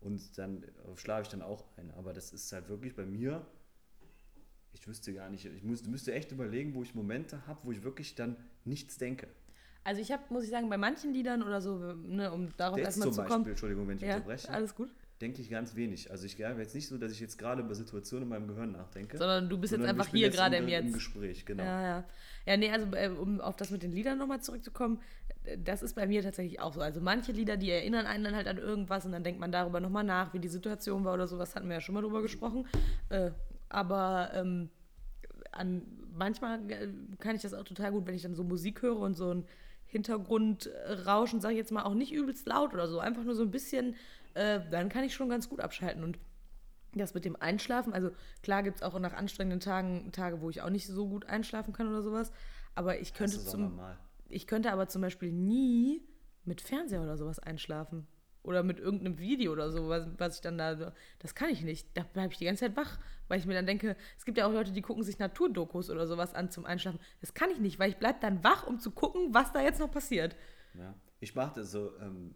und 0.00 0.38
dann 0.38 0.64
schlafe 0.96 1.22
ich 1.22 1.28
dann 1.28 1.42
auch 1.42 1.64
ein. 1.76 1.90
Aber 1.92 2.12
das 2.12 2.32
ist 2.32 2.50
halt 2.52 2.68
wirklich 2.68 2.94
bei 2.94 3.04
mir, 3.04 3.44
ich 4.72 4.86
wüsste 4.86 5.12
gar 5.12 5.28
nicht, 5.28 5.44
ich 5.44 5.62
muss, 5.62 5.84
müsste 5.86 6.12
echt 6.14 6.30
überlegen, 6.32 6.74
wo 6.74 6.82
ich 6.82 6.94
Momente 6.94 7.46
habe, 7.46 7.60
wo 7.64 7.72
ich 7.72 7.82
wirklich 7.82 8.14
dann 8.14 8.36
nichts 8.64 8.96
denke. 8.98 9.28
Also 9.84 10.00
ich 10.00 10.12
habe, 10.12 10.22
muss 10.30 10.44
ich 10.44 10.50
sagen, 10.50 10.68
bei 10.68 10.76
manchen 10.76 11.14
Liedern 11.14 11.42
oder 11.42 11.60
so, 11.60 11.78
ne, 11.78 12.30
um 12.30 12.54
darauf 12.56 12.78
erstmal 12.78 13.06
zum 13.08 13.12
zu 13.14 13.16
Beispiel, 13.18 13.36
kommen. 13.36 13.50
Entschuldigung, 13.50 13.88
wenn 13.88 13.96
ich 13.96 14.02
Ja, 14.02 14.16
unterbreche. 14.16 14.50
alles 14.50 14.74
gut. 14.74 14.92
Denke 15.20 15.42
ich 15.42 15.50
ganz 15.50 15.74
wenig. 15.74 16.10
Also 16.10 16.26
ich 16.26 16.42
habe 16.42 16.60
jetzt 16.60 16.74
nicht 16.74 16.88
so, 16.88 16.96
dass 16.98 17.12
ich 17.12 17.20
jetzt 17.20 17.38
gerade 17.38 17.62
über 17.62 17.74
Situationen 17.74 18.24
in 18.24 18.28
meinem 18.28 18.48
Gehirn 18.48 18.72
nachdenke. 18.72 19.18
Sondern 19.18 19.48
du 19.48 19.58
bist 19.58 19.72
jetzt 19.72 19.84
einfach 19.84 20.06
hier 20.08 20.26
jetzt 20.26 20.36
gerade 20.36 20.56
im, 20.56 20.66
Ge- 20.66 20.78
im 20.78 20.84
Jetzt. 20.86 20.94
Gespräch, 20.94 21.44
genau. 21.44 21.64
Ja, 21.64 21.82
ja. 21.82 22.04
Ja, 22.46 22.56
nee, 22.56 22.70
also 22.70 22.86
äh, 22.94 23.08
um 23.08 23.40
auf 23.40 23.56
das 23.56 23.70
mit 23.70 23.82
den 23.82 23.92
Liedern 23.92 24.16
nochmal 24.18 24.40
zurückzukommen, 24.40 25.00
äh, 25.44 25.58
das 25.62 25.82
ist 25.82 25.94
bei 25.94 26.06
mir 26.06 26.22
tatsächlich 26.22 26.60
auch 26.60 26.72
so. 26.72 26.80
Also 26.80 27.00
manche 27.00 27.32
Lieder, 27.32 27.56
die 27.56 27.70
erinnern 27.70 28.06
einen 28.06 28.24
dann 28.24 28.36
halt 28.36 28.46
an 28.48 28.58
irgendwas 28.58 29.04
und 29.04 29.12
dann 29.12 29.24
denkt 29.24 29.40
man 29.40 29.52
darüber 29.52 29.80
nochmal 29.80 30.04
nach, 30.04 30.32
wie 30.34 30.38
die 30.38 30.48
Situation 30.48 31.04
war 31.04 31.14
oder 31.14 31.26
sowas, 31.26 31.54
hatten 31.56 31.68
wir 31.68 31.74
ja 31.74 31.80
schon 31.80 31.94
mal 31.94 32.02
drüber 32.02 32.22
gesprochen. 32.22 32.66
Äh, 33.08 33.32
aber 33.68 34.30
ähm, 34.34 34.70
an, 35.52 35.82
manchmal 36.14 36.60
äh, 36.70 36.88
kann 37.18 37.34
ich 37.36 37.42
das 37.42 37.54
auch 37.54 37.64
total 37.64 37.90
gut, 37.92 38.06
wenn 38.06 38.14
ich 38.14 38.22
dann 38.22 38.34
so 38.34 38.44
Musik 38.44 38.82
höre 38.82 38.98
und 38.98 39.14
so 39.14 39.34
ein 39.34 39.44
Hintergrundrauschen, 39.90 41.40
sage 41.40 41.54
ich 41.54 41.58
jetzt 41.58 41.72
mal, 41.72 41.82
auch 41.82 41.94
nicht 41.94 42.12
übelst 42.12 42.46
laut 42.46 42.74
oder 42.74 42.88
so, 42.88 42.98
einfach 42.98 43.24
nur 43.24 43.34
so 43.34 43.42
ein 43.42 43.50
bisschen, 43.50 43.94
äh, 44.34 44.60
dann 44.70 44.88
kann 44.88 45.04
ich 45.04 45.14
schon 45.14 45.28
ganz 45.28 45.48
gut 45.48 45.60
abschalten 45.60 46.04
und 46.04 46.18
das 46.94 47.14
mit 47.14 47.24
dem 47.24 47.36
Einschlafen, 47.36 47.92
also 47.92 48.10
klar 48.42 48.62
gibt 48.62 48.78
es 48.78 48.82
auch 48.82 48.98
nach 48.98 49.12
anstrengenden 49.12 49.60
Tagen 49.60 50.10
Tage, 50.12 50.40
wo 50.40 50.50
ich 50.50 50.62
auch 50.62 50.70
nicht 50.70 50.86
so 50.86 51.08
gut 51.08 51.26
einschlafen 51.26 51.72
kann 51.72 51.88
oder 51.88 52.02
sowas, 52.02 52.32
aber 52.74 52.98
ich 52.98 53.14
könnte 53.14 53.38
zum, 53.38 53.62
normal. 53.62 53.98
ich 54.28 54.46
könnte 54.46 54.72
aber 54.72 54.88
zum 54.88 55.02
Beispiel 55.02 55.32
nie 55.32 56.02
mit 56.44 56.60
Fernseher 56.60 57.02
oder 57.02 57.16
sowas 57.16 57.38
einschlafen. 57.38 58.06
Oder 58.44 58.62
mit 58.62 58.78
irgendeinem 58.78 59.18
Video 59.18 59.52
oder 59.52 59.70
so, 59.70 59.88
was, 59.88 60.06
was 60.16 60.36
ich 60.36 60.40
dann 60.40 60.56
da. 60.56 60.94
Das 61.18 61.34
kann 61.34 61.50
ich 61.50 61.62
nicht. 61.62 61.88
Da 61.94 62.02
bleibe 62.04 62.32
ich 62.32 62.38
die 62.38 62.46
ganze 62.46 62.64
Zeit 62.64 62.76
wach, 62.76 62.98
weil 63.26 63.38
ich 63.38 63.46
mir 63.46 63.52
dann 63.52 63.66
denke, 63.66 63.94
es 64.16 64.24
gibt 64.24 64.38
ja 64.38 64.46
auch 64.46 64.52
Leute, 64.52 64.72
die 64.72 64.80
gucken 64.80 65.02
sich 65.02 65.18
Naturdokus 65.18 65.90
oder 65.90 66.06
sowas 66.06 66.32
an 66.32 66.50
zum 66.50 66.64
Einschlafen. 66.64 66.98
Das 67.20 67.34
kann 67.34 67.50
ich 67.50 67.58
nicht, 67.58 67.78
weil 67.78 67.90
ich 67.90 67.98
bleibe 67.98 68.20
dann 68.20 68.42
wach, 68.44 68.66
um 68.66 68.78
zu 68.78 68.92
gucken, 68.92 69.34
was 69.34 69.52
da 69.52 69.60
jetzt 69.60 69.80
noch 69.80 69.90
passiert. 69.90 70.34
Ja. 70.74 70.94
Ich 71.20 71.34
mache 71.34 71.56
das 71.56 71.72
so, 71.72 71.98
ähm, 71.98 72.34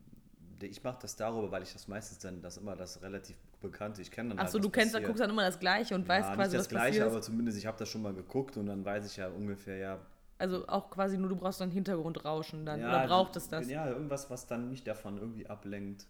ich 0.66 0.82
mache 0.82 0.98
das 1.02 1.16
darüber, 1.16 1.50
weil 1.50 1.62
ich 1.62 1.72
das 1.72 1.88
meistens 1.88 2.18
dann, 2.18 2.42
das 2.42 2.56
immer 2.56 2.76
das 2.76 3.02
relativ 3.02 3.36
bekannte, 3.60 4.02
ich 4.02 4.10
kenne 4.10 4.30
dann 4.30 4.38
Achso, 4.38 4.54
halt, 4.54 4.64
du 4.64 4.70
kennst, 4.70 4.94
dann 4.94 5.04
guckst 5.04 5.20
dann 5.20 5.30
immer 5.30 5.42
das 5.42 5.58
Gleiche 5.58 5.94
und 5.94 6.08
weißt 6.08 6.30
ja, 6.30 6.34
quasi, 6.34 6.50
nicht 6.50 6.58
das 6.58 6.64
was 6.66 6.68
Gleiche, 6.68 6.98
passiert. 7.00 7.10
aber 7.10 7.22
zumindest 7.22 7.58
ich 7.58 7.66
habe 7.66 7.78
das 7.78 7.88
schon 7.88 8.02
mal 8.02 8.14
geguckt 8.14 8.56
und 8.56 8.66
dann 8.66 8.84
weiß 8.84 9.06
ich 9.06 9.16
ja 9.16 9.28
ungefähr, 9.28 9.76
ja. 9.76 9.98
Also 10.38 10.66
auch 10.66 10.90
quasi 10.90 11.18
nur, 11.18 11.28
du 11.28 11.36
brauchst 11.36 11.60
dann 11.60 11.70
Hintergrundrauschen 11.70 12.66
dann. 12.66 12.80
ja 12.80 12.88
oder 12.88 13.06
braucht 13.06 13.36
es 13.36 13.48
das? 13.48 13.68
Ja, 13.68 13.88
irgendwas, 13.88 14.28
was 14.30 14.46
dann 14.46 14.70
mich 14.70 14.82
davon 14.82 15.18
irgendwie 15.18 15.46
ablenkt, 15.46 16.06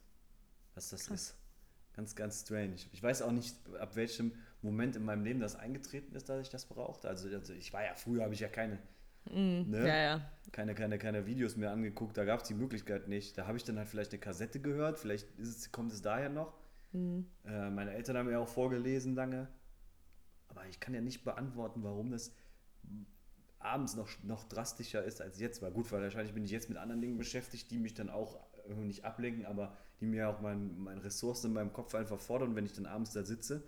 was 0.75 0.91
das 0.91 1.09
ist. 1.09 1.37
Ganz, 1.95 2.17
ganz 2.17 2.41
strange. 2.41 2.77
Ich 2.93 3.03
weiß 3.03 3.21
auch 3.23 3.33
nicht, 3.33 3.55
ab 3.79 3.97
welchem 3.97 4.33
Moment 4.63 4.97
in 4.97 5.05
meinem 5.05 5.25
Leben 5.25 5.41
das 5.41 5.57
eingetreten 5.57 6.15
ist, 6.15 6.29
dass 6.29 6.41
ich 6.41 6.49
das 6.49 6.65
brauchte. 6.65 7.09
Also, 7.09 7.29
also 7.29 7.53
ich 7.53 7.73
war 7.73 7.85
ja 7.85 7.95
früher, 7.95 8.23
habe 8.25 8.33
ich 8.33 8.41
ja 8.41 8.49
keine, 8.49 8.79
ne? 9.31 9.65
Mhm. 9.65 9.75
Ja, 9.75 9.97
ja. 9.97 10.31
keine, 10.53 10.75
keine, 10.75 10.99
keine 10.99 11.27
Videos 11.27 11.57
mehr 11.57 11.71
angeguckt, 11.71 12.17
da 12.17 12.25
gab 12.25 12.41
es 12.41 12.49
die 12.49 12.55
Möglichkeit 12.55 13.09
nicht. 13.09 13.37
Da 13.39 13.47
habe 13.47 13.57
ich 13.57 13.65
dann 13.65 13.79
halt 13.79 13.89
vielleicht 13.89 14.13
eine 14.13 14.21
Kassette 14.21 14.61
gehört, 14.61 14.99
vielleicht 14.99 15.39
es, 15.39 15.71
kommt 15.73 15.93
es 15.93 16.03
daher 16.03 16.29
noch. 16.29 16.55
Mhm. 16.93 17.27
Äh, 17.45 17.71
meine 17.71 17.93
Eltern 17.93 18.17
haben 18.17 18.27
mir 18.27 18.41
auch 18.41 18.49
vorgelesen 18.49 19.15
lange. 19.15 19.49
Aber 20.49 20.67
ich 20.67 20.81
kann 20.81 20.95
ja 20.95 21.01
nicht 21.01 21.25
beantworten, 21.25 21.83
warum 21.83 22.11
das 22.11 22.35
abends 23.59 23.95
noch, 23.95 24.09
noch 24.23 24.45
drastischer 24.45 25.03
ist 25.03 25.23
als 25.23 25.39
jetzt. 25.39 25.63
Weil 25.63 25.73
gut, 25.73 25.91
weil 25.93 26.03
wahrscheinlich 26.03 26.35
bin 26.35 26.45
ich 26.45 26.51
jetzt 26.51 26.69
mit 26.69 26.79
anderen 26.79 27.01
Dingen 27.01 27.17
beschäftigt, 27.17 27.71
die 27.71 27.79
mich 27.79 27.95
dann 27.95 28.11
auch 28.11 28.39
nicht 28.69 29.05
ablenken, 29.05 29.47
aber 29.47 29.77
die 30.01 30.07
mir 30.07 30.29
auch 30.29 30.41
mein, 30.41 30.79
meine 30.79 31.03
Ressourcen 31.03 31.49
in 31.49 31.53
meinem 31.55 31.73
Kopf 31.73 31.95
einfach 31.95 32.21
fordern. 32.21 32.55
Wenn 32.55 32.67
ich 32.67 32.73
dann 32.73 32.87
abends 32.87 33.13
da 33.13 33.25
sitze, 33.25 33.63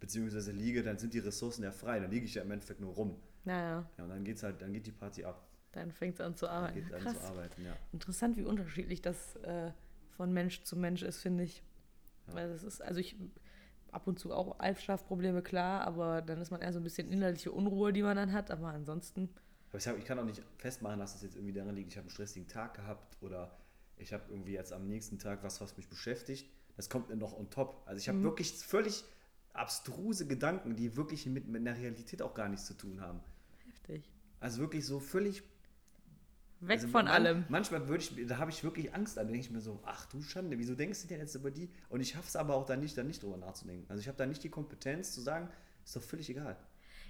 beziehungsweise 0.00 0.52
liege, 0.52 0.82
dann 0.82 0.98
sind 0.98 1.14
die 1.14 1.18
Ressourcen 1.18 1.62
ja 1.64 1.72
frei. 1.72 2.00
Dann 2.00 2.10
liege 2.10 2.26
ich 2.26 2.34
ja 2.34 2.42
im 2.42 2.50
Endeffekt 2.50 2.80
nur 2.80 2.94
rum. 2.94 3.20
Naja, 3.44 3.88
Ja, 3.96 4.04
und 4.04 4.10
dann 4.10 4.24
geht's 4.24 4.42
halt, 4.42 4.60
dann 4.62 4.72
geht 4.72 4.86
die 4.86 4.92
Party 4.92 5.24
ab. 5.24 5.46
dann 5.72 5.92
fängt 5.92 6.14
es 6.14 6.20
an 6.20 6.34
zu 6.36 6.46
Dann 6.46 6.54
arbeiten. 6.56 6.74
geht 6.84 6.94
an 6.94 7.14
zu 7.14 7.22
arbeiten, 7.24 7.64
ja. 7.64 7.76
Interessant, 7.92 8.36
wie 8.36 8.44
unterschiedlich 8.44 9.00
das 9.02 9.36
äh, 9.36 9.70
von 10.16 10.32
Mensch 10.32 10.62
zu 10.64 10.76
Mensch 10.76 11.02
ist, 11.02 11.18
finde 11.20 11.44
ich. 11.44 11.62
Ja. 12.28 12.34
Weil 12.34 12.48
das 12.50 12.62
ist, 12.62 12.80
also 12.82 13.00
ich 13.00 13.16
ab 13.90 14.06
und 14.06 14.18
zu 14.18 14.32
auch 14.34 14.58
Albschlafprobleme, 14.58 15.40
klar, 15.42 15.82
aber 15.86 16.20
dann 16.20 16.40
ist 16.40 16.50
man 16.50 16.60
eher 16.60 16.72
so 16.72 16.78
ein 16.80 16.82
bisschen 16.84 17.10
innerliche 17.10 17.50
Unruhe, 17.52 17.92
die 17.92 18.02
man 18.02 18.16
dann 18.16 18.32
hat. 18.32 18.50
Aber 18.50 18.68
ansonsten, 18.68 19.30
Aber 19.70 19.78
ich, 19.78 19.88
hab, 19.88 19.96
ich 19.96 20.04
kann 20.04 20.18
auch 20.18 20.24
nicht 20.24 20.42
festmachen, 20.58 20.98
dass 21.00 21.14
es 21.14 21.22
jetzt 21.22 21.36
irgendwie 21.36 21.54
daran 21.54 21.74
liegt, 21.74 21.88
ich 21.90 21.96
habe 21.96 22.04
einen 22.04 22.10
stressigen 22.10 22.48
Tag 22.48 22.74
gehabt 22.74 23.16
oder 23.22 23.56
ich 23.96 24.12
habe 24.12 24.24
irgendwie 24.30 24.52
jetzt 24.52 24.72
am 24.72 24.86
nächsten 24.86 25.18
Tag 25.18 25.42
was, 25.42 25.60
was 25.60 25.76
mich 25.76 25.88
beschäftigt. 25.88 26.50
Das 26.76 26.88
kommt 26.90 27.08
mir 27.08 27.16
noch 27.16 27.36
on 27.36 27.48
top. 27.50 27.82
Also 27.86 27.98
ich 27.98 28.08
habe 28.08 28.22
wirklich 28.22 28.52
völlig 28.52 29.04
abstruse 29.58 30.26
Gedanken, 30.26 30.76
die 30.76 30.96
wirklich 30.96 31.26
mit, 31.26 31.48
mit 31.48 31.66
einer 31.66 31.76
Realität 31.78 32.22
auch 32.22 32.34
gar 32.34 32.48
nichts 32.48 32.66
zu 32.66 32.74
tun 32.74 33.00
haben. 33.00 33.20
heftig. 33.66 34.08
Also 34.40 34.60
wirklich 34.60 34.86
so 34.86 35.00
völlig. 35.00 35.42
Weg 36.60 36.70
also 36.78 36.88
von 36.88 37.04
man- 37.04 37.08
allem. 37.14 37.44
Manchmal 37.48 37.86
würde 37.88 38.02
ich, 38.02 38.26
da 38.26 38.38
habe 38.38 38.50
ich 38.50 38.64
wirklich 38.64 38.92
Angst 38.94 39.16
an. 39.18 39.26
Da 39.26 39.32
denke 39.32 39.46
ich 39.46 39.50
mir 39.52 39.60
so, 39.60 39.80
ach 39.84 40.06
du 40.06 40.22
Schande, 40.22 40.58
wieso 40.58 40.74
denkst 40.74 41.02
du 41.02 41.08
denn 41.08 41.20
jetzt 41.20 41.34
über 41.34 41.50
die? 41.50 41.68
Und 41.88 42.00
ich 42.00 42.10
schaffe 42.10 42.26
es 42.26 42.36
aber 42.36 42.54
auch 42.54 42.66
dann 42.66 42.80
nicht, 42.80 42.96
dann 42.98 43.06
nicht 43.06 43.22
drüber 43.22 43.36
nachzudenken. 43.36 43.86
Also 43.88 44.00
ich 44.00 44.08
habe 44.08 44.18
da 44.18 44.26
nicht 44.26 44.42
die 44.42 44.48
Kompetenz 44.48 45.12
zu 45.12 45.20
sagen, 45.20 45.48
ist 45.84 45.94
doch 45.94 46.02
völlig 46.02 46.28
egal. 46.30 46.56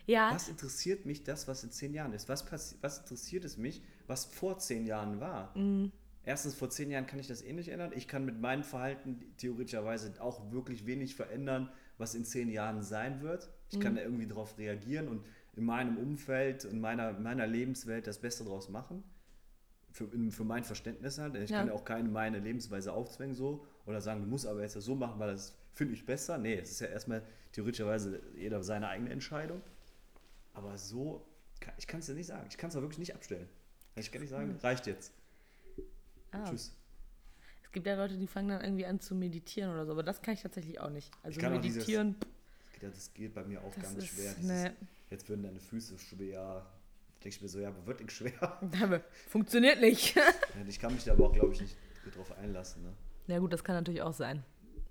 Ja, 0.06 0.30
Was 0.34 0.48
interessiert 0.48 1.04
mich 1.06 1.24
das, 1.24 1.48
was 1.48 1.64
in 1.64 1.70
zehn 1.70 1.92
Jahren 1.94 2.12
ist? 2.14 2.28
Was, 2.28 2.44
was 2.80 2.98
interessiert 2.98 3.44
es 3.44 3.56
mich, 3.58 3.82
was 4.06 4.24
vor 4.24 4.58
zehn 4.58 4.86
Jahren 4.86 5.20
war? 5.20 5.56
Mhm. 5.56 5.92
Erstens, 6.24 6.54
vor 6.54 6.68
zehn 6.68 6.90
Jahren 6.90 7.06
kann 7.06 7.18
ich 7.18 7.26
das 7.26 7.40
eh 7.42 7.52
nicht 7.54 7.68
ändern. 7.68 7.92
Ich 7.94 8.06
kann 8.08 8.24
mit 8.26 8.38
meinem 8.40 8.62
Verhalten 8.62 9.20
theoretischerweise 9.38 10.12
auch 10.20 10.50
wirklich 10.52 10.84
wenig 10.86 11.14
verändern, 11.14 11.70
was 11.98 12.14
in 12.14 12.24
zehn 12.24 12.48
Jahren 12.48 12.82
sein 12.82 13.20
wird. 13.22 13.48
Ich 13.70 13.78
Mhm. 13.78 13.82
kann 13.82 13.94
da 13.96 14.02
irgendwie 14.02 14.26
darauf 14.26 14.56
reagieren 14.58 15.08
und 15.08 15.24
in 15.54 15.64
meinem 15.64 15.96
Umfeld, 15.98 16.64
in 16.64 16.80
meiner, 16.80 17.12
meiner 17.12 17.46
Lebenswelt 17.46 18.06
das 18.06 18.18
Beste 18.18 18.44
draus 18.44 18.68
machen. 18.68 19.02
Für, 19.90 20.06
für 20.30 20.44
mein 20.44 20.62
Verständnis 20.64 21.18
halt. 21.18 21.34
Ich 21.36 21.50
Ja. 21.50 21.58
kann 21.58 21.66
ja 21.68 21.72
auch 21.72 21.84
keine 21.84 22.08
meine 22.08 22.38
Lebensweise 22.38 22.92
aufzwängen 22.92 23.34
so 23.34 23.64
oder 23.86 24.00
sagen, 24.00 24.20
du 24.20 24.26
musst 24.28 24.46
aber 24.46 24.60
jetzt 24.62 24.76
das 24.76 24.84
so 24.84 24.94
machen, 24.94 25.18
weil 25.18 25.32
das 25.32 25.56
finde 25.72 25.94
ich 25.94 26.04
besser. 26.06 26.38
Nee, 26.38 26.54
es 26.58 26.70
ist 26.70 26.80
ja 26.80 26.86
erstmal 26.88 27.22
theoretischerweise 27.52 28.20
jeder 28.36 28.62
seine 28.62 28.88
eigene 28.88 29.10
Entscheidung. 29.10 29.60
Aber 30.54 30.76
so, 30.78 31.24
ich 31.78 31.86
kann 31.86 32.00
es 32.00 32.06
dir 32.06 32.14
nicht 32.14 32.26
sagen. 32.26 32.46
Ich 32.50 32.56
kann 32.58 32.68
es 32.70 32.76
auch 32.76 32.82
wirklich 32.82 32.98
nicht 32.98 33.14
abstellen. 33.14 33.48
Ich 33.96 34.12
kann 34.12 34.20
nicht 34.20 34.30
sagen, 34.30 34.56
reicht 34.62 34.86
jetzt. 34.86 35.12
ah, 36.32 36.44
Tschüss. 36.48 36.72
Es 37.78 37.84
gibt 37.84 37.86
ja 37.86 37.94
Leute, 37.94 38.16
die 38.16 38.26
fangen 38.26 38.48
dann 38.48 38.60
irgendwie 38.62 38.86
an 38.86 38.98
zu 38.98 39.14
meditieren 39.14 39.70
oder 39.72 39.86
so, 39.86 39.92
aber 39.92 40.02
das 40.02 40.20
kann 40.20 40.34
ich 40.34 40.42
tatsächlich 40.42 40.80
auch 40.80 40.90
nicht. 40.90 41.10
Also 41.22 41.40
kann 41.40 41.56
auch 41.56 41.60
dieses- 41.60 41.76
meditieren, 41.86 42.16
Ja, 42.82 42.88
Das 42.90 43.12
geht 43.14 43.34
bei 43.34 43.44
mir 43.44 43.60
auch 43.62 43.74
ganz 43.76 43.94
ist, 43.98 44.08
schwer. 44.08 44.34
Dieses, 44.36 44.44
ne, 44.50 44.76
Jetzt 45.10 45.28
würden 45.28 45.42
deine 45.44 45.58
Füße 45.60 45.96
schwer. 45.98 46.42
Da 46.42 46.66
denke 47.24 47.28
ich 47.36 47.40
mir 47.42 47.48
so, 47.48 47.58
ja, 47.60 47.68
aber 47.68 47.86
wirklich 47.86 48.10
schwer. 48.10 48.32
aber 48.82 49.00
funktioniert 49.28 49.80
nicht. 49.80 50.16
Ich 50.68 50.78
kann 50.80 50.92
mich 50.92 51.04
da 51.04 51.12
aber 51.12 51.26
auch, 51.28 51.32
glaube 51.32 51.52
ich, 51.54 51.60
nicht 51.60 51.76
drauf 52.16 52.36
einlassen. 52.38 52.82
Ne? 52.82 52.92
Ja 53.28 53.38
gut, 53.38 53.52
das 53.52 53.62
kann 53.64 53.74
natürlich 53.76 54.02
auch 54.02 54.12
sein. 54.12 54.42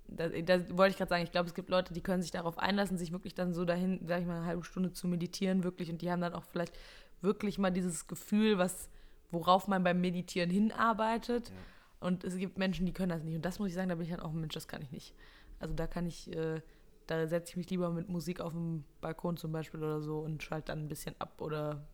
da, 0.06 0.28
da 0.28 0.76
wollte 0.76 0.92
ich 0.92 0.96
gerade 0.98 1.08
sagen, 1.10 1.24
ich 1.24 1.30
glaube, 1.32 1.48
es 1.48 1.54
gibt 1.54 1.68
Leute, 1.68 1.92
die 1.92 2.00
können 2.00 2.22
sich 2.22 2.30
darauf 2.30 2.58
einlassen, 2.58 2.96
sich 2.96 3.12
wirklich 3.12 3.34
dann 3.34 3.52
so 3.52 3.64
dahin, 3.66 4.00
sag 4.06 4.20
ich 4.20 4.26
mal, 4.26 4.38
eine 4.38 4.46
halbe 4.46 4.64
Stunde 4.64 4.92
zu 4.92 5.08
meditieren, 5.08 5.62
wirklich. 5.62 5.90
Und 5.90 6.00
die 6.00 6.10
haben 6.10 6.20
dann 6.22 6.32
auch 6.34 6.44
vielleicht 6.44 6.72
wirklich 7.20 7.58
mal 7.58 7.70
dieses 7.70 8.06
Gefühl, 8.06 8.56
was, 8.58 8.88
worauf 9.30 9.66
man 9.68 9.82
beim 9.84 10.00
Meditieren 10.00 10.50
hinarbeitet. 10.50 11.48
Ja. 11.50 11.54
Und 12.00 12.24
es 12.24 12.36
gibt 12.36 12.58
Menschen, 12.58 12.86
die 12.86 12.92
können 12.92 13.10
das 13.10 13.22
nicht. 13.24 13.34
Und 13.34 13.44
das 13.44 13.58
muss 13.58 13.68
ich 13.68 13.74
sagen, 13.74 13.88
da 13.88 13.94
bin 13.96 14.04
ich 14.04 14.10
dann 14.10 14.20
auch 14.20 14.30
ein 14.30 14.40
Mensch, 14.40 14.54
das 14.54 14.68
kann 14.68 14.82
ich 14.82 14.90
nicht. 14.92 15.14
Also 15.58 15.74
da 15.74 15.86
kann 15.86 16.06
ich, 16.06 16.32
äh, 16.34 16.60
da 17.06 17.26
setze 17.26 17.50
ich 17.50 17.56
mich 17.56 17.70
lieber 17.70 17.90
mit 17.90 18.08
Musik 18.08 18.40
auf 18.40 18.52
dem 18.52 18.84
Balkon 19.00 19.36
zum 19.36 19.50
Beispiel 19.52 19.82
oder 19.82 20.00
so 20.00 20.20
und 20.20 20.42
schalte 20.42 20.66
dann 20.72 20.84
ein 20.84 20.88
bisschen 20.88 21.14
ab 21.18 21.40
oder 21.40 21.88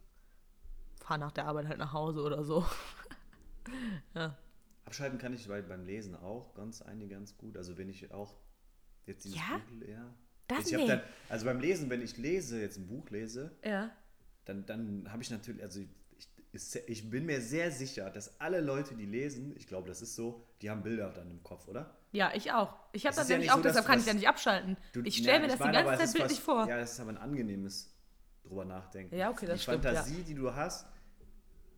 fahre 1.00 1.20
nach 1.20 1.32
der 1.32 1.46
Arbeit 1.46 1.68
halt 1.68 1.78
nach 1.78 1.92
Hause 1.92 2.22
oder 2.22 2.44
so. 2.44 2.64
ja. 4.14 4.36
Abschalten 4.84 5.18
kann 5.18 5.32
ich 5.32 5.48
bei, 5.48 5.62
beim 5.62 5.84
Lesen 5.84 6.14
auch 6.14 6.54
ganz 6.54 6.82
einige 6.82 7.14
ganz 7.14 7.36
gut. 7.38 7.56
Also 7.56 7.78
wenn 7.78 7.88
ich 7.88 8.10
auch 8.12 8.34
jetzt 9.06 9.24
dieses 9.24 9.38
Ja? 9.38 9.58
Buch, 9.58 9.88
ja. 9.88 10.14
Das 10.48 10.70
ich 10.70 10.86
dann, 10.86 11.00
also 11.30 11.46
beim 11.46 11.58
Lesen, 11.58 11.88
wenn 11.88 12.02
ich 12.02 12.18
lese, 12.18 12.60
jetzt 12.60 12.76
ein 12.76 12.86
Buch 12.86 13.08
lese, 13.08 13.56
Ja. 13.64 13.90
dann, 14.44 14.66
dann 14.66 15.10
habe 15.10 15.22
ich 15.22 15.30
natürlich, 15.30 15.62
also 15.62 15.80
ich, 16.54 16.88
ich, 16.88 17.10
bin 17.10 17.26
mir 17.26 17.40
sehr 17.40 17.70
sicher, 17.72 18.10
dass 18.10 18.40
alle 18.40 18.60
Leute, 18.60 18.94
die 18.94 19.06
lesen, 19.06 19.54
ich 19.56 19.66
glaube, 19.66 19.88
das 19.88 20.02
ist 20.02 20.14
so, 20.14 20.46
die 20.62 20.70
haben 20.70 20.82
Bilder 20.82 21.10
dann 21.10 21.30
im 21.30 21.42
Kopf, 21.42 21.66
oder? 21.66 21.96
Ja, 22.12 22.32
ich 22.34 22.52
auch. 22.52 22.76
Ich 22.92 23.06
habe 23.06 23.16
das 23.16 23.24
ist 23.24 23.30
ja 23.30 23.36
nämlich 23.36 23.48
nicht 23.48 23.52
auch, 23.52 23.56
so, 23.56 23.62
deshalb 23.62 23.86
kann 23.86 23.98
ich 23.98 24.06
ja 24.06 24.14
nicht 24.14 24.28
abschalten. 24.28 24.76
Du- 24.92 25.02
ich 25.02 25.18
ja, 25.18 25.22
stelle 25.24 25.40
mir 25.40 25.48
das 25.48 25.58
meine 25.58 25.78
die 25.78 25.84
ganze 25.84 25.98
Zeit 25.98 26.06
ist 26.06 26.12
bildlich 26.14 26.40
vor. 26.40 26.68
Ja, 26.68 26.78
das 26.78 26.92
ist 26.92 27.00
aber 27.00 27.10
ein 27.10 27.18
angenehmes 27.18 27.92
drüber 28.44 28.64
nachdenken. 28.64 29.16
Ja, 29.16 29.30
okay, 29.30 29.46
das 29.46 29.58
die 29.58 29.62
stimmt, 29.64 29.84
ja. 29.84 29.94
Fantasie, 29.94 30.22
die 30.22 30.34
du 30.34 30.54
hast, 30.54 30.86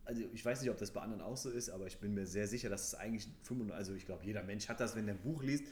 also 0.05 0.21
ich 0.31 0.45
weiß 0.45 0.61
nicht, 0.61 0.69
ob 0.69 0.77
das 0.77 0.91
bei 0.91 1.01
anderen 1.01 1.21
auch 1.21 1.37
so 1.37 1.49
ist, 1.49 1.69
aber 1.69 1.87
ich 1.87 1.99
bin 1.99 2.13
mir 2.13 2.25
sehr 2.25 2.47
sicher, 2.47 2.69
dass 2.69 2.87
es 2.87 2.95
eigentlich 2.95 3.27
95, 3.43 3.75
also 3.75 3.93
ich 3.93 4.05
glaube, 4.05 4.25
jeder 4.25 4.43
Mensch 4.43 4.69
hat 4.69 4.79
das, 4.79 4.95
wenn 4.95 5.07
er 5.07 5.15
ein 5.15 5.21
Buch 5.21 5.43
liest. 5.43 5.65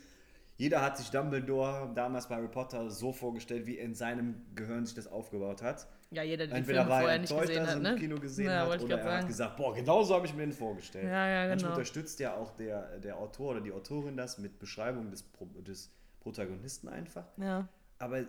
Jeder 0.57 0.81
hat 0.81 0.97
sich 0.97 1.09
Dumbledore 1.09 1.91
damals 1.95 2.27
bei 2.27 2.35
Harry 2.35 2.47
Potter 2.47 2.89
so 2.89 3.13
vorgestellt, 3.13 3.65
wie 3.65 3.77
in 3.77 3.93
seinem 3.93 4.41
Gehirn 4.55 4.85
sich 4.85 4.95
das 4.95 5.07
aufgebaut 5.07 5.61
hat. 5.61 5.87
Ja, 6.11 6.23
jeder, 6.23 6.47
der 6.47 6.57
Entweder 6.57 6.87
war 6.87 6.99
er 6.99 7.01
vorher 7.01 7.19
nicht 7.19 7.37
gesehen 7.37 7.61
hat, 7.61 7.69
es 7.69 7.75
im 7.75 7.81
ne? 7.81 7.95
Kino 7.95 8.19
gesehen 8.19 8.45
Ja, 8.45 8.67
hat, 8.69 8.81
oder 8.81 8.97
er 8.97 9.03
hat 9.03 9.11
sagen. 9.11 9.27
gesagt, 9.27 9.57
boah, 9.57 9.73
genau 9.73 10.03
so 10.03 10.15
habe 10.15 10.25
ich 10.25 10.33
mir 10.33 10.41
den 10.41 10.53
vorgestellt. 10.53 11.05
Ja, 11.05 11.27
ja, 11.27 11.47
Manchmal 11.49 11.57
genau. 11.57 11.69
unterstützt 11.71 12.19
ja 12.19 12.35
auch 12.35 12.51
der, 12.51 12.99
der 12.99 13.17
Autor 13.17 13.51
oder 13.51 13.61
die 13.61 13.71
Autorin 13.71 14.15
das 14.15 14.37
mit 14.37 14.59
Beschreibung 14.59 15.09
des, 15.11 15.25
des 15.67 15.91
Protagonisten 16.19 16.87
einfach. 16.89 17.25
Ja. 17.37 17.67
Aber 17.97 18.23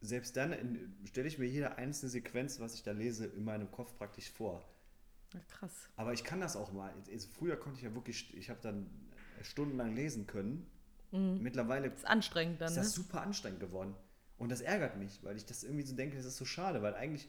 selbst 0.00 0.36
dann 0.36 0.54
stelle 1.06 1.28
ich 1.28 1.38
mir 1.38 1.46
jede 1.46 1.76
einzelne 1.76 2.10
Sequenz, 2.10 2.60
was 2.60 2.74
ich 2.74 2.82
da 2.82 2.92
lese, 2.92 3.26
in 3.26 3.44
meinem 3.44 3.70
Kopf 3.70 3.96
praktisch 3.96 4.30
vor. 4.30 4.62
krass. 5.48 5.88
Aber 5.96 6.12
ich 6.12 6.24
kann 6.24 6.40
das 6.40 6.56
auch 6.56 6.72
mal. 6.72 6.92
Also 7.10 7.28
früher 7.32 7.56
konnte 7.56 7.78
ich 7.78 7.84
ja 7.84 7.94
wirklich, 7.94 8.36
ich 8.36 8.50
habe 8.50 8.60
dann 8.62 8.86
stundenlang 9.42 9.94
lesen 9.94 10.26
können. 10.26 10.66
Mittlerweile 11.10 11.88
Ist 11.88 12.06
anstrengend 12.06 12.60
dann, 12.60 12.68
ist 12.68 12.74
ne? 12.76 12.82
das 12.82 12.92
super 12.92 13.22
anstrengend 13.22 13.60
geworden. 13.60 13.94
Und 14.38 14.50
das 14.50 14.60
ärgert 14.60 14.96
mich, 14.96 15.20
weil 15.22 15.36
ich 15.36 15.44
das 15.44 15.64
irgendwie 15.64 15.84
so 15.84 15.94
denke, 15.94 16.16
das 16.16 16.26
ist 16.26 16.36
so 16.36 16.44
schade, 16.44 16.82
weil 16.82 16.94
eigentlich 16.94 17.28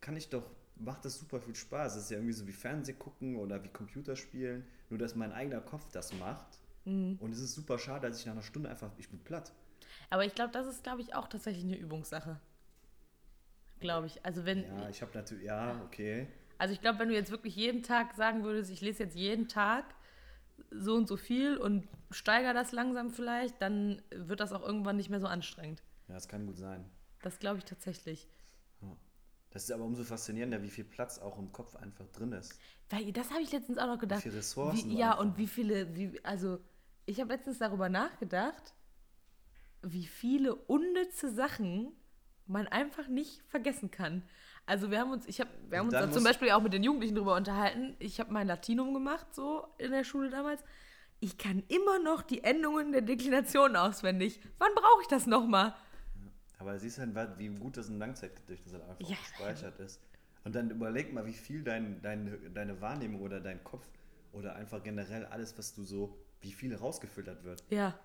kann 0.00 0.16
ich 0.16 0.28
doch, 0.28 0.44
macht 0.76 1.04
das 1.04 1.18
super 1.18 1.40
viel 1.40 1.54
Spaß. 1.54 1.94
Das 1.94 2.04
ist 2.04 2.10
ja 2.10 2.16
irgendwie 2.16 2.32
so 2.32 2.46
wie 2.46 2.52
Fernseh 2.52 2.94
gucken 2.94 3.36
oder 3.36 3.62
wie 3.62 3.68
Computerspielen, 3.68 4.64
nur 4.90 4.98
dass 4.98 5.14
mein 5.14 5.32
eigener 5.32 5.60
Kopf 5.60 5.90
das 5.92 6.12
macht. 6.14 6.46
Mhm. 6.84 7.18
Und 7.20 7.32
es 7.32 7.40
ist 7.40 7.54
super 7.54 7.78
schade, 7.78 8.08
dass 8.08 8.20
ich 8.20 8.26
nach 8.26 8.32
einer 8.32 8.42
Stunde 8.42 8.70
einfach, 8.70 8.90
ich 8.98 9.08
bin 9.08 9.18
platt. 9.20 9.52
Aber 10.10 10.24
ich 10.24 10.34
glaube, 10.34 10.52
das 10.52 10.66
ist, 10.66 10.82
glaube 10.82 11.02
ich, 11.02 11.14
auch 11.14 11.28
tatsächlich 11.28 11.64
eine 11.64 11.76
Übungssache. 11.76 12.40
Glaube 13.80 14.06
ich. 14.06 14.24
Also 14.24 14.44
wenn, 14.44 14.64
Ja, 14.64 14.88
ich 14.88 15.02
habe 15.02 15.12
natürlich, 15.14 15.44
ja, 15.44 15.80
okay. 15.84 16.26
also 16.56 16.72
ich 16.72 16.80
glaube, 16.80 16.98
wenn 16.98 17.08
du 17.08 17.14
jetzt 17.14 17.30
wirklich 17.30 17.54
jeden 17.54 17.82
Tag 17.82 18.14
sagen 18.14 18.42
würdest, 18.42 18.70
ich 18.70 18.80
lese 18.80 19.04
jetzt 19.04 19.16
jeden 19.16 19.48
Tag 19.48 19.84
so 20.70 20.94
und 20.94 21.06
so 21.06 21.16
viel 21.16 21.56
und 21.56 21.86
steigere 22.10 22.54
das 22.54 22.72
langsam 22.72 23.10
vielleicht, 23.10 23.60
dann 23.62 24.02
wird 24.10 24.40
das 24.40 24.52
auch 24.52 24.62
irgendwann 24.66 24.96
nicht 24.96 25.10
mehr 25.10 25.20
so 25.20 25.26
anstrengend. 25.26 25.82
Ja, 26.08 26.14
das 26.14 26.28
kann 26.28 26.46
gut 26.46 26.56
sein. 26.56 26.84
Das 27.22 27.38
glaube 27.38 27.58
ich 27.58 27.64
tatsächlich. 27.64 28.28
Das 29.50 29.64
ist 29.64 29.72
aber 29.72 29.84
umso 29.84 30.04
faszinierender, 30.04 30.62
wie 30.62 30.68
viel 30.68 30.84
Platz 30.84 31.18
auch 31.18 31.38
im 31.38 31.52
Kopf 31.52 31.74
einfach 31.76 32.06
drin 32.08 32.32
ist. 32.32 32.58
Weil 32.90 33.12
das 33.12 33.30
habe 33.30 33.40
ich 33.40 33.50
letztens 33.50 33.78
auch 33.78 33.86
noch 33.86 33.98
gedacht. 33.98 34.22
viele 34.22 34.36
Ressourcen 34.36 34.90
Wie, 34.90 34.98
ja, 34.98 35.12
einfach 35.12 35.24
und 35.24 35.38
wie 35.38 35.46
viele, 35.46 35.94
wie, 35.96 36.22
also 36.24 36.58
ich 37.06 37.20
habe 37.20 37.32
letztens 37.32 37.58
darüber 37.58 37.88
nachgedacht, 37.88 38.74
wie 39.82 40.06
viele 40.06 40.54
unnütze 40.54 41.32
Sachen 41.32 41.92
man 42.46 42.66
einfach 42.66 43.08
nicht 43.08 43.42
vergessen 43.48 43.90
kann. 43.90 44.22
Also 44.66 44.90
wir 44.90 45.00
haben 45.00 45.12
uns, 45.12 45.26
ich 45.26 45.40
habe, 45.40 45.50
wir 45.68 45.78
haben 45.78 45.88
Und 45.88 45.94
uns 45.94 46.04
da 46.04 46.12
zum 46.12 46.24
Beispiel 46.24 46.50
auch 46.50 46.62
mit 46.62 46.74
den 46.74 46.82
Jugendlichen 46.82 47.14
drüber 47.14 47.34
unterhalten. 47.34 47.96
Ich 47.98 48.20
habe 48.20 48.32
mein 48.32 48.46
Latinum 48.46 48.92
gemacht, 48.92 49.34
so 49.34 49.66
in 49.78 49.92
der 49.92 50.04
Schule 50.04 50.28
damals. 50.28 50.62
Ich 51.20 51.38
kann 51.38 51.62
immer 51.68 51.98
noch 51.98 52.22
die 52.22 52.44
Endungen 52.44 52.92
der 52.92 53.00
Deklination 53.00 53.76
auswendig. 53.76 54.40
Wann 54.58 54.74
brauche 54.74 55.02
ich 55.02 55.08
das 55.08 55.26
nochmal? 55.26 55.74
Aber 56.58 56.78
siehst 56.78 56.98
du 56.98 57.38
wie 57.38 57.48
gut 57.48 57.76
das 57.76 57.88
ein 57.88 57.98
Langzeitgedächtnis 57.98 58.74
halt 58.74 58.82
einfach 58.84 59.00
Ja. 59.08 59.16
gespeichert 59.16 59.78
ist. 59.80 60.00
Und 60.44 60.54
dann 60.54 60.70
überleg 60.70 61.12
mal, 61.12 61.24
wie 61.26 61.32
viel 61.32 61.62
dein, 61.62 62.00
dein, 62.02 62.52
deine 62.54 62.80
Wahrnehmung 62.80 63.20
oder 63.22 63.40
dein 63.40 63.62
Kopf 63.64 63.86
oder 64.32 64.54
einfach 64.56 64.82
generell 64.82 65.26
alles, 65.26 65.56
was 65.58 65.74
du 65.74 65.84
so, 65.84 66.18
wie 66.40 66.52
viel 66.52 66.74
rausgefiltert 66.74 67.44
wird. 67.44 67.64
Ja, 67.70 67.98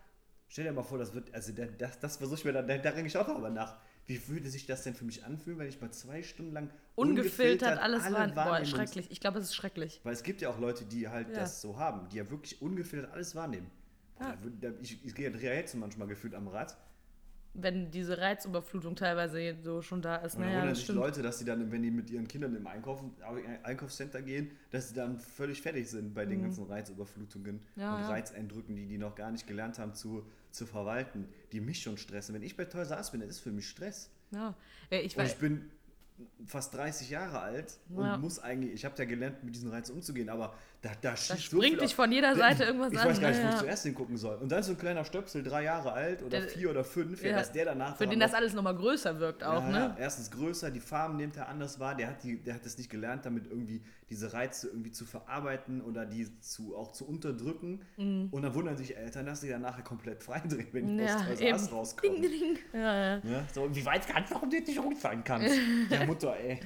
Stell 0.50 0.66
dir 0.66 0.72
mal 0.72 0.84
vor, 0.84 1.00
das 1.00 1.16
wird, 1.16 1.34
also 1.34 1.52
da- 1.52 1.66
das, 1.66 1.98
das 2.00 2.18
versuche 2.18 2.38
ich 2.38 2.46
mir 2.46 2.54
dann, 2.54 2.68
da, 2.68 2.78
da 2.78 2.92
denke 2.92 3.08
ich 3.08 3.18
auch 3.18 3.26
darüber 3.26 3.50
nach. 3.50 3.76
Wie 4.06 4.28
würde 4.28 4.50
sich 4.52 4.68
das 4.68 4.84
denn 4.84 4.94
für 4.94 5.04
mich 5.06 5.26
anfühlen, 5.26 5.58
wenn 5.58 5.68
ich 5.68 5.82
mal 5.82 5.89
zwei 5.89 6.22
Stunden 6.22 6.52
lang 6.54 6.70
ungefiltert 6.94 7.80
alles 7.80 8.04
alle 8.04 8.36
war. 8.36 8.60
Boah, 8.60 8.66
schrecklich. 8.66 9.10
Ich 9.10 9.20
glaube, 9.20 9.39
es 9.39 9.46
ist 9.46 9.56
schrecklich. 9.56 10.00
Weil 10.04 10.13
es 10.13 10.22
gibt 10.22 10.42
ja 10.42 10.50
auch 10.50 10.60
Leute, 10.60 10.86
die 10.86 11.08
halt 11.10 11.30
Ja. 11.30 11.36
das 11.39 11.60
so 11.62 11.80
haben, 11.80 12.08
die 12.10 12.18
ja 12.18 12.30
wirklich 12.30 12.62
ungefiltert 12.62 13.12
alles 13.12 13.34
wahrnehmen. 13.34 13.72
Boah, 14.20 14.28
Ja. 14.28 14.38
da 14.62 14.70
ich, 14.80 15.04
ich 15.04 15.16
gehe 15.16 15.32
drehe 15.32 15.56
jetzt 15.56 15.74
manchmal 15.74 16.08
gefühlt 16.08 16.36
am 16.36 16.48
Rad. 16.48 16.78
Wenn 17.56 17.92
diese 17.92 18.18
Reizüberflutung 18.18 18.96
teilweise 18.96 19.56
so 19.62 19.82
schon 19.84 20.02
da 20.02 20.16
ist. 20.18 20.36
Und 20.36 20.42
dann 20.42 20.50
Naja, 20.50 20.62
wundern 20.62 20.76
sich 20.76 20.84
stimmt. 20.86 20.98
Leute, 21.00 21.22
dass 21.22 21.38
sie 21.38 21.46
dann, 21.46 21.72
wenn 21.72 21.84
die 21.84 21.92
mit 21.92 22.10
ihren 22.10 22.28
Kindern 22.28 22.56
im 22.56 22.66
Einkaufen, 22.66 23.12
Au- 23.24 23.38
Einkaufscenter 23.63 24.24
gehen, 24.24 24.50
dass 24.72 24.89
sie 24.89 24.96
dann 24.96 25.20
völlig 25.20 25.62
fertig 25.62 25.88
sind 25.89 26.16
bei 26.16 26.26
den 26.26 26.42
ganzen 26.42 26.66
Reizüberflutungen 26.66 27.56
Mhm. 27.76 27.82
Ja, 27.82 27.96
und 27.96 28.02
ja. 28.02 28.10
Reizeindrücken, 28.10 28.76
die 28.76 28.88
die 28.88 28.98
noch 28.98 29.13
gar 29.16 29.30
nicht 29.32 29.46
gelernt 29.46 29.78
haben 29.78 29.94
zu, 29.94 30.26
zu 30.50 30.66
verwalten, 30.66 31.28
die 31.52 31.62
mich 31.62 31.82
schon 31.84 31.98
stressen. 31.98 32.34
Wenn 32.34 32.42
ich 32.44 32.58
bei 32.58 32.66
Toys 32.66 32.89
R 32.89 32.98
Us 32.98 33.12
bin, 33.12 33.22
das 33.22 33.30
ist 33.30 33.39
für 33.42 33.52
mich 33.52 33.70
Stress. 33.70 34.10
Ja. 34.32 34.56
Ich 34.89 35.16
Und 35.16 35.26
ich 35.26 35.36
bin 35.36 35.70
fast 36.46 36.74
30 36.74 37.10
Jahre 37.10 37.39
alt 37.39 37.78
und 37.89 38.04
Ja. 38.04 38.18
muss 38.18 38.39
eigentlich, 38.39 38.74
ich 38.74 38.86
habe 38.86 38.96
ja 38.98 39.06
gelernt, 39.06 39.44
mit 39.44 39.56
diesen 39.56 39.70
Reizen 39.70 39.94
umzugehen, 39.96 40.30
aber 40.30 40.54
da, 40.84 40.91
da 41.02 41.12
da 41.12 41.15
so 41.15 41.36
springt 41.38 41.65
viel 41.65 41.78
dich 41.78 41.96
von 41.96 42.12
jeder 42.12 42.36
Seite 42.36 42.65
irgendwas 42.65 42.91
ich 42.93 43.00
an. 43.00 43.08
weiß 43.10 43.19
gar 43.22 43.30
nicht, 43.30 43.39
wo 43.39 43.43
ja. 43.46 43.50
ich 43.54 43.60
zuerst 43.60 43.84
hingucken 43.86 44.17
soll. 44.17 44.36
Und 44.36 44.52
dann 44.52 44.60
ist 44.60 44.65
so 44.67 44.74
ein 44.74 44.78
kleiner 44.78 45.04
Stöpsel, 45.06 45.41
drei 45.41 45.63
Jahre 45.63 45.93
alt 45.93 46.22
oder 46.22 46.39
Der- 46.41 46.50
vier 46.50 46.69
oder 46.69 46.84
fünf, 46.84 47.24
ja, 47.24 47.30
ja, 47.32 47.38
dass 47.38 47.52
der 47.52 47.65
danach 47.65 47.98
Für 47.98 48.06
den 48.06 48.19
das 48.19 48.34
alles 48.34 48.54
nochmal 48.54 48.76
größer 48.76 49.19
wirkt 49.19 49.43
auch, 49.43 49.63
ja, 49.63 49.69
ne? 49.69 49.78
ja, 49.78 49.96
erstens 49.98 50.30
größer, 50.30 50.69
die 50.72 50.80
Farben 50.82 51.15
nimmt 51.17 51.38
er 51.38 51.48
anders 51.50 51.80
wahr, 51.80 51.96
der 51.96 52.08
hat, 52.10 52.24
die, 52.24 52.38
der 52.43 52.54
hat 52.56 52.65
es 52.65 52.78
nicht 52.78 52.89
gelernt, 52.89 53.26
damit 53.26 53.48
irgendwie 53.48 53.82
diese 54.10 54.32
Reize 54.34 54.67
irgendwie 54.67 54.91
zu 54.91 55.06
verarbeiten 55.06 55.82
oder 55.82 56.06
die 56.06 56.28
zu, 56.41 56.76
auch 56.76 56.91
zu 56.91 57.08
unterdrücken. 57.08 57.82
Und 57.98 58.41
dann 58.43 58.54
wundern 58.54 58.78
sich 58.78 58.96
Eltern, 58.96 59.26
dass 59.26 59.41
sie 59.41 59.50
dann 59.50 59.62
nachher 59.62 59.82
komplett 59.84 60.22
freidrehen, 60.22 60.67
wenn 60.74 60.86
die 60.86 60.93
Mhm. 60.93 61.00
Ja, 61.08 61.15
aus 61.15 61.26
Toys 61.26 61.39
R 61.39 61.48
eben. 61.48 61.54
Us 61.56 61.63
Ding, 61.65 61.74
rauskommen. 61.74 62.22
ding. 62.22 62.58
Ja, 62.74 63.15
ja. 63.17 63.22
So, 63.54 63.74
wie 63.76 63.86
weit 63.86 64.06
kannst 64.08 64.30
du, 64.30 64.36
warum 64.36 64.50
du 64.52 64.58
jetzt 64.58 64.67
nicht 64.67 64.80
rumfallen 64.84 65.24
kannst? 65.24 65.56
Der 65.89 66.06
Mutter, 66.06 66.36
ey. 66.38 66.60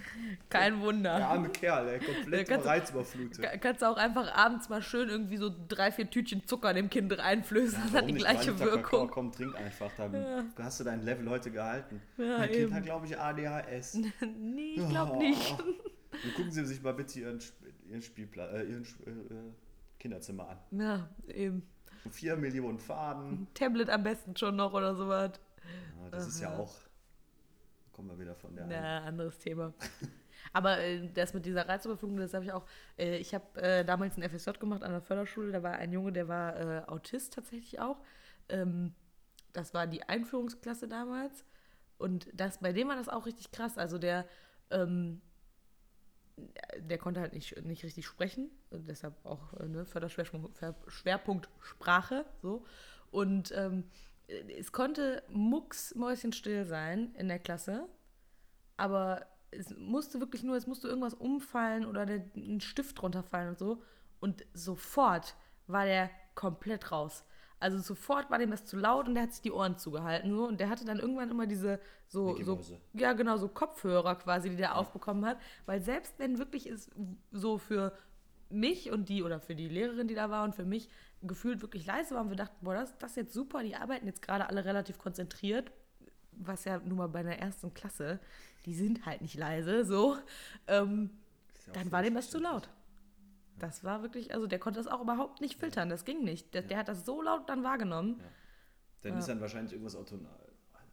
Kein 0.50 0.82
Wunder. 0.82 1.18
Der 1.18 1.28
arme 1.28 1.50
Kerl, 1.50 1.88
ey. 1.88 2.00
Komplett 2.00 2.66
reizüberflutet. 2.66 3.42
Ka- 3.42 3.58
Kannst 3.58 3.82
du 3.82 3.86
auch 3.86 3.98
einfach 4.08 4.34
abends 4.34 4.70
mal 4.70 4.82
schön 4.82 5.10
irgendwie 5.10 5.38
so 5.38 5.54
drei, 5.68 5.92
vier 5.92 6.10
Tütchen 6.10 6.46
Zucker 6.46 6.74
dem 6.74 6.90
Kind 6.90 7.18
reinflößen. 7.18 7.80
das 7.84 7.94
hat 7.94 8.08
die 8.08 8.14
nicht? 8.14 8.26
gleiche 8.26 8.52
Liter 8.52 8.66
Kakao, 8.66 8.76
Wirkung. 8.76 9.10
Komm, 9.10 9.32
trink 9.32 9.56
einfach. 9.56 9.92
Dann 9.98 10.54
hast 10.58 10.80
du 10.80 10.84
dein 10.84 11.02
Level 11.04 11.30
heute 11.30 11.52
gehalten. 11.52 12.02
Ja, 12.18 12.40
mein 12.40 12.50
Kind 12.50 12.62
eben. 12.62 12.74
hat, 12.74 12.84
glaube 12.84 13.06
ich, 13.06 13.18
ADHS. 13.18 13.96
nee, 14.38 14.76
ich 14.76 14.90
glaube 14.90 15.18
nicht. 15.18 15.56
Dann 15.60 16.34
gucken 16.36 16.52
Sie 16.52 16.66
sich 16.66 16.82
mal 16.82 16.94
bitte 16.94 17.20
Ihren, 17.20 17.40
Ihren, 17.90 18.02
Spielplatz, 18.02 18.52
äh, 18.54 18.64
Ihren 18.64 18.84
äh, 18.84 19.54
Kinderzimmer 20.00 20.50
an. 20.50 20.80
Ja, 20.80 21.10
eben. 21.28 21.64
Vier 22.12 22.38
Millionen 22.38 22.80
Farben. 22.80 23.48
Tablet 23.54 23.90
am 23.90 24.04
besten 24.04 24.36
schon 24.36 24.56
noch 24.56 24.74
oder 24.74 24.96
sowas. 24.96 25.32
Ja, 26.02 26.10
das 26.10 26.28
ist 26.28 26.40
ja 26.40 26.58
auch. 26.58 26.74
Kommen 27.92 28.10
wir 28.10 28.20
wieder 28.20 28.36
von 28.36 28.56
der. 28.56 28.68
Ja, 28.68 29.00
anderes 29.04 29.38
Thema. 29.40 29.74
Aber 30.54 30.80
äh, 30.80 31.08
das 31.14 31.34
mit 31.34 31.46
dieser 31.46 31.68
Reizüberflutung, 31.68 32.18
das 32.18 32.34
habe 32.34 32.46
ich 32.46 32.52
auch. 32.52 32.66
Äh, 32.98 33.18
ich 33.18 33.34
habe 33.34 33.62
äh, 33.62 33.86
damals 33.86 34.18
ein 34.18 34.30
FSJ 34.30 34.52
gemacht 34.60 34.84
an 34.84 34.92
der 34.92 35.02
Förderschule. 35.02 35.52
Da 35.52 35.64
war 35.64 35.74
ein 35.74 35.92
Junge, 35.92 36.12
der 36.12 36.28
war 36.28 36.56
äh, 36.56 36.84
Autist 36.88 37.34
tatsächlich 37.34 37.80
auch. 37.80 37.98
Ähm, 38.50 38.94
das 39.54 39.74
war 39.74 39.88
die 39.88 40.04
Einführungsklasse 40.04 40.88
damals. 40.88 41.44
Und 41.98 42.28
das, 42.34 42.60
bei 42.60 42.74
dem 42.74 42.88
war 42.88 42.96
das 42.96 43.10
auch 43.10 43.26
richtig 43.26 43.52
krass. 43.52 43.78
Also 43.78 43.98
der, 43.98 44.26
ähm, 44.70 45.22
der 46.78 46.98
konnte 46.98 47.20
halt 47.20 47.34
nicht, 47.34 47.64
nicht 47.66 47.84
richtig 47.84 48.06
sprechen. 48.06 48.52
Deshalb 48.72 49.14
auch 49.26 49.54
äh, 49.54 49.68
ne, 49.68 49.86
Förderschwerpunkt 49.86 51.50
Sprache. 51.60 52.26
So. 52.42 52.66
Und 53.10 53.52
ähm, 53.56 53.86
es 54.28 54.72
konnte 54.72 55.24
mucksmäuschenstill 55.30 56.66
sein 56.66 57.14
in 57.16 57.28
der 57.28 57.40
Klasse. 57.40 57.88
Aber 58.76 59.26
es 59.52 59.76
musste 59.78 60.20
wirklich 60.20 60.44
nur, 60.44 60.56
es 60.56 60.68
musste 60.68 60.88
irgendwas 60.88 61.14
umfallen 61.14 61.86
oder 61.86 62.06
der, 62.06 62.24
ein 62.36 62.62
Stift 62.62 63.02
runterfallen 63.02 63.50
und 63.50 63.60
so. 63.60 63.82
Und 64.20 64.46
sofort 64.54 65.36
war 65.68 65.86
der 65.86 66.10
komplett 66.36 66.92
raus. 66.92 67.24
Also 67.60 67.80
sofort 67.80 68.30
war 68.30 68.38
dem 68.38 68.52
das 68.52 68.66
zu 68.66 68.78
laut 68.78 69.08
und 69.08 69.16
der 69.16 69.24
hat 69.24 69.32
sich 69.32 69.42
die 69.42 69.52
Ohren 69.52 69.78
zugehalten 69.78 70.36
so. 70.36 70.48
Und 70.48 70.60
der 70.60 70.70
hatte 70.70 70.86
dann 70.86 71.00
irgendwann 71.00 71.32
immer 71.32 71.48
diese 71.48 71.80
so, 72.08 72.40
so 72.44 72.60
ja 72.94 73.14
genau 73.14 73.38
so 73.38 73.48
Kopfhörer 73.48 74.16
quasi, 74.16 74.50
die 74.50 74.58
der 74.58 74.78
aufbekommen 74.78 75.26
hat, 75.26 75.40
weil 75.66 75.82
selbst 75.82 76.20
wenn 76.20 76.38
wirklich 76.38 76.68
ist 76.68 76.92
so 77.32 77.58
für 77.58 77.94
mich 78.50 78.92
und 78.92 79.10
die 79.10 79.24
oder 79.24 79.40
für 79.40 79.56
die 79.56 79.68
Lehrerin, 79.68 80.08
die 80.08 80.16
da 80.16 80.30
war 80.30 80.44
und 80.44 80.56
für 80.56 80.66
mich 80.66 80.90
gefühlt 81.24 81.62
wirklich 81.62 81.86
leise 81.86 82.16
war 82.16 82.22
und 82.22 82.30
wir 82.30 82.38
dachten, 82.38 82.64
boah, 82.64 82.76
das, 82.76 82.98
das 83.00 83.12
ist 83.12 83.18
jetzt 83.18 83.34
super, 83.34 83.64
die 83.64 83.76
arbeiten 83.76 84.06
jetzt 84.06 84.22
gerade 84.22 84.48
alle 84.48 84.64
relativ 84.64 85.00
konzentriert, 85.00 85.72
was 86.40 86.66
ja 86.66 86.80
nun 86.80 86.98
mal 86.98 87.08
bei 87.08 87.20
einer 87.20 87.38
ersten 87.38 87.74
Klasse, 87.74 88.20
die 88.66 88.74
sind 88.74 89.06
halt 89.06 89.22
nicht 89.22 89.36
leise, 89.36 89.86
so, 89.86 90.18
ähm, 90.68 91.10
ja 91.68 91.74
dann 91.74 91.92
war 91.92 92.04
dem 92.04 92.16
das 92.16 92.30
zu 92.30 92.40
laut. 92.40 92.70
Das 93.60 93.84
war 93.84 94.04
wirklich, 94.04 94.34
also 94.34 94.46
der 94.46 94.60
konnte 94.60 94.80
das 94.80 94.88
auch 94.88 95.02
überhaupt 95.02 95.42
nicht 95.42 95.60
filtern, 95.60 95.90
das 95.90 96.06
ging 96.06 96.24
nicht. 96.24 96.54
Der, 96.54 96.62
der 96.62 96.78
hat 96.78 96.88
das 96.88 97.06
so 97.06 97.22
laut 97.22 97.50
dann 97.50 97.64
wahrgenommen. 97.64 98.20
Dann 99.02 99.14
Ja. 99.14 99.20
ist 99.20 99.28
dann 99.28 99.42
wahrscheinlich 99.42 99.74
irgendwas 99.74 99.96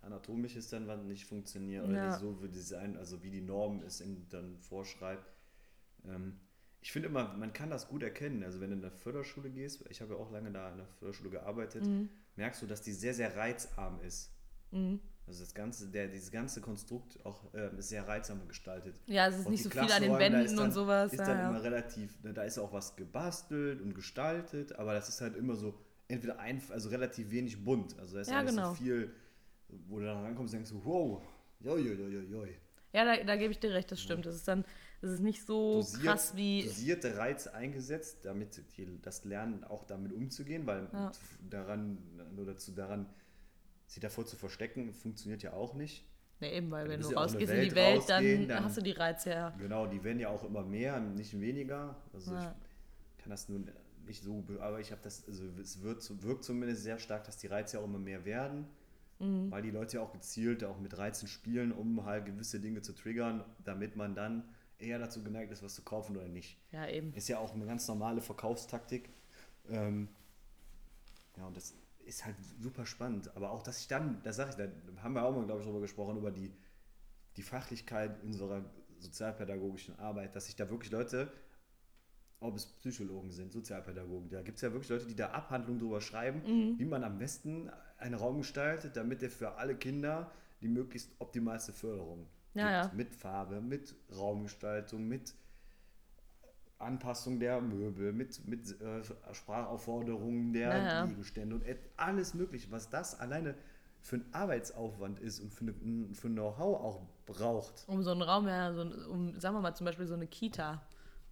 Anatomisches 0.03 0.69
dann, 0.69 0.87
was 0.87 1.03
nicht 1.03 1.27
funktioniert 1.27 1.85
oder 1.85 1.97
Ja. 1.97 2.19
so 2.19 2.43
wie 2.43 2.49
Design, 2.49 2.97
also 2.97 3.23
wie 3.23 3.31
die 3.31 3.41
Norm 3.41 3.83
es 3.83 4.03
dann 4.31 4.59
vorschreibt. 4.59 5.27
Ähm, 6.07 6.39
ich 6.81 6.93
finde 6.93 7.09
immer, 7.09 7.33
man 7.35 7.53
kann 7.53 7.71
das 7.71 7.89
gut 7.89 8.03
erkennen. 8.03 8.43
Also 8.45 8.61
wenn 8.61 8.71
du 8.71 8.77
in 8.77 8.83
der 8.83 8.91
Förderschule 8.91 9.51
gehst, 9.51 9.85
ich 9.89 10.01
habe 10.03 10.15
ja 10.15 10.21
auch 10.21 10.31
lange 10.31 10.53
da 10.53 10.71
in 10.71 10.77
der 10.79 10.87
Förderschule 10.87 11.31
gearbeitet, 11.31 11.83
Mhm. 11.85 12.11
merkst 12.37 12.61
du, 12.63 12.67
dass 12.67 12.83
die 12.83 12.93
sehr, 12.93 13.15
sehr 13.15 13.37
reizarm 13.37 14.01
ist. 14.03 14.31
Also 15.27 15.43
das 15.43 15.55
ganze, 15.55 15.89
der, 15.89 16.09
dieses 16.09 16.31
ganze 16.31 16.61
Konstrukt 16.61 17.19
auch 17.25 17.45
ähm, 17.55 17.79
ist 17.79 17.89
sehr 17.89 18.07
reizsam 18.07 18.47
gestaltet. 18.47 18.95
Ja, 19.07 19.27
es 19.29 19.39
ist 19.39 19.47
Und 19.47 19.53
nicht 19.53 19.63
so 19.65 19.71
viel 19.71 19.81
an 19.81 20.03
den 20.03 20.19
Wänden 20.19 20.57
dann, 20.57 20.67
und 20.67 20.73
sowas. 20.73 21.13
Ist 21.13 21.19
ja, 21.21 21.27
dann 21.27 21.39
ja. 21.39 21.49
immer 21.49 21.63
relativ, 21.63 22.23
ne, 22.23 22.35
da 22.35 22.43
ist 22.43 22.59
auch 22.59 22.73
was 22.73 22.95
gebastelt 22.95 23.81
und 23.81 23.95
gestaltet, 23.95 24.75
aber 24.79 24.93
das 24.93 25.09
ist 25.09 25.21
halt 25.23 25.35
immer 25.37 25.57
so, 25.57 25.75
entweder 26.09 26.39
ein, 26.39 26.61
also 26.71 26.91
relativ 26.91 27.31
wenig 27.31 27.65
bunt. 27.65 27.99
Also 27.99 28.17
da 28.17 28.21
ist 28.21 28.31
Ja, 28.31 28.43
nicht 28.43 28.55
genau. 28.55 28.71
so 28.71 28.75
viel, 28.75 29.11
wo 29.89 29.99
du 29.99 30.05
dann 30.05 30.23
rankommst 30.23 30.53
und 30.53 30.59
denkst, 30.59 30.71
so, 30.71 30.85
wow, 30.85 31.23
joi, 31.61 31.79
joi, 31.81 31.95
joi, 31.95 32.23
joi. 32.25 32.49
Ja, 32.93 33.05
da, 33.05 33.25
da 33.25 33.37
gebe 33.37 33.51
ich 33.51 33.59
dir 33.59 33.73
recht, 33.73 33.91
das 33.91 34.01
stimmt. 34.03 34.27
Das 34.27 34.37
ist 34.37 34.47
dann, 34.47 34.65
das 35.01 35.11
ist 35.13 35.21
nicht 35.21 35.45
so 35.45 35.81
Dosiert- 35.81 36.05
krass 36.05 36.37
wie. 36.37 36.65
Dosierte 36.65 37.17
Reize 37.17 37.53
eingesetzt, 37.55 38.19
damit 38.25 38.63
die, 38.77 39.01
das 39.01 39.25
Lernen 39.25 39.65
auch 39.65 39.85
damit 39.85 40.13
umzugehen, 40.13 40.67
weil 40.67 40.87
Ja. 40.93 41.11
daran, 41.49 41.99
nur 42.37 42.45
dazu 42.45 42.73
daran, 42.73 43.07
sich 43.87 44.01
davor 44.01 44.25
zu 44.27 44.37
verstecken, 44.37 44.93
funktioniert 44.93 45.43
ja 45.43 45.53
auch 45.53 45.75
nicht. 45.75 46.05
Ne, 46.41 46.53
eben, 46.53 46.71
weil 46.71 46.89
wenn 46.89 47.01
du 47.01 47.11
ja 47.11 47.19
rausgehst 47.19 47.53
in 47.53 47.61
die 47.69 47.75
Welt 47.75 48.03
dann, 48.09 48.49
dann- 48.49 48.65
hast 48.65 48.77
du 48.77 48.83
die 48.83 48.91
Reize 48.93 49.31
ja. 49.31 49.51
Genau, 49.51 49.87
die 49.87 50.03
werden 50.03 50.19
ja 50.19 50.31
auch 50.31 50.43
immer 50.45 50.63
mehr, 50.65 50.99
nicht 51.01 51.39
weniger. 51.41 51.97
Also 52.13 52.33
Ja. 52.33 52.55
ich 53.17 53.23
kann 53.23 53.31
das 53.31 53.49
nun 53.49 53.71
nicht 54.07 54.23
so, 54.23 54.41
be- 54.43 54.61
aber 54.61 54.81
ich 54.81 54.91
habe 54.91 55.01
das, 55.03 55.27
also 55.29 55.45
es 55.61 55.81
wird, 55.83 56.23
wirkt 56.23 56.45
zumindest 56.45 56.83
sehr 56.83 56.99
stark, 56.99 57.25
dass 57.25 57.37
die 57.39 57.47
Reize 57.47 57.77
ja 57.77 57.83
auch 57.83 57.87
immer 57.87 57.99
mehr 58.01 58.25
werden, 58.25 58.67
Mhm. 59.21 59.51
weil 59.51 59.63
die 59.63 59.71
Leute 59.71 59.99
ja 59.99 60.03
auch 60.03 60.13
gezielt 60.13 60.65
auch 60.65 60.79
mit 60.81 60.99
Reizen 60.99 61.29
spielen, 61.29 61.71
um 61.73 62.05
halt 62.05 62.27
gewisse 62.27 62.59
Dinge 62.61 62.83
zu 62.83 62.95
triggern, 62.95 63.45
damit 63.65 63.95
man 63.97 64.15
dann 64.17 64.43
eher 64.79 64.99
dazu 64.99 65.23
geneigt 65.23 65.53
ist, 65.53 65.63
was 65.63 65.75
zu 65.75 65.83
kaufen 65.83 66.17
oder 66.17 66.27
nicht. 66.29 66.59
Ja, 66.73 66.87
eben. 66.89 67.15
Ist 67.15 67.29
ja 67.29 67.39
auch 67.39 67.55
eine 67.55 67.65
ganz 67.65 67.87
normale 67.87 68.21
Verkaufstaktik. 68.21 69.09
Ähm, 69.71 70.09
ja, 71.39 71.47
und 71.47 71.57
das 71.57 71.73
ist 72.07 72.25
halt 72.25 72.37
super 72.61 72.87
spannend. 72.87 73.35
Aber 73.37 73.51
auch, 73.51 73.63
dass 73.63 73.81
ich 73.81 73.89
dann, 73.89 74.23
da 74.23 74.33
sage 74.33 74.51
ich, 74.51 74.57
da 74.57 75.03
haben 75.03 75.15
wir 75.15 75.23
auch 75.25 75.35
mal, 75.35 75.45
glaube 75.45 75.61
ich, 75.61 75.67
drüber 75.67 75.81
gesprochen, 75.81 76.17
über 76.19 76.31
die, 76.31 76.53
die 77.37 77.43
Fachlichkeit 77.43 78.23
unserer 78.23 78.65
sozialpädagogischen 78.99 79.99
Arbeit, 79.99 80.35
dass 80.37 80.47
sich 80.47 80.57
da 80.57 80.69
wirklich 80.71 80.93
Leute, 80.93 81.33
ob 82.41 82.57
es 82.57 82.67
Psychologen 82.67 83.31
sind, 83.31 83.53
Sozialpädagogen, 83.53 84.29
da 84.31 84.43
gibt 84.43 84.57
es 84.57 84.63
ja 84.63 84.71
wirklich 84.73 84.91
Leute, 84.91 85.07
die 85.07 85.17
da 85.17 85.31
Abhandlungen 85.31 85.81
drüber 85.81 86.01
schreiben, 86.01 86.43
Mhm. 86.45 86.79
wie 86.79 86.85
man 86.85 87.03
am 87.05 87.19
besten 87.19 87.71
einen 87.99 88.15
Raum 88.15 88.39
gestaltet, 88.39 88.97
damit 88.97 89.23
er 89.23 89.31
für 89.31 89.53
alle 89.57 89.77
Kinder 89.77 90.31
die 90.61 90.69
möglichst 90.69 91.11
optimalste 91.19 91.73
Förderung 91.73 92.27
Ja, 92.55 92.83
gibt. 92.83 92.93
ja. 92.93 92.97
Mit 92.97 93.15
Farbe, 93.15 93.61
mit 93.61 93.95
Raumgestaltung, 94.15 95.07
mit 95.09 95.35
Anpassung 96.79 97.39
der 97.41 97.61
Möbel, 97.61 98.13
mit, 98.13 98.47
mit 98.47 98.81
äh, 98.81 99.03
Sprachaufforderungen 99.33 100.53
der 100.53 100.77
Ja, 100.77 100.85
ja. 100.85 101.07
Gegenstände 101.07 101.55
und 101.57 101.65
alles 101.97 102.35
Mögliche, 102.35 102.71
was 102.71 102.89
das 102.91 103.19
alleine 103.19 103.55
für 104.01 104.17
ein 104.17 104.25
Arbeitsaufwand 104.33 105.19
ist 105.21 105.41
und 105.41 105.53
für, 105.53 105.65
eine, 105.65 105.73
für 106.15 106.29
ein 106.29 106.35
Know-how 106.35 106.81
auch 106.81 107.01
braucht. 107.27 107.85
Um 107.87 108.03
so 108.03 108.11
einen 108.11 108.23
Raum, 108.23 108.47
ja, 108.49 108.73
so, 108.75 108.83
ein- 108.83 109.07
um, 109.07 109.41
sagen 109.41 109.55
wir 109.57 109.61
mal 109.63 109.75
zum 109.75 109.87
Beispiel 109.87 110.07
so 110.07 110.15
eine 110.15 110.27
Kita 110.27 110.83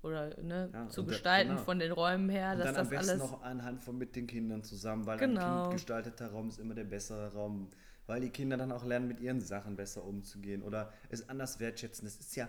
oder 0.03 0.41
ne, 0.43 0.71
Ja, 0.73 0.89
zu 0.89 1.03
da- 1.03 1.09
gestalten 1.09 1.51
genau. 1.51 1.63
von 1.63 1.79
den 1.79 1.93
Räumen 1.93 2.31
her, 2.31 2.53
Und 2.53 2.59
dass 2.61 2.67
dann 2.69 2.77
am 2.77 2.81
das 2.83 2.89
besten 2.91 3.21
alles. 3.21 3.31
noch 3.31 3.43
anhand 3.43 3.83
von 3.85 3.99
mit 3.99 4.17
den 4.17 4.27
Kindern 4.27 4.63
zusammen, 4.63 5.05
weil 5.07 5.19
Genau. 5.19 5.41
ein 5.41 5.63
Kind 5.65 5.73
gestalteter 5.75 6.31
Raum 6.31 6.49
ist 6.49 6.59
immer 6.59 6.75
der 6.75 6.85
bessere 6.85 7.33
Raum, 7.35 7.69
weil 8.07 8.21
die 8.23 8.31
Kinder 8.31 8.57
dann 8.57 8.73
auch 8.73 8.85
lernen, 8.85 9.07
mit 9.07 9.21
ihren 9.21 9.41
Sachen 9.43 9.77
besser 9.77 10.03
umzugehen 10.05 10.63
oder 10.63 10.93
es 11.11 11.29
anders 11.29 11.61
wertschätzen. 11.61 12.05
Das 12.07 12.17
ist 12.17 12.35
ja 12.37 12.49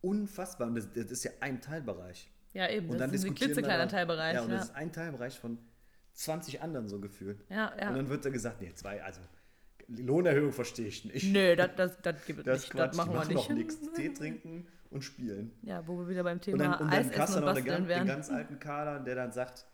unfassbar 0.00 0.68
und 0.68 0.74
das, 0.76 0.92
das 0.92 1.10
ist 1.10 1.24
ja 1.24 1.30
ein 1.40 1.60
Teilbereich. 1.60 2.30
ja, 2.52 2.68
eben, 2.68 2.86
Und 2.90 2.92
das 2.92 2.98
dann 3.00 3.10
ist 3.14 3.22
ein 3.22 3.22
diskutieren 3.30 3.48
klitzekleiner 3.54 3.88
Teilbereich. 3.88 4.34
Ja, 4.34 4.42
und 4.42 4.50
Ja, 4.50 4.56
das 4.56 4.64
ist 4.66 4.74
ein 4.74 4.92
Teilbereich 4.92 5.38
von 5.38 5.58
20 6.14 6.62
anderen 6.62 6.88
so 6.88 7.00
gefühlt. 7.00 7.44
ja. 7.48 7.72
ja. 7.78 7.88
Und 7.90 7.96
dann 7.96 8.08
wird 8.08 8.24
da 8.24 8.30
gesagt, 8.30 8.60
nee, 8.60 8.72
zwei, 8.74 9.02
also 9.02 9.20
Lohnerhöhung 9.88 10.52
verstehe 10.52 10.86
ich 10.86 11.04
nicht. 11.04 11.32
Nö, 11.32 11.56
das, 11.56 11.70
das, 11.76 12.00
das 12.02 12.24
gibt 12.24 12.40
es 12.40 12.44
das 12.44 12.60
nicht. 12.60 12.70
Quatsch, 12.72 12.88
Das 12.90 12.96
machen 12.96 13.12
wir 13.12 13.24
nicht. 13.24 13.36
doch 13.36 13.48
nichts. 13.50 13.76
Tee 13.94 14.08
trinken 14.12 14.66
und 14.90 15.02
spielen. 15.02 15.52
Ja, 15.62 15.86
wo 15.86 15.98
wir 15.98 16.08
wieder 16.08 16.22
beim 16.22 16.36
Und 16.36 16.42
Thema 16.42 16.58
dann, 16.58 16.74
und 16.86 16.92
Eis 16.92 17.10
dann 17.10 17.18
hast 17.20 17.30
essen 17.30 17.38
und 17.42 17.44
noch 17.48 17.54
den, 17.54 17.64
ganz- 17.64 17.88
den 17.88 18.06
ganz 18.06 18.30
alten 18.30 18.58
Kader, 18.60 19.00
der 19.00 19.14
dann 19.16 19.32
sagt, 19.32 19.66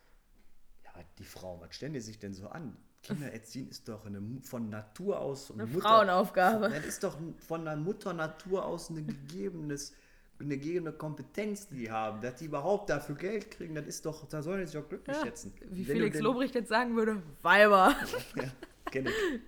ja, 0.83 0.91
die 1.19 1.23
Frau, 1.23 1.59
was 1.61 1.75
stellen 1.75 1.93
die 1.93 1.99
sich 1.99 2.17
denn 2.19 2.33
so 2.33 2.47
an? 2.47 2.75
Kinder 3.03 3.31
erziehen 3.31 3.69
ist 3.69 3.87
doch 3.87 4.05
eine, 4.07 4.19
von 4.41 4.69
Natur 4.69 5.19
aus 5.19 5.51
Eine 5.51 5.67
Frauenaufgabe. 5.67 6.69
Das 6.69 6.85
ist 6.85 7.03
doch 7.03 7.15
von 7.37 7.63
der 7.65 7.75
Mutter 7.75 8.13
Natur 8.13 8.65
aus 8.65 8.89
eine 8.89 9.03
gegebenes, 9.03 9.93
eine 10.39 10.57
gegebene 10.57 10.91
Kompetenz, 10.91 11.67
die 11.67 11.89
haben, 11.89 12.21
dass 12.21 12.35
die 12.35 12.45
überhaupt 12.45 12.89
dafür 12.89 13.15
Geld 13.15 13.51
kriegen, 13.51 13.73
das 13.75 13.85
ist 13.87 14.05
doch, 14.05 14.27
da 14.27 14.41
sollen 14.41 14.61
die 14.61 14.67
sich 14.67 14.77
auch 14.77 14.87
glücklich 14.87 15.15
Ja, 15.17 15.23
schätzen. 15.23 15.53
wie 15.71 15.87
Wenn 15.87 15.95
Felix 15.97 16.19
Lobrecht 16.19 16.55
jetzt 16.55 16.69
sagen 16.69 16.95
würde, 16.95 17.21
Weiber. 17.41 17.95
Ja, 18.35 18.51
kenn 18.91 19.07
ich. 19.07 19.13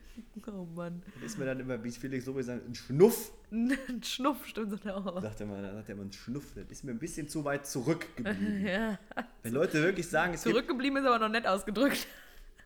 Oh 0.47 0.65
Mann. 0.75 1.01
Ist 1.23 1.37
mir 1.37 1.45
dann 1.45 1.59
immer, 1.59 1.81
wie 1.83 1.91
Felix 1.91 2.25
so 2.25 2.41
sagt, 2.41 2.65
ein 2.67 2.75
Schnuff. 2.75 3.31
Ein 3.51 3.77
Schnuff 4.03 4.45
stimmt 4.45 4.81
so 4.83 4.89
auch. 4.89 5.21
Sagt 5.21 5.39
er 5.41 5.45
mal, 5.45 5.61
sagt 5.61 5.89
er 5.89 5.95
immer 5.95 6.03
ein 6.05 6.11
Schnuff. 6.11 6.53
Das 6.55 6.65
ist 6.69 6.83
mir 6.83 6.91
ein 6.91 6.99
bisschen 6.99 7.27
zu 7.27 7.43
weit 7.45 7.65
zurückgeblieben. 7.67 8.65
Ja. 8.65 8.99
Wenn 9.43 9.53
Leute 9.53 9.81
wirklich 9.81 10.07
sagen, 10.07 10.33
es 10.33 10.43
gibt 10.43 10.53
Zurückgeblieben 10.55 10.97
ist 10.97 11.05
aber 11.05 11.19
noch 11.19 11.29
nett 11.29 11.47
ausgedrückt. 11.47 12.07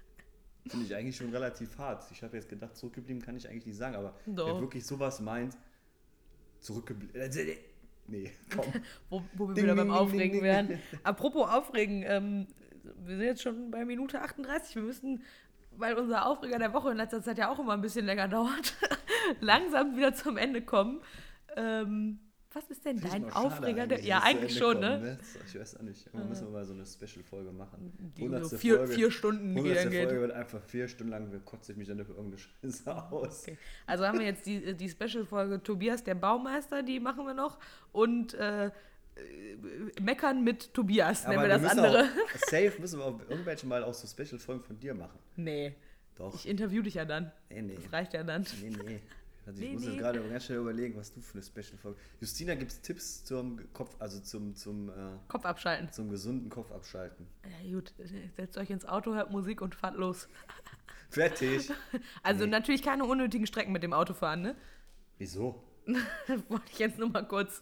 Finde 0.67 0.85
ich 0.85 0.95
eigentlich 0.95 1.15
schon 1.17 1.29
relativ 1.29 1.77
hart. 1.77 2.05
Ich 2.11 2.23
habe 2.23 2.37
jetzt 2.37 2.49
gedacht, 2.49 2.75
zurückgeblieben 2.77 3.21
kann 3.21 3.35
ich 3.35 3.47
eigentlich 3.49 3.65
nicht 3.65 3.77
sagen, 3.77 3.95
aber 3.95 4.15
Doch. 4.25 4.47
wer 4.47 4.61
wirklich 4.61 4.85
sowas 4.85 5.19
meint, 5.19 5.55
zurückgeblieben. 6.59 7.15
Nee, 8.07 8.31
komm. 8.55 8.65
Wo, 9.09 9.23
wo 9.33 9.47
wir 9.47 9.55
Ding, 9.55 9.63
wieder 9.65 9.75
beim 9.75 9.87
ding, 9.87 9.95
Aufregen 9.95 10.33
ding. 10.33 10.43
wären. 10.43 10.79
Apropos 11.03 11.49
Aufregen, 11.49 12.03
ähm, 12.05 12.47
wir 13.05 13.17
sind 13.17 13.25
jetzt 13.25 13.41
schon 13.41 13.71
bei 13.71 13.85
Minute 13.85 14.21
38. 14.21 14.75
Wir 14.75 14.83
müssen, 14.83 15.23
weil 15.71 15.95
unser 15.95 16.25
Aufreger 16.25 16.59
der 16.59 16.73
Woche 16.73 16.91
in 16.91 16.97
letzter 16.97 17.21
Zeit 17.21 17.37
ja 17.37 17.49
auch 17.49 17.59
immer 17.59 17.73
ein 17.73 17.81
bisschen 17.81 18.05
länger 18.05 18.27
dauert, 18.29 18.75
langsam 19.39 19.95
wieder 19.95 20.13
zum 20.13 20.37
Ende 20.37 20.61
kommen. 20.61 21.01
Ähm, 21.55 22.19
was 22.55 22.69
ist 22.69 22.85
denn 22.85 22.99
dein 23.01 23.31
Aufreger? 23.31 23.83
Eigentlich, 23.83 24.05
ja, 24.05 24.19
eigentlich 24.23 24.57
schon, 24.57 24.73
kommt, 24.75 24.81
ne? 24.81 25.17
Ich 25.47 25.59
weiß 25.59 25.77
auch 25.77 25.81
nicht. 25.81 26.07
Aber 26.13 26.25
müssen 26.25 26.47
wir 26.47 26.51
mal 26.51 26.65
so 26.65 26.73
eine 26.73 26.85
Special-Folge 26.85 27.51
machen. 27.51 27.91
Die 28.17 28.27
so 28.43 28.57
vier, 28.57 28.77
Folge- 28.77 28.93
vier 28.93 29.11
Stunden, 29.11 29.55
die 29.55 29.61
hundertste 29.61 29.83
dann 29.85 29.91
geht. 29.91 30.03
Folge 30.05 30.21
wird 30.21 30.31
einfach 30.31 30.61
vier 30.63 30.87
Stunden 30.87 31.11
lang, 31.11 31.41
kotze 31.45 31.71
ich 31.71 31.77
mich 31.77 31.87
dann 31.87 31.99
über 31.99 32.13
irgendeine 32.15 32.37
Scheiße 32.37 32.95
aus. 33.11 33.43
Okay. 33.43 33.57
Also 33.87 34.05
haben 34.05 34.19
wir 34.19 34.25
jetzt 34.25 34.45
die, 34.45 34.73
die 34.75 34.89
Special-Folge 34.89 35.61
Tobias 35.63 36.03
der 36.03 36.15
Baumeister, 36.15 36.83
die 36.83 36.99
machen 36.99 37.25
wir 37.25 37.33
noch. 37.33 37.59
Und 37.91 38.33
äh, 38.35 38.65
äh, 38.67 38.71
Meckern 40.01 40.43
mit 40.43 40.73
Tobias, 40.73 41.27
nennen 41.27 41.41
wir 41.41 41.49
das 41.49 41.65
andere. 41.65 42.03
Auch, 42.03 42.37
safe 42.49 42.73
müssen 42.79 42.99
wir 42.99 43.05
auch 43.05 43.19
irgendwelche 43.29 43.67
Mal 43.67 43.83
auch 43.83 43.93
so 43.93 44.07
Special-Folgen 44.07 44.63
von 44.63 44.79
dir 44.79 44.93
machen. 44.93 45.19
Nee, 45.35 45.75
Doch. 46.15 46.33
ich 46.35 46.47
interview 46.47 46.81
dich 46.81 46.95
ja 46.95 47.05
dann. 47.05 47.31
nee, 47.49 47.61
nee. 47.61 47.75
Das 47.75 47.91
reicht 47.93 48.13
ja 48.13 48.23
dann. 48.23 48.45
Nee, 48.61 48.69
nee. 48.85 48.99
Also 49.45 49.61
ich 49.61 49.67
Nee, 49.67 49.73
muss 49.73 49.83
nee. 49.83 49.89
jetzt 49.91 49.99
gerade 49.99 50.29
ganz 50.29 50.45
schnell 50.45 50.59
überlegen, 50.59 50.95
was 50.97 51.11
du 51.13 51.19
für 51.21 51.33
eine 51.33 51.43
Special-Folge. 51.43 51.99
Justina, 52.21 52.55
gibt 52.55 52.71
es 52.71 52.81
Tipps 52.81 53.23
zum 53.25 53.59
Kopf, 53.73 53.95
also 53.99 54.19
zum, 54.21 54.55
zum, 54.55 54.89
äh, 54.89 54.93
Kopf 55.27 55.45
abschalten. 55.45 55.91
zum 55.91 56.09
gesunden 56.09 56.49
Kopf 56.49 56.71
abschalten? 56.71 57.27
Ja, 57.63 57.75
gut, 57.75 57.93
setzt 58.37 58.57
euch 58.57 58.69
ins 58.69 58.85
Auto, 58.85 59.13
hört 59.13 59.31
Musik 59.31 59.61
und 59.61 59.75
fahrt 59.75 59.95
los. 59.97 60.27
Fertig. 61.09 61.71
Also 62.23 62.45
Nee. 62.45 62.51
natürlich 62.51 62.81
keine 62.81 63.05
unnötigen 63.05 63.45
Strecken 63.45 63.71
mit 63.71 63.83
dem 63.83 63.93
Auto 63.93 64.13
fahren, 64.13 64.41
ne? 64.41 64.55
Wieso? 65.17 65.61
Wollte 66.47 66.65
ich 66.71 66.79
jetzt 66.79 66.97
nur 66.97 67.09
mal 67.09 67.27
kurz. 67.27 67.61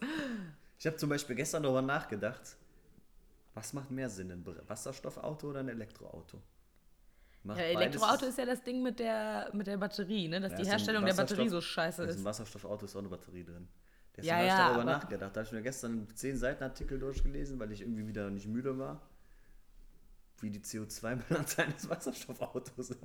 Ich 0.78 0.86
habe 0.86 0.96
zum 0.98 1.10
Beispiel 1.10 1.36
gestern 1.36 1.64
darüber 1.64 1.82
nachgedacht, 1.82 2.56
was 3.54 3.74
macht 3.74 3.92
mehr 3.92 4.10
Sinn, 4.10 4.32
ein 4.32 4.46
Wasserstoffauto 4.68 5.50
oder 5.50 5.60
ein 5.62 5.68
Elektroauto? 5.70 6.38
Macht 7.44 7.58
Ja, 7.60 7.64
Elektroauto 7.66 8.26
ist 8.26 8.38
ja 8.38 8.46
das 8.46 8.64
Ding 8.64 8.82
mit 8.84 9.00
der, 9.00 9.50
mit 9.54 9.68
der 9.68 9.78
Batterie, 9.78 10.28
ne? 10.28 10.40
Dass 10.40 10.52
Ja, 10.52 10.58
die 10.60 10.66
Herstellung 10.66 11.06
der 11.06 11.14
Batterie 11.14 11.50
so 11.50 11.60
scheiße 11.62 12.04
ein 12.04 12.10
ist. 12.10 12.24
Wasserstoffauto 12.24 12.86
ist 12.86 12.96
auch 12.96 13.00
eine 13.00 13.10
Batterie 13.10 13.44
drin. 13.44 13.68
Deswegen 14.16 14.28
Ja, 14.28 14.36
habe 14.36 14.46
ich 14.46 14.52
ja, 14.52 14.68
darüber 14.68 14.84
nachgedacht. 14.84 15.36
Da 15.36 15.40
habe 15.40 15.48
ich 15.48 15.52
mir 15.54 15.62
gestern 15.62 15.92
einen 15.92 16.16
10 16.16 16.38
Seiten 16.38 16.64
Artikel 16.64 17.00
durchgelesen, 17.00 17.60
weil 17.60 17.72
ich 17.72 17.82
irgendwie 17.82 18.08
wieder 18.08 18.30
nicht 18.30 18.48
müde 18.48 18.78
war. 18.78 19.02
wie 20.42 20.50
die 20.50 20.60
CO2-Bilanz 20.60 21.58
eines 21.60 21.88
Wasserstoffautos 21.90 22.90
ist. 22.92 23.00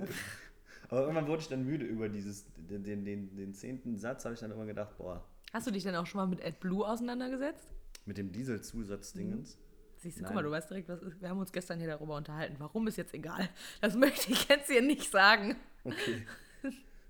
Aber 0.89 1.01
irgendwann 1.01 1.27
wurde 1.27 1.41
ich 1.41 1.47
dann 1.49 1.63
müde 1.65 1.85
über 1.85 2.09
dieses, 2.09 2.45
den, 2.55 2.83
den, 2.83 3.05
den, 3.05 3.35
den 3.35 3.53
zehnten 3.53 3.97
Satz, 3.97 4.25
habe 4.25 4.33
ich 4.33 4.39
dann 4.41 4.51
immer 4.51 4.65
gedacht, 4.65 4.97
boah, 4.97 5.23
Hast 5.53 5.65
du 5.67 5.71
dich 5.71 5.83
denn 5.83 5.95
auch 5.95 6.05
schon 6.05 6.19
mal 6.19 6.27
mit 6.27 6.43
AdBlue 6.43 6.85
auseinandergesetzt? 6.87 7.73
mit 8.05 8.17
dem 8.17 8.31
Dieselzusatzdingens. 8.31 9.57
Siehst 9.97 10.17
du, 10.17 10.21
Nein. 10.21 10.27
guck 10.27 10.35
mal, 10.35 10.43
du 10.43 10.51
weißt 10.51 10.69
direkt, 10.69 10.89
was 10.89 11.01
ist. 11.01 11.19
Wir 11.21 11.29
haben 11.29 11.39
uns 11.39 11.51
gestern 11.51 11.79
hier 11.79 11.87
darüber 11.87 12.15
unterhalten. 12.15 12.55
Warum 12.59 12.87
ist 12.87 12.97
jetzt 12.97 13.13
egal? 13.13 13.49
Das 13.81 13.95
möchte 13.95 14.31
ich 14.31 14.47
jetzt 14.47 14.69
hier 14.69 14.81
nicht 14.81 15.11
sagen. 15.11 15.55
Okay. 15.83 16.25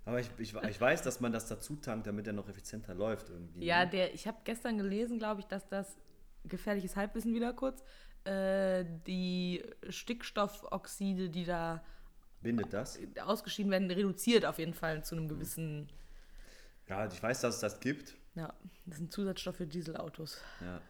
Aber 0.05 0.21
ich, 0.21 0.29
ich, 0.37 0.55
ich 0.55 0.79
weiß, 0.79 1.01
dass 1.01 1.19
man 1.19 1.33
das 1.33 1.47
dazu 1.47 1.75
tankt, 1.75 2.07
damit 2.07 2.27
er 2.27 2.33
noch 2.33 2.47
effizienter 2.47 2.93
läuft 2.93 3.29
irgendwie. 3.29 3.65
Ja, 3.65 3.83
ne? 3.83 3.91
der, 3.91 4.13
ich 4.13 4.25
habe 4.25 4.37
gestern 4.45 4.77
gelesen, 4.77 5.19
glaube 5.19 5.41
ich, 5.41 5.47
dass 5.47 5.67
das 5.67 5.97
gefährliches 6.45 6.95
Halbwissen 6.95 7.33
wieder 7.33 7.51
kurz, 7.51 7.83
äh, 8.23 8.85
die 9.05 9.63
Stickstoffoxide, 9.89 11.29
die 11.29 11.43
da 11.43 11.83
Bindet 12.41 12.71
das? 12.71 12.97
ausgeschieden 13.21 13.69
werden, 13.69 13.91
reduziert 13.91 14.45
auf 14.45 14.59
jeden 14.59 14.73
Fall 14.73 15.03
zu 15.03 15.15
einem 15.15 15.27
gewissen. 15.27 15.89
Ja, 16.87 17.05
ich 17.07 17.21
weiß, 17.21 17.41
dass 17.41 17.55
es 17.55 17.61
das 17.61 17.79
gibt. 17.81 18.15
Ja, 18.35 18.53
das 18.85 18.99
sind 18.99 19.11
Zusatzstoffe 19.11 19.57
für 19.57 19.67
Dieselautos. 19.67 20.39
Ja. 20.61 20.81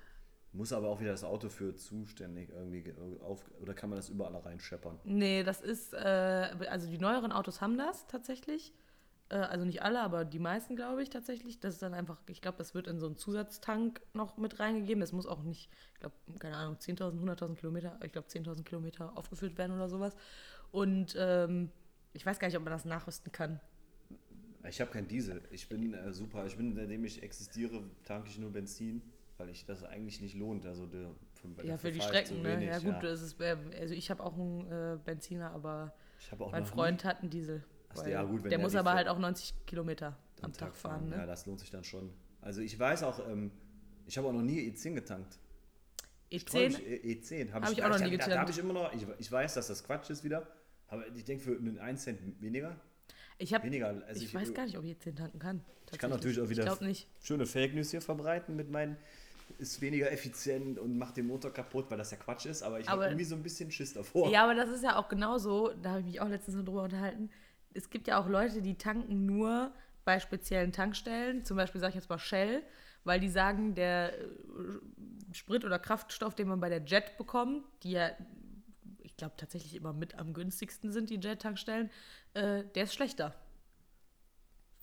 Muss 0.53 0.73
aber 0.73 0.87
auch 0.87 0.99
wieder 0.99 1.11
das 1.11 1.23
Auto 1.23 1.49
für 1.49 1.75
zuständig 1.75 2.49
irgendwie 2.49 2.81
ge- 2.81 2.95
auf. 3.21 3.43
Oder 3.61 3.73
kann 3.73 3.89
man 3.89 3.97
das 3.97 4.09
überall 4.09 4.35
reinscheppern? 4.35 4.97
Nee, 5.03 5.43
das 5.43 5.61
ist, 5.61 5.93
äh, 5.93 5.97
also 6.69 6.89
die 6.89 6.97
neueren 6.97 7.31
Autos 7.31 7.61
haben 7.61 7.77
das 7.77 8.07
tatsächlich. 8.07 8.73
Äh, 9.29 9.35
also 9.35 9.65
nicht 9.65 9.81
alle, 9.83 9.99
aber 10.01 10.25
die 10.25 10.39
meisten, 10.39 10.75
glaube 10.75 11.03
ich, 11.03 11.09
tatsächlich. 11.09 11.59
Das 11.59 11.73
ist 11.75 11.81
dann 11.83 11.93
einfach, 11.93 12.17
ich 12.27 12.41
glaube, 12.41 12.57
das 12.57 12.73
wird 12.73 12.87
in 12.87 12.99
so 12.99 13.05
einen 13.07 13.17
Zusatztank 13.17 14.01
noch 14.13 14.37
mit 14.37 14.59
reingegeben. 14.59 15.01
Das 15.01 15.11
muss 15.11 15.27
auch 15.27 15.43
nicht, 15.43 15.69
ich 15.93 15.99
glaube, 15.99 16.15
keine 16.39 16.55
Ahnung, 16.55 16.77
10.000, 16.79 17.19
100.000 17.19 17.55
Kilometer, 17.55 17.99
ich 18.03 18.11
glaube 18.11 18.27
10.000 18.27 18.63
Kilometer 18.63 19.15
aufgefüllt 19.17 19.57
werden 19.57 19.75
oder 19.75 19.89
sowas. 19.89 20.15
Und 20.71 21.15
ähm, 21.19 21.69
ich 22.13 22.25
weiß 22.25 22.39
gar 22.39 22.47
nicht, 22.47 22.57
ob 22.57 22.63
man 22.63 22.71
das 22.73 22.85
nachrüsten 22.85 23.31
kann. 23.31 23.59
Ich 24.67 24.81
habe 24.81 24.91
keinen 24.91 25.07
Diesel. 25.07 25.41
Ich 25.51 25.69
bin 25.69 25.93
äh, 25.93 26.11
super. 26.13 26.45
Ich 26.45 26.57
bin, 26.57 26.73
seitdem 26.73 27.05
ich 27.05 27.21
existiere, 27.21 27.83
tanke 28.05 28.29
ich 28.29 28.37
nur 28.39 28.51
Benzin, 28.51 29.01
weil 29.37 29.49
ich 29.49 29.65
das 29.65 29.83
eigentlich 29.83 30.21
nicht 30.21 30.35
lohnt. 30.35 30.65
Also 30.65 30.85
der, 30.85 31.11
für, 31.33 31.65
Ja, 31.65 31.77
für 31.77 31.91
die 31.91 31.99
ich 31.99 32.03
Strecken, 32.03 32.41
ne? 32.41 32.49
wenig, 32.53 32.69
Ja, 32.69 32.79
gut, 32.79 32.93
ja. 32.93 32.99
das 32.99 33.21
ist, 33.21 33.39
äh, 33.39 33.55
also 33.79 33.93
ich 33.93 34.09
habe 34.09 34.23
auch 34.23 34.33
einen 34.37 34.71
äh, 34.71 34.97
Benziner, 35.03 35.51
aber 35.51 35.93
Ich 36.19 36.31
mein 36.51 36.65
Freund 36.65 37.03
hat 37.03 37.21
einen 37.21 37.29
Diesel. 37.29 37.63
Ach 37.89 37.97
so, 37.97 38.03
weil 38.03 38.11
ja, 38.11 38.23
gut, 38.23 38.43
wenn 38.43 38.49
der 38.49 38.59
muss 38.59 38.75
aber 38.75 38.93
halt 38.93 39.07
auch 39.07 39.19
90 39.19 39.53
Kilometer 39.65 40.17
nie 40.37 40.43
am 40.43 40.53
Tag 40.53 40.75
fahren, 40.75 41.09
Ja, 41.11 41.17
ne? 41.19 41.25
das 41.27 41.45
lohnt 41.45 41.59
sich 41.59 41.69
dann 41.69 41.83
schon. 41.83 42.11
Also 42.41 42.61
ich 42.61 42.77
weiß 42.77 43.03
auch, 43.03 43.25
ähm, 43.27 43.51
ich 44.05 44.17
habe 44.17 44.27
auch 44.27 44.33
noch 44.33 44.41
nie 44.41 44.59
E10 44.71 44.93
getankt. 44.95 45.39
E10? 46.31 46.39
Sträuch- 46.39 46.79
E- 46.81 47.13
E10 47.13 47.51
habe 47.53 47.65
Hab 47.65 47.71
ich, 47.71 47.77
ich 47.77 47.83
auch 47.83 47.89
noch 47.89 47.99
nie 47.99 48.03
Da, 48.03 48.09
da 48.09 48.11
getankt. 48.17 48.37
habe 48.39 48.51
ich 48.51 48.57
immer 48.57 48.73
noch, 48.73 48.93
ich, 48.93 49.05
ich 49.19 49.31
weiß, 49.31 49.53
dass 49.53 49.67
das 49.67 49.83
Quatsch 49.83 50.09
ist 50.09 50.23
wieder, 50.23 50.47
aber 50.87 51.07
ich 51.15 51.23
denke 51.23 51.43
für 51.43 51.57
einen 51.57 51.79
1 51.79 52.03
Cent 52.03 52.19
weniger, 52.41 52.75
Ich 53.37 53.53
habe 53.53 53.63
weniger. 53.65 53.87
Also 54.07 54.21
ich, 54.23 54.33
weiß 54.33 54.53
gar 54.53 54.65
nicht, 54.65 54.77
ob 54.77 54.83
ich 54.83 54.89
jetzt 54.91 55.03
10 55.03 55.15
tanken 55.15 55.39
kann. 55.39 55.63
Ich 55.91 55.97
kann 55.99 56.09
natürlich 56.09 56.41
auch 56.41 56.49
wieder 56.49 56.77
Ich 56.81 57.07
schöne 57.21 57.45
Fake 57.45 57.73
News 57.73 57.91
hier 57.91 58.01
verbreiten 58.01 58.55
mit 58.57 58.69
meinen 58.69 58.97
ist 59.59 59.81
weniger 59.81 60.11
effizient 60.11 60.79
und 60.79 60.97
macht 60.97 61.17
den 61.17 61.27
Motor 61.27 61.51
kaputt, 61.51 61.89
weil 61.89 61.97
das 61.97 62.11
ja 62.11 62.17
Quatsch 62.17 62.45
ist, 62.45 62.63
aber 62.63 62.79
ich 62.79 62.87
habe 62.87 63.05
irgendwie 63.05 63.25
so 63.25 63.35
ein 63.35 63.43
bisschen 63.43 63.71
Schiss 63.71 63.93
davor. 63.93 64.29
Ja, 64.29 64.43
aber 64.43 64.55
das 64.55 64.69
ist 64.69 64.83
ja 64.83 64.97
auch 64.97 65.09
genauso, 65.09 65.71
da 65.81 65.91
habe 65.91 65.99
ich 66.01 66.05
mich 66.05 66.21
auch 66.21 66.27
letztens 66.27 66.57
noch 66.57 66.65
drüber 66.65 66.83
unterhalten. 66.83 67.29
Es 67.73 67.89
gibt 67.89 68.07
ja 68.07 68.19
auch 68.19 68.27
Leute, 68.27 68.61
die 68.61 68.75
tanken 68.75 69.25
nur 69.25 69.71
bei 70.05 70.19
speziellen 70.19 70.71
Tankstellen, 70.71 71.43
zum 71.43 71.57
Beispiel 71.57 71.81
sage 71.81 71.89
ich 71.89 71.95
jetzt 71.95 72.09
mal 72.09 72.17
Shell, 72.17 72.63
weil 73.03 73.19
die 73.19 73.29
sagen, 73.29 73.75
der 73.75 74.17
äh, 74.17 74.27
Sprit 75.33 75.65
oder 75.65 75.79
Kraftstoff, 75.79 76.35
den 76.35 76.47
man 76.47 76.59
bei 76.59 76.69
der 76.69 76.83
Jet 76.83 77.17
bekommt, 77.17 77.63
die 77.83 77.91
ja, 77.91 78.11
ich 78.99 79.17
glaube 79.17 79.35
tatsächlich 79.37 79.75
immer 79.75 79.93
mit 79.93 80.15
am 80.15 80.33
günstigsten 80.33 80.91
sind, 80.91 81.09
die 81.09 81.19
Jet-Tankstellen, 81.19 81.89
äh, 82.33 82.63
der 82.75 82.83
ist 82.83 82.93
schlechter. 82.93 83.35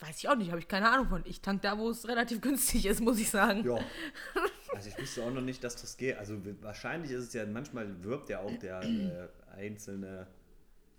Weiß 0.01 0.19
ich 0.19 0.29
auch 0.29 0.35
nicht, 0.35 0.51
habe 0.51 0.59
ich 0.59 0.69
keine 0.69 0.91
Ahnung 0.91 1.09
von. 1.09 1.23
Ich 1.25 1.41
tank 1.41 1.63
da, 1.63 1.79
wo 1.79 1.89
es 1.89 2.09
relativ 2.09 2.41
günstig 2.43 2.87
ist, 2.87 3.01
muss 3.01 3.19
ich 3.19 3.31
sagen. 3.31 3.65
Ja. 3.65 3.79
Also 4.75 4.89
ich 4.89 4.99
wüsste 4.99 5.25
auch 5.25 5.33
noch 5.33 5.43
nicht, 5.43 5.65
dass 5.65 5.77
das 5.77 5.97
geht. 5.97 6.19
Also 6.19 6.37
wahrscheinlich 6.61 7.11
ist 7.11 7.25
es 7.25 7.33
ja, 7.33 7.47
manchmal 7.47 8.03
wirbt 8.03 8.29
ja 8.29 8.41
auch 8.41 8.57
der 8.59 8.83
äh, 8.83 9.29
einzelne 9.57 10.27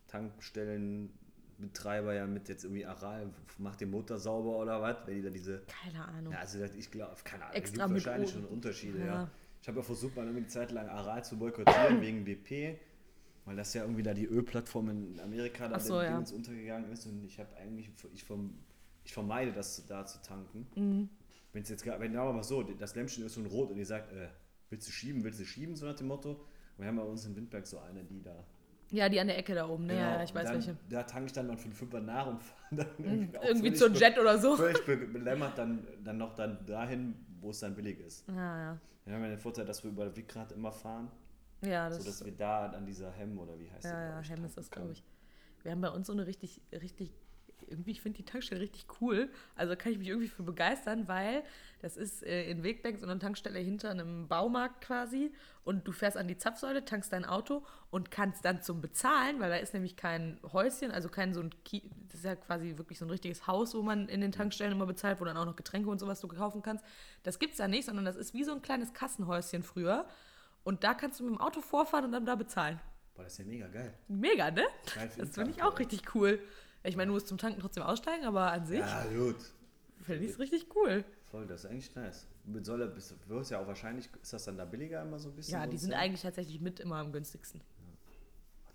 Tankstellenbetreiber 0.08 2.14
ja 2.14 2.28
mit 2.28 2.50
jetzt 2.50 2.64
irgendwie 2.64 2.86
Aral, 2.86 3.30
macht 3.58 3.82
den 3.82 3.92
Motor 3.92 4.18
sauber 4.18 4.58
oder 4.58 4.82
was, 4.82 4.98
wenn 5.06 5.16
die 5.16 5.22
da 5.22 5.30
diese. 5.30 5.62
Keine 5.68 6.06
Ahnung. 6.06 6.34
Ja, 6.34 6.40
also 6.40 6.64
ich 6.64 6.90
glaube, 6.92 7.16
keine 7.24 7.44
Ahnung, 7.44 7.56
Extra 7.56 7.86
es 7.86 7.94
gibt 7.94 8.06
wahrscheinlich 8.06 8.32
schon 8.32 8.46
Unterschiede, 8.46 9.00
ja. 9.00 9.06
Ja. 9.06 9.30
Ich 9.62 9.68
habe 9.68 9.80
ja 9.80 9.84
versucht, 9.84 10.16
mal 10.16 10.24
irgendwie 10.24 10.42
eine 10.42 10.48
Zeit 10.48 10.72
lang 10.72 10.88
Aral 10.90 11.26
zu 11.26 11.38
boykottieren 11.38 12.00
wegen 12.00 12.24
BP, 12.24 12.78
weil 13.46 13.56
das 13.56 13.74
ja 13.74 13.82
irgendwie 13.82 14.04
da 14.04 14.14
die 14.14 14.26
Ölplattform 14.26 14.90
in 14.90 15.20
Amerika 15.20 15.68
da 15.68 15.80
so, 15.80 16.00
ja. 16.02 16.18
Untergegangen 16.18 16.92
ist 16.92 17.08
und 17.08 17.26
ich 17.26 17.40
habe 17.40 17.50
eigentlich, 17.58 17.90
ich, 18.14 18.24
verm, 18.24 18.54
ich 19.04 19.14
vermeide 19.14 19.52
das 19.52 19.84
da 19.88 20.06
zu 20.06 20.22
tanken. 20.22 20.68
Mhm. 20.76 21.10
Wenn 21.56 21.64
es 21.64 21.70
jetzt 21.70 21.86
gar, 21.86 21.98
wenn 22.02 22.14
aber 22.18 22.34
mal 22.34 22.44
so, 22.44 22.64
das 22.64 22.96
Lämpchen 22.96 23.26
ist 23.26 23.36
schon 23.36 23.46
rot 23.46 23.72
und 23.72 23.78
ihr 23.78 23.86
sagt, 23.86 24.12
äh, 24.12 24.28
willst 24.70 24.90
du 24.90 24.92
schieben, 24.92 25.24
willst 25.24 25.40
du 25.40 25.46
schieben, 25.46 25.74
so 25.78 25.86
nach 25.86 25.96
dem 25.96 26.08
Motto. 26.08 26.32
Und 26.32 26.80
wir 26.80 26.88
haben 26.88 26.98
bei 26.98 27.04
uns 27.04 27.26
in 27.26 27.34
Windberg 27.34 27.66
so 27.66 27.80
eine, 27.80 28.04
die 28.04 28.22
da. 28.22 28.44
Ja, 28.92 29.08
die 29.08 29.18
an 29.22 29.28
der 29.28 29.38
Ecke 29.38 29.56
da 29.56 29.66
oben, 29.70 29.86
ne? 29.86 29.94
Genau, 29.94 30.06
Ja, 30.06 30.16
ja, 30.18 30.24
ich 30.24 30.36
weiß 30.36 30.44
dann, 30.44 30.54
welche. 30.56 30.78
Da 30.90 31.04
tanke 31.04 31.28
ich 31.28 31.32
dann 31.32 31.48
mal 31.48 31.56
für 31.58 31.70
den 31.70 31.74
Fünfer 31.74 32.02
nach 32.02 32.28
und 32.28 32.42
fahre 32.44 32.76
dann 32.76 32.88
irgendwie, 32.98 33.38
auch 33.38 33.44
Irgendwie 33.46 33.74
zur 33.74 33.90
be- 33.90 33.98
Jet 33.98 34.20
oder 34.20 34.38
so. 34.38 34.58
Völlig 34.58 34.86
be- 34.86 34.98
belämmert 34.98 35.58
dann, 35.58 35.88
dann 36.04 36.18
noch 36.18 36.36
dann 36.36 36.66
dahin, 36.66 37.16
wo 37.40 37.52
es 37.52 37.60
dann 37.62 37.74
billig 37.74 38.02
ist. 38.02 38.28
Ja, 38.28 38.60
ja. 38.74 38.78
Wir 39.06 39.14
haben 39.16 39.22
ja 39.24 39.30
den 39.30 39.40
Vorteil, 39.40 39.64
dass 39.64 39.82
wir 39.82 39.92
über 39.92 40.14
Wickrad 40.14 40.52
immer 40.52 40.74
fahren, 40.74 41.10
Ja, 41.62 41.88
das 41.88 42.00
sodass 42.00 42.26
wir 42.26 42.34
da 42.34 42.66
an 42.68 42.86
dieser 42.86 43.12
Hemm 43.14 43.40
oder 43.40 43.58
wie 43.58 43.72
heißt 43.72 43.86
die, 43.86 43.88
Ja, 43.88 44.10
glaub 44.12 44.24
ja, 44.26 44.30
Hemm 44.30 44.44
ist 44.44 44.58
das, 44.58 44.70
glaube 44.70 44.92
ich. 44.92 45.04
Wir 45.64 45.72
haben 45.72 45.80
bei 45.82 45.90
uns 45.90 46.06
so 46.08 46.12
eine 46.14 46.28
richtig, 46.28 46.62
richtig, 46.74 47.14
irgendwie, 47.70 47.92
ich 47.92 48.02
finde 48.02 48.18
die 48.18 48.26
Tankstelle 48.26 48.62
richtig 48.62 48.86
cool. 49.02 49.30
Also 49.56 49.76
kann 49.76 49.92
ich 49.92 49.98
mich 49.98 50.08
irgendwie 50.08 50.28
für 50.28 50.44
begeistern, 50.44 51.08
weil 51.08 51.44
das 51.82 51.98
ist 51.98 52.24
äh, 52.24 52.50
in 52.50 52.64
Wegbank 52.64 52.98
so 53.00 53.06
eine 53.06 53.20
Tankstelle 53.20 53.60
hinter 53.60 53.92
einem 53.92 54.28
Baumarkt 54.28 54.82
quasi 54.82 55.32
und 55.64 55.88
du 55.88 55.92
fährst 55.92 56.18
an 56.18 56.28
die 56.28 56.38
Zapfsäule, 56.38 56.86
tankst 56.86 57.14
dein 57.14 57.26
Auto 57.26 57.64
und 57.90 58.12
kannst 58.12 58.46
dann 58.46 58.62
zum 58.62 58.82
Bezahlen, 58.82 59.40
weil 59.40 59.50
da 59.50 59.58
ist 59.58 59.74
nämlich 59.74 59.96
kein 59.96 60.40
Häuschen, 60.52 60.92
also 60.92 61.10
kein 61.10 61.34
so 61.34 61.42
ein, 61.42 61.52
Ki 61.64 61.90
das 62.08 62.20
ist 62.20 62.26
ja 62.26 62.36
quasi 62.36 62.78
wirklich 62.78 62.98
so 63.00 63.06
ein 63.06 63.10
richtiges 63.10 63.48
Haus, 63.48 63.76
wo 63.76 63.82
man 63.82 64.08
in 64.08 64.22
den 64.22 64.32
Tankstellen 64.32 64.72
immer 64.72 64.86
bezahlt, 64.86 65.20
wo 65.20 65.26
dann 65.26 65.38
auch 65.38 65.46
noch 65.46 65.56
Getränke 65.56 65.90
und 65.90 66.00
sowas 66.00 66.20
du 66.22 66.28
kaufen 66.28 66.62
kannst. 66.62 66.84
Das 67.24 67.40
gibt's 67.40 67.58
da 67.58 67.68
nicht, 67.68 67.86
sondern 67.86 68.06
das 68.06 68.16
ist 68.16 68.34
wie 68.34 68.44
so 68.44 68.52
ein 68.52 68.62
kleines 68.62 68.94
Kassenhäuschen 68.94 69.64
früher. 69.64 70.08
Und 70.64 70.84
da 70.84 70.96
kannst 70.96 71.20
du 71.20 71.24
mit 71.26 71.34
dem 71.34 71.42
Auto 71.42 71.62
vorfahren 71.62 72.06
und 72.06 72.12
dann 72.12 72.26
da 72.26 72.36
bezahlen. 72.36 72.80
Boah, 73.16 73.24
das 73.24 73.34
ist 73.34 73.40
ja 73.40 73.46
mega 73.46 73.68
geil. 73.68 73.94
Mega, 74.08 74.52
ne? 74.52 74.66
Das 75.18 75.36
finde 75.36 75.52
ich 75.52 75.64
auch 75.64 75.80
richtig 75.80 76.16
cool. 76.16 76.40
Ich 76.86 76.96
meine, 76.96 77.08
du 77.10 77.14
musst 77.14 77.28
zum 77.28 77.38
Tanken 77.38 77.60
trotzdem 77.60 77.84
aussteigen, 77.84 78.26
aber 78.26 78.52
an 78.52 78.66
sich 78.66 78.80
Ja, 78.80 79.04
gut. 79.06 79.36
finde 80.04 80.26
ich 80.26 80.32
es 80.32 80.40
richtig 80.40 80.68
cool. 80.76 81.04
Voll, 81.32 81.48
das 81.48 81.64
ist 81.64 81.70
eigentlich 81.72 81.96
nice. 81.96 82.28
Mit 82.46 82.68
du 82.68 82.78
wirst 83.28 83.52
ja 83.52 83.60
auch 83.60 83.68
wahrscheinlich, 83.68 84.08
ist 84.22 84.34
das 84.34 84.46
dann 84.46 84.58
da 84.58 84.66
billiger 84.66 85.02
immer 85.02 85.18
so 85.18 85.30
ein 85.30 85.36
bisschen? 85.36 85.54
Ja, 85.54 85.66
die 85.66 85.78
sind 85.78 85.94
eigentlich 85.94 86.22
tatsächlich 86.22 86.62
mit 86.62 86.80
immer 86.80 86.98
am 86.98 87.12
günstigsten. 87.12 87.62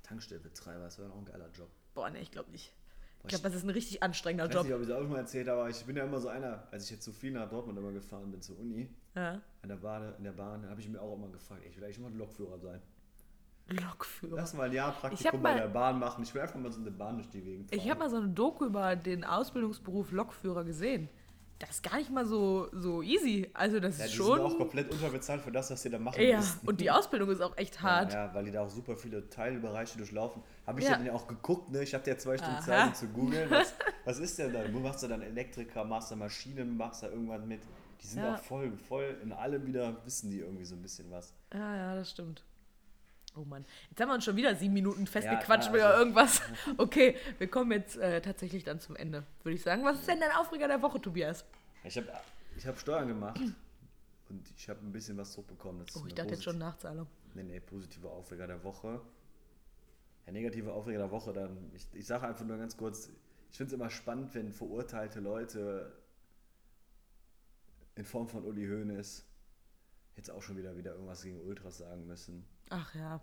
Tankstellenbetreiber, 0.03 0.85
das 0.85 0.99
wäre 0.99 1.11
auch 1.13 1.19
ein 1.19 1.25
geiler 1.25 1.49
Job. 1.53 1.69
Boah, 1.95 2.11
ne, 2.11 2.21
ich 2.21 2.31
glaube 2.31 2.51
nicht. 2.51 2.73
Ich 3.23 3.29
glaube, 3.29 3.43
das 3.45 3.55
ist 3.55 3.65
ein 3.65 3.71
richtig 3.71 4.03
anstrengender 4.03 4.47
Ich 4.47 4.55
weiß 4.57 4.63
nicht, 4.65 4.71
Job. 4.71 4.79
ob 4.79 4.83
ich 4.83 4.89
es 4.89 4.95
auch 4.97 5.01
schon 5.03 5.11
mal 5.13 5.19
erzählt 5.19 5.49
habe, 5.49 5.61
aber 5.61 5.71
ich 5.71 5.85
bin 5.85 5.95
ja 5.97 6.05
immer 6.05 6.19
so 6.21 6.29
einer, 6.29 6.67
als 6.71 6.85
ich 6.85 6.91
jetzt 6.91 7.05
so 7.05 7.13
viel 7.13 7.31
nach 7.33 7.49
Dortmund 7.51 7.79
immer 7.79 7.93
gefahren 7.93 8.31
bin 8.31 8.41
zur 8.41 8.59
Uni, 8.59 8.89
Ja. 9.15 9.41
an 9.63 9.69
der 9.69 9.77
Bahn, 9.77 10.15
in 10.17 10.25
der 10.25 10.33
Bahn, 10.33 10.67
habe 10.69 10.81
ich 10.81 10.89
mir 10.89 11.01
auch 11.01 11.15
immer 11.15 11.29
gefragt, 11.29 11.63
ich 11.69 11.77
will 11.77 11.85
eigentlich 11.85 11.99
immer 11.99 12.11
Lokführer 12.11 12.59
sein. 12.59 12.81
Lokführer. 13.71 14.37
Lass 14.37 14.55
mal 14.55 14.65
ein 14.69 14.73
Jahr 14.73 14.93
Praktikum 14.93 15.43
bei 15.43 15.53
mal- 15.55 15.61
der 15.61 15.69
Bahn 15.69 15.99
machen. 15.99 16.23
Ich 16.23 16.35
will 16.35 16.43
einfach 16.43 16.59
mal 16.59 16.73
so 16.73 16.81
eine 16.81 16.91
Bahn 16.91 17.17
durch 17.17 17.29
die 17.31 17.41
Gegend 17.41 17.71
fahren. 17.71 17.79
Ich 17.81 17.89
habe 17.91 18.01
mal 18.01 18.11
so 18.11 18.17
eine 18.17 18.29
Doku 18.29 18.67
über 18.67 18.97
den 18.97 19.25
Ausbildungsberuf 19.25 20.13
Lokführer 20.13 20.65
gesehen. 20.65 21.09
Das 21.59 21.71
ist 21.73 21.83
gar 21.83 21.99
nicht 21.99 22.11
mal 22.11 22.25
so, 22.25 22.69
so 22.73 23.03
easy. 23.03 23.51
Also 23.53 23.81
das 23.81 23.99
ja, 23.99 24.07
ist 24.07 24.13
die 24.15 24.17
schon. 24.17 24.39
sind 24.39 24.47
auch 24.47 24.57
komplett 24.57 24.91
unterbezahlt 24.91 25.43
für 25.43 25.53
das, 25.53 25.71
was 25.71 25.83
sie 25.83 25.91
da 25.91 25.99
machen 25.99 26.19
ja, 26.23 26.39
müssen. 26.39 26.67
und 26.67 26.81
die 26.81 26.91
Ausbildung 26.91 27.29
ist 27.29 27.43
auch 27.43 27.55
echt 27.59 27.83
hart. 27.83 28.15
Ja, 28.15 28.27
ja, 28.29 28.35
weil 28.35 28.45
die 28.47 28.51
da 28.51 28.63
auch 28.63 28.71
super 28.71 28.97
viele 28.97 29.29
Teilbereiche 29.29 29.99
durchlaufen. 29.99 30.43
Habe 30.67 30.79
ich 30.81 30.87
Ja. 30.87 30.93
ja. 30.93 30.97
dann 30.97 31.07
ja 31.07 31.13
auch 31.13 31.27
geguckt, 31.27 31.71
ne? 31.71 31.83
Ich 31.83 31.93
hatte 31.93 32.09
ja 32.11 32.17
zwei 32.17 32.39
Stunden 32.39 32.55
Aha. 32.57 32.63
Zeit, 32.63 32.87
um 32.89 32.95
zu 32.95 33.09
googeln. 33.09 33.51
Was, 33.51 33.75
was 34.07 34.19
ist 34.21 34.39
denn 34.39 34.55
da? 34.55 34.65
Du 34.65 34.81
machst 34.81 35.03
du 35.03 35.09
dann 35.09 35.21
Elektriker, 35.21 35.85
machst 35.85 36.11
du 36.11 36.17
Maschinen, 36.17 36.79
machst 36.79 37.03
da 37.03 37.09
irgendwann 37.09 37.47
mit. 37.47 37.61
Die 38.03 38.07
sind 38.07 38.23
Ja. 38.23 38.37
auch 38.37 38.39
voll, 38.39 38.73
voll 38.89 39.19
in 39.23 39.31
allem 39.31 39.67
wieder, 39.67 39.95
wissen 40.07 40.31
die 40.31 40.39
irgendwie 40.41 40.65
so 40.65 40.75
ein 40.75 40.81
bisschen 40.81 41.11
was. 41.11 41.35
Ja, 41.53 41.77
ja, 41.77 41.95
das 41.95 42.11
stimmt. 42.11 42.43
Oh 43.37 43.45
Mann. 43.45 43.65
Jetzt 43.91 44.01
haben 44.01 44.09
wir 44.09 44.15
uns 44.15 44.25
schon 44.25 44.37
wieder 44.37 44.55
sieben 44.55 44.75
Minuten 44.75 45.07
festgequatscht 45.07 45.67
Ja, 45.67 45.73
mit 45.73 45.83
also- 45.83 45.99
irgendwas. 45.99 46.43
Okay, 46.79 47.17
wir 47.39 47.49
kommen 47.49 47.73
jetzt 47.73 47.97
äh, 47.97 48.21
tatsächlich 48.21 48.65
dann 48.65 48.81
zum 48.81 48.97
Ende, 48.97 49.25
würde 49.43 49.55
ich 49.57 49.63
sagen. 49.63 49.85
Was 49.85 50.01
ist 50.01 50.09
denn 50.09 50.21
dein 50.21 50.33
Aufreger 50.33 50.67
der 50.69 50.83
Woche, 50.83 51.01
Tobias? 51.01 51.45
Ich 51.85 51.97
habe 51.97 52.09
ich 52.57 52.67
hab 52.67 52.79
Steuern 52.79 53.09
gemacht 53.09 53.41
und 54.29 54.53
ich 54.57 54.69
habe 54.69 54.81
ein 54.81 54.93
bisschen 54.93 55.17
was 55.17 55.33
zurückbekommen. 55.33 55.87
Oh, 55.95 56.07
ich 56.07 56.15
dachte 56.15 56.33
jetzt 56.35 56.45
schon 56.45 56.59
Nachzahlung. 56.59 57.07
Nee, 57.35 57.45
nee, 57.45 57.61
positive 57.61 58.09
Aufreger 58.11 58.47
der 58.47 58.63
Woche. 58.65 59.01
Ja, 60.27 60.33
negative 60.33 60.73
Aufreger 60.73 60.99
der 60.99 61.11
Woche, 61.11 61.33
dann, 61.33 61.71
ich, 61.75 61.87
ich 61.93 62.07
sage 62.07 62.27
einfach 62.27 62.45
nur 62.45 62.59
ganz 62.59 62.77
kurz, 62.77 63.09
ich 63.51 63.57
finde 63.57 63.75
es 63.75 63.81
immer 63.81 63.91
spannend, 63.91 64.35
wenn 64.35 64.53
verurteilte 64.53 65.21
Leute 65.21 65.93
in 67.95 68.05
Form 68.05 68.29
von 68.29 68.45
Uli 68.45 68.67
Hoeneß 68.67 69.25
jetzt 70.17 70.31
auch 70.31 70.43
schon 70.43 70.57
wieder, 70.57 70.77
wieder 70.77 70.93
irgendwas 70.93 71.23
gegen 71.23 71.41
Ultras 71.41 71.79
sagen 71.79 72.07
müssen. 72.07 72.45
Ach 72.71 72.95
ja. 72.95 73.21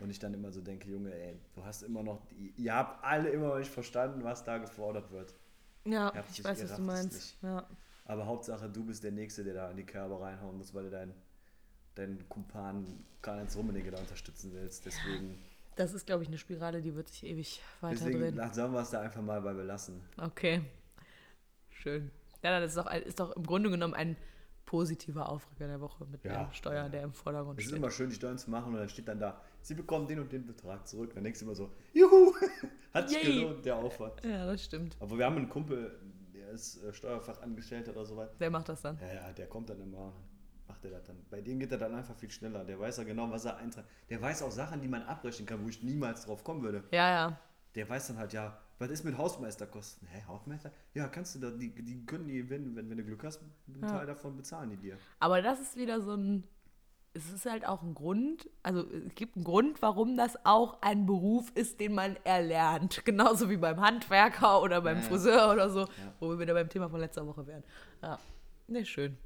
Und 0.00 0.10
ich 0.10 0.18
dann 0.18 0.32
immer 0.34 0.50
so 0.50 0.60
denke, 0.60 0.88
Junge, 0.88 1.12
ey, 1.14 1.38
du 1.54 1.64
hast 1.64 1.82
immer 1.82 2.02
noch, 2.02 2.20
ihr 2.56 2.74
habt 2.74 3.04
alle 3.04 3.28
immer 3.30 3.48
noch 3.48 3.58
nicht 3.58 3.70
verstanden, 3.70 4.22
was 4.24 4.44
da 4.44 4.58
gefordert 4.58 5.10
wird. 5.10 5.34
Ja, 5.84 6.12
ich 6.30 6.42
weiß, 6.42 6.62
was 6.64 6.76
du 6.76 6.82
meinst. 6.82 7.36
Ja. 7.42 7.66
Aber 8.06 8.26
Hauptsache, 8.26 8.68
du 8.68 8.84
bist 8.84 9.04
der 9.04 9.12
Nächste, 9.12 9.44
der 9.44 9.54
da 9.54 9.70
in 9.70 9.76
die 9.76 9.84
Kerbe 9.86 10.20
reinhauen 10.20 10.56
muss, 10.58 10.74
weil 10.74 10.84
du 10.84 10.90
deinen 10.90 11.14
deinen 11.94 12.28
Kumpan 12.28 12.86
Karl-Heinz 13.20 13.56
Rummenigge 13.56 13.90
da 13.90 13.98
unterstützen 13.98 14.52
willst. 14.54 14.86
Deswegen, 14.86 15.38
Das 15.76 15.92
ist, 15.92 16.06
glaube 16.06 16.22
ich, 16.22 16.28
eine 16.28 16.38
Spirale, 16.38 16.80
die 16.80 16.94
wird 16.94 17.08
sich 17.08 17.24
ewig 17.24 17.60
weiter 17.80 17.96
deswegen 17.96 18.20
drehen. 18.36 18.52
sollen 18.54 18.72
wir 18.72 18.80
es 18.80 18.90
da 18.90 19.00
einfach 19.00 19.22
mal 19.22 19.40
bei 19.42 19.52
belassen. 19.52 20.00
Okay. 20.16 20.62
Schön. 21.70 22.10
Ja, 22.42 22.58
das 22.60 22.70
ist 22.70 22.76
doch, 22.76 22.90
ist 22.90 23.20
doch 23.20 23.36
im 23.36 23.44
Grunde 23.44 23.70
genommen 23.70 23.94
ein 23.94 24.16
positiver 24.70 25.28
Aufreger 25.28 25.66
der 25.66 25.80
Woche 25.80 26.04
mit 26.04 26.22
Ja. 26.22 26.44
der 26.44 26.52
Steuer, 26.52 26.88
der 26.88 27.02
im 27.02 27.12
Vordergrund 27.12 27.58
Es 27.58 27.64
ist 27.64 27.70
steht. 27.70 27.78
immer 27.78 27.90
schön, 27.90 28.08
die 28.08 28.14
Steuern 28.14 28.38
zu 28.38 28.48
machen 28.50 28.72
und 28.72 28.78
dann 28.78 28.88
steht 28.88 29.08
dann 29.08 29.18
da, 29.18 29.40
sie 29.62 29.74
bekommen 29.74 30.06
den 30.06 30.20
und 30.20 30.30
den 30.30 30.46
Betrag 30.46 30.86
zurück. 30.86 31.10
Dann 31.12 31.24
denkst 31.24 31.40
du 31.40 31.44
immer 31.46 31.56
so, 31.56 31.72
juhu, 31.92 32.32
hat 32.94 33.10
sich 33.10 33.20
gelohnt, 33.20 33.64
der 33.64 33.74
Aufwand. 33.74 34.24
Ja, 34.24 34.46
das 34.46 34.62
stimmt. 34.64 34.96
Aber 35.00 35.18
wir 35.18 35.24
haben 35.26 35.36
einen 35.38 35.48
Kumpel, 35.48 35.98
der 36.32 36.50
ist 36.50 36.84
äh, 36.84 36.92
Steuerfachangestellter 36.92 37.90
oder 37.90 38.04
so 38.04 38.16
weit. 38.16 38.30
Wer 38.38 38.48
macht 38.48 38.68
das 38.68 38.80
dann? 38.80 38.96
Ja, 39.00 39.12
ja, 39.12 39.32
der 39.32 39.48
kommt 39.48 39.70
dann 39.70 39.80
immer, 39.80 40.12
macht 40.68 40.84
er 40.84 40.92
das 40.92 41.02
dann. 41.02 41.16
Bei 41.28 41.40
dem 41.40 41.58
geht 41.58 41.72
er 41.72 41.78
dann 41.78 41.92
einfach 41.96 42.14
viel 42.14 42.30
schneller. 42.30 42.64
Der 42.64 42.78
weiß 42.78 42.98
ja 42.98 43.02
genau, 43.02 43.28
was 43.28 43.46
er 43.46 43.56
eintragt. 43.56 43.88
Der 44.08 44.22
weiß 44.22 44.42
auch 44.44 44.52
Sachen, 44.52 44.80
die 44.80 44.88
man 44.88 45.02
abrechnen 45.02 45.46
kann, 45.46 45.64
wo 45.64 45.68
ich 45.68 45.82
niemals 45.82 46.26
drauf 46.26 46.44
kommen 46.44 46.62
würde. 46.62 46.84
Ja, 46.92 47.10
ja. 47.10 47.40
Der 47.74 47.88
weiß 47.88 48.06
dann 48.06 48.18
halt, 48.18 48.32
ja, 48.32 48.56
was 48.80 48.90
ist 48.90 49.04
mit 49.04 49.16
Hausmeisterkosten? 49.16 50.08
Hä, 50.08 50.22
Hausmeister? 50.26 50.72
Ja, 50.94 51.06
kannst 51.08 51.34
du 51.34 51.38
da, 51.38 51.50
die, 51.50 51.68
die 51.70 52.04
können 52.06 52.26
die, 52.26 52.48
wenn, 52.50 52.74
wenn, 52.74 52.90
wenn 52.90 52.96
du 52.96 53.04
Glück 53.04 53.22
hast, 53.22 53.40
einen 53.68 53.82
Ja. 53.82 53.88
Teil 53.98 54.06
davon 54.06 54.36
bezahlen 54.36 54.70
die 54.70 54.76
dir. 54.76 54.96
Aber 55.20 55.42
das 55.42 55.60
ist 55.60 55.76
wieder 55.76 56.00
so 56.00 56.14
ein. 56.14 56.44
Es 57.12 57.32
ist 57.32 57.44
halt 57.44 57.66
auch 57.66 57.82
ein 57.82 57.92
Grund, 57.94 58.48
also 58.62 58.88
es 58.88 59.16
gibt 59.16 59.34
einen 59.34 59.44
Grund, 59.44 59.82
warum 59.82 60.16
das 60.16 60.36
auch 60.46 60.80
ein 60.80 61.06
Beruf 61.06 61.50
ist, 61.56 61.80
den 61.80 61.92
man 61.92 62.14
erlernt. 62.22 63.04
Genauso 63.04 63.50
wie 63.50 63.56
beim 63.56 63.80
Handwerker 63.80 64.62
oder 64.62 64.80
beim 64.80 64.98
Ja, 64.98 65.02
ja. 65.02 65.08
Friseur 65.08 65.52
oder 65.52 65.68
so, 65.70 65.88
wo 66.20 66.28
wir 66.30 66.38
wieder 66.38 66.54
beim 66.54 66.68
Thema 66.68 66.88
von 66.88 67.00
letzter 67.00 67.26
Woche 67.26 67.44
wären. 67.48 67.64
Ja, 68.00 68.16
ne, 68.68 68.86
schön. 68.86 69.16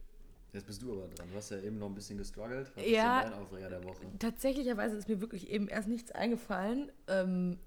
Jetzt 0.55 0.67
bist 0.67 0.81
du 0.83 0.93
aber 0.93 1.09
dran. 1.09 1.29
Du 1.31 1.37
hast 1.37 1.51
ja 1.51 1.59
eben 1.61 1.79
noch 1.79 1.89
ein 1.89 1.95
bisschen 1.95 2.17
gestruggelt. 2.17 2.73
Was 2.75 2.87
Ja. 2.87 3.19
ist 3.19 3.25
denn 3.25 3.33
dein 3.33 3.43
Aufreger 3.43 3.69
der 3.69 3.85
Woche? 3.85 4.01
Tatsächlicherweise 4.19 4.97
ist 4.97 5.07
mir 5.09 5.21
wirklich 5.21 5.51
eben 5.51 5.69
erst 5.69 5.89
nichts 5.89 6.11
eingefallen. 6.11 6.91
Ähm, 7.07 7.59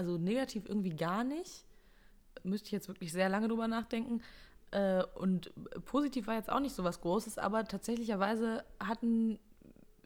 also 0.00 0.16
negativ 0.16 0.66
irgendwie 0.66 0.96
gar 0.96 1.24
nicht. 1.24 1.64
Müsste 2.42 2.66
ich 2.66 2.72
jetzt 2.72 2.88
wirklich 2.88 3.12
sehr 3.12 3.28
lange 3.28 3.48
drüber 3.48 3.68
nachdenken. 3.68 4.22
Äh, 4.70 5.04
und 5.14 5.52
positiv 5.84 6.26
war 6.26 6.36
jetzt 6.36 6.50
auch 6.50 6.60
nicht 6.60 6.74
so 6.74 6.84
was 6.84 7.02
Großes, 7.02 7.36
aber 7.36 7.64
tatsächlicherweise 7.64 8.64
hatten 8.82 9.38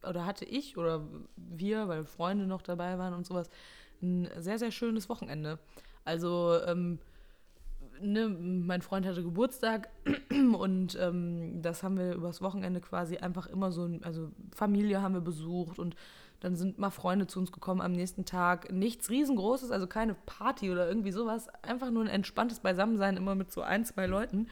oder 0.02 0.26
hatte 0.26 0.44
ich 0.44 0.76
oder 0.76 1.06
wir, 1.36 1.86
weil 1.86 2.04
Freunde 2.04 2.46
noch 2.46 2.60
dabei 2.60 2.98
waren 2.98 3.14
und 3.14 3.24
sowas, 3.24 3.48
ein 4.02 4.28
sehr, 4.38 4.58
sehr 4.58 4.72
schönes 4.72 5.08
Wochenende. 5.08 5.60
Also 6.04 6.58
ähm, 6.66 6.98
ne, 8.00 8.28
mein 8.28 8.82
Freund 8.82 9.06
hatte 9.06 9.22
Geburtstag 9.22 9.90
und 10.58 10.98
ähm, 11.00 11.62
das 11.62 11.84
haben 11.84 11.96
wir 11.96 12.14
übers 12.14 12.42
Wochenende 12.42 12.80
quasi 12.80 13.18
einfach 13.18 13.46
immer 13.46 13.70
so, 13.70 13.88
also 14.02 14.32
Familie 14.54 15.00
haben 15.00 15.14
wir 15.14 15.20
besucht 15.20 15.78
und 15.78 15.94
dann 16.40 16.56
sind 16.56 16.78
mal 16.78 16.90
Freunde 16.90 17.26
zu 17.26 17.38
uns 17.38 17.52
gekommen 17.52 17.80
am 17.80 17.92
nächsten 17.92 18.24
Tag. 18.24 18.70
Nichts 18.72 19.08
riesengroßes, 19.10 19.70
also 19.70 19.86
keine 19.86 20.14
Party 20.14 20.70
oder 20.70 20.86
irgendwie 20.88 21.12
sowas, 21.12 21.48
einfach 21.62 21.90
nur 21.90 22.02
ein 22.04 22.08
entspanntes 22.10 22.60
Beisammensein 22.60 23.16
immer 23.16 23.34
mit 23.34 23.50
so 23.52 23.62
ein, 23.62 23.84
zwei 23.84 24.06
Leuten. 24.06 24.48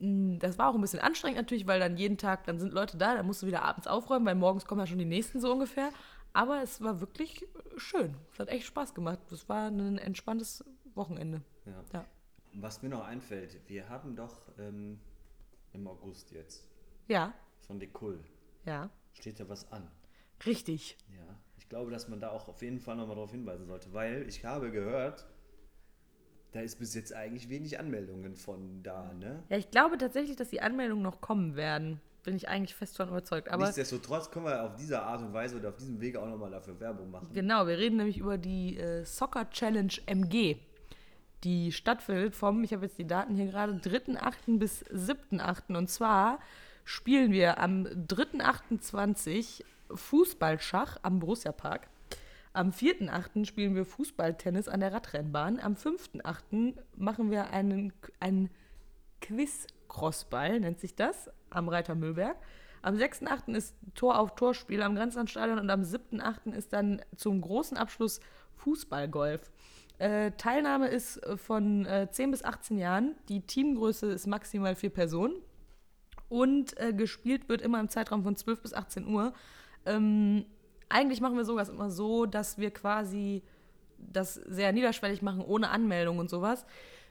Mm, 0.00 0.38
Das 0.38 0.58
war 0.58 0.68
auch 0.68 0.74
ein 0.74 0.80
bisschen 0.80 1.00
anstrengend 1.00 1.38
natürlich, 1.38 1.66
weil 1.66 1.78
dann 1.80 1.96
jeden 1.96 2.18
Tag, 2.18 2.44
dann 2.44 2.58
sind 2.58 2.72
Leute 2.72 2.96
da, 2.96 3.14
dann 3.14 3.26
musst 3.26 3.42
du 3.42 3.46
wieder 3.46 3.62
abends 3.62 3.86
aufräumen, 3.86 4.26
weil 4.26 4.34
morgens 4.34 4.64
kommen 4.66 4.80
ja 4.80 4.86
schon 4.86 4.98
die 4.98 5.04
nächsten 5.04 5.40
so 5.40 5.52
ungefähr. 5.52 5.90
Aber 6.32 6.62
es 6.62 6.80
war 6.80 7.00
wirklich 7.00 7.46
schön. 7.76 8.16
Es 8.32 8.38
hat 8.40 8.48
echt 8.48 8.66
Spaß 8.66 8.94
gemacht. 8.94 9.18
Es 9.30 9.48
war 9.50 9.68
ein 9.68 9.98
entspanntes 9.98 10.64
Wochenende. 10.94 11.42
Ja. 11.66 11.84
Ja. 11.92 12.04
Was 12.54 12.82
mir 12.82 12.88
noch 12.88 13.04
einfällt, 13.06 13.60
wir 13.68 13.88
haben 13.88 14.16
doch 14.16 14.40
ähm, 14.58 14.98
im 15.72 15.86
August 15.86 16.32
jetzt 16.32 16.66
Ja, 17.08 17.32
von 17.66 17.78
Decul 17.78 18.18
ja. 18.66 18.90
steht 19.14 19.38
ja 19.38 19.48
was 19.48 19.70
an. 19.72 19.88
Richtig. 20.46 20.96
Ja, 21.10 21.36
ich 21.58 21.68
glaube, 21.68 21.90
dass 21.90 22.08
man 22.08 22.20
da 22.20 22.30
auch 22.30 22.48
auf 22.48 22.62
jeden 22.62 22.80
Fall 22.80 22.96
nochmal 22.96 23.16
darauf 23.16 23.30
hinweisen 23.30 23.66
sollte, 23.66 23.92
weil 23.92 24.26
ich 24.28 24.44
habe 24.44 24.70
gehört, 24.70 25.26
da 26.52 26.60
ist 26.60 26.78
bis 26.78 26.94
jetzt 26.94 27.14
eigentlich 27.14 27.48
wenig 27.48 27.78
Anmeldungen 27.78 28.36
von 28.36 28.82
da, 28.82 29.12
ne? 29.14 29.42
Ja, 29.48 29.56
ich 29.56 29.70
glaube 29.70 29.96
tatsächlich, 29.98 30.36
dass 30.36 30.50
die 30.50 30.60
Anmeldungen 30.60 31.02
noch 31.02 31.20
kommen 31.20 31.56
werden. 31.56 32.00
Bin 32.24 32.36
ich 32.36 32.48
eigentlich 32.48 32.74
fest 32.76 32.96
von 32.96 33.08
überzeugt. 33.08 33.48
Aber 33.48 33.64
Nichtsdestotrotz 33.64 34.30
können 34.30 34.46
wir 34.46 34.62
auf 34.62 34.76
diese 34.76 35.02
Art 35.02 35.22
und 35.22 35.32
Weise 35.32 35.56
oder 35.56 35.70
auf 35.70 35.76
diesem 35.76 36.00
Wege 36.00 36.22
auch 36.22 36.28
nochmal 36.28 36.52
dafür 36.52 36.78
Werbung 36.78 37.10
machen. 37.10 37.28
genau, 37.32 37.66
wir 37.66 37.78
reden 37.78 37.96
nämlich 37.96 38.18
über 38.18 38.38
die 38.38 38.76
äh, 38.76 39.04
Soccer 39.04 39.50
Challenge 39.50 39.92
MG. 40.06 40.56
Die 41.42 41.72
stattfindet 41.72 42.36
vom, 42.36 42.62
ich 42.62 42.72
habe 42.72 42.84
jetzt 42.84 42.98
die 42.98 43.06
Daten 43.06 43.34
hier 43.34 43.46
gerade, 43.46 43.72
3.8. 43.72 44.58
bis 44.58 44.84
7.8. 44.84 45.76
Und 45.76 45.90
zwar 45.90 46.38
spielen 46.84 47.32
wir 47.32 47.58
am 47.58 47.86
3.28. 47.86 49.64
Fußballschach 49.94 50.98
am 51.02 51.18
Borussia 51.18 51.52
Park. 51.52 51.88
Am 52.54 52.70
4.8. 52.70 53.46
spielen 53.46 53.74
wir 53.74 53.86
Fußballtennis 53.86 54.68
an 54.68 54.80
der 54.80 54.92
Radrennbahn. 54.92 55.58
Am 55.58 55.74
5.8. 55.74 56.74
machen 56.96 57.30
wir 57.30 57.50
einen, 57.50 57.92
einen 58.20 58.50
Quiz-Crossball, 59.22 60.60
nennt 60.60 60.78
sich 60.78 60.94
das, 60.94 61.30
am 61.48 61.68
Reiter 61.68 61.94
Müllberg. 61.94 62.36
Am 62.82 62.96
6.8. 62.96 63.54
ist 63.54 63.74
Tor 63.94 64.18
auf 64.18 64.34
Torspiel 64.34 64.82
am 64.82 64.96
Grenzlandstadion 64.96 65.58
und 65.58 65.70
am 65.70 65.82
7.8. 65.82 66.52
ist 66.52 66.72
dann 66.72 67.00
zum 67.16 67.40
großen 67.40 67.76
Abschluss 67.76 68.20
Fußballgolf. 68.56 69.50
Äh, 69.98 70.32
Teilnahme 70.32 70.88
ist 70.88 71.20
von 71.36 71.86
äh, 71.86 72.08
10 72.10 72.32
bis 72.32 72.44
18 72.44 72.76
Jahren. 72.76 73.14
Die 73.28 73.40
Teamgröße 73.40 74.06
ist 74.06 74.26
maximal 74.26 74.74
vier 74.74 74.90
Personen. 74.90 75.36
Und 76.28 76.76
äh, 76.80 76.92
gespielt 76.92 77.48
wird 77.48 77.62
immer 77.62 77.78
im 77.78 77.88
Zeitraum 77.88 78.24
von 78.24 78.36
12 78.36 78.62
bis 78.62 78.74
18 78.74 79.06
Uhr. 79.06 79.32
Ähm, 79.86 80.44
eigentlich 80.88 81.20
machen 81.20 81.36
wir 81.36 81.44
sowas 81.44 81.68
immer 81.68 81.90
so, 81.90 82.26
dass 82.26 82.58
wir 82.58 82.70
quasi 82.70 83.42
das 83.98 84.34
sehr 84.34 84.72
niederschwellig 84.72 85.22
machen, 85.22 85.42
ohne 85.42 85.70
Anmeldung 85.70 86.18
und 86.18 86.30
sowas. 86.30 86.66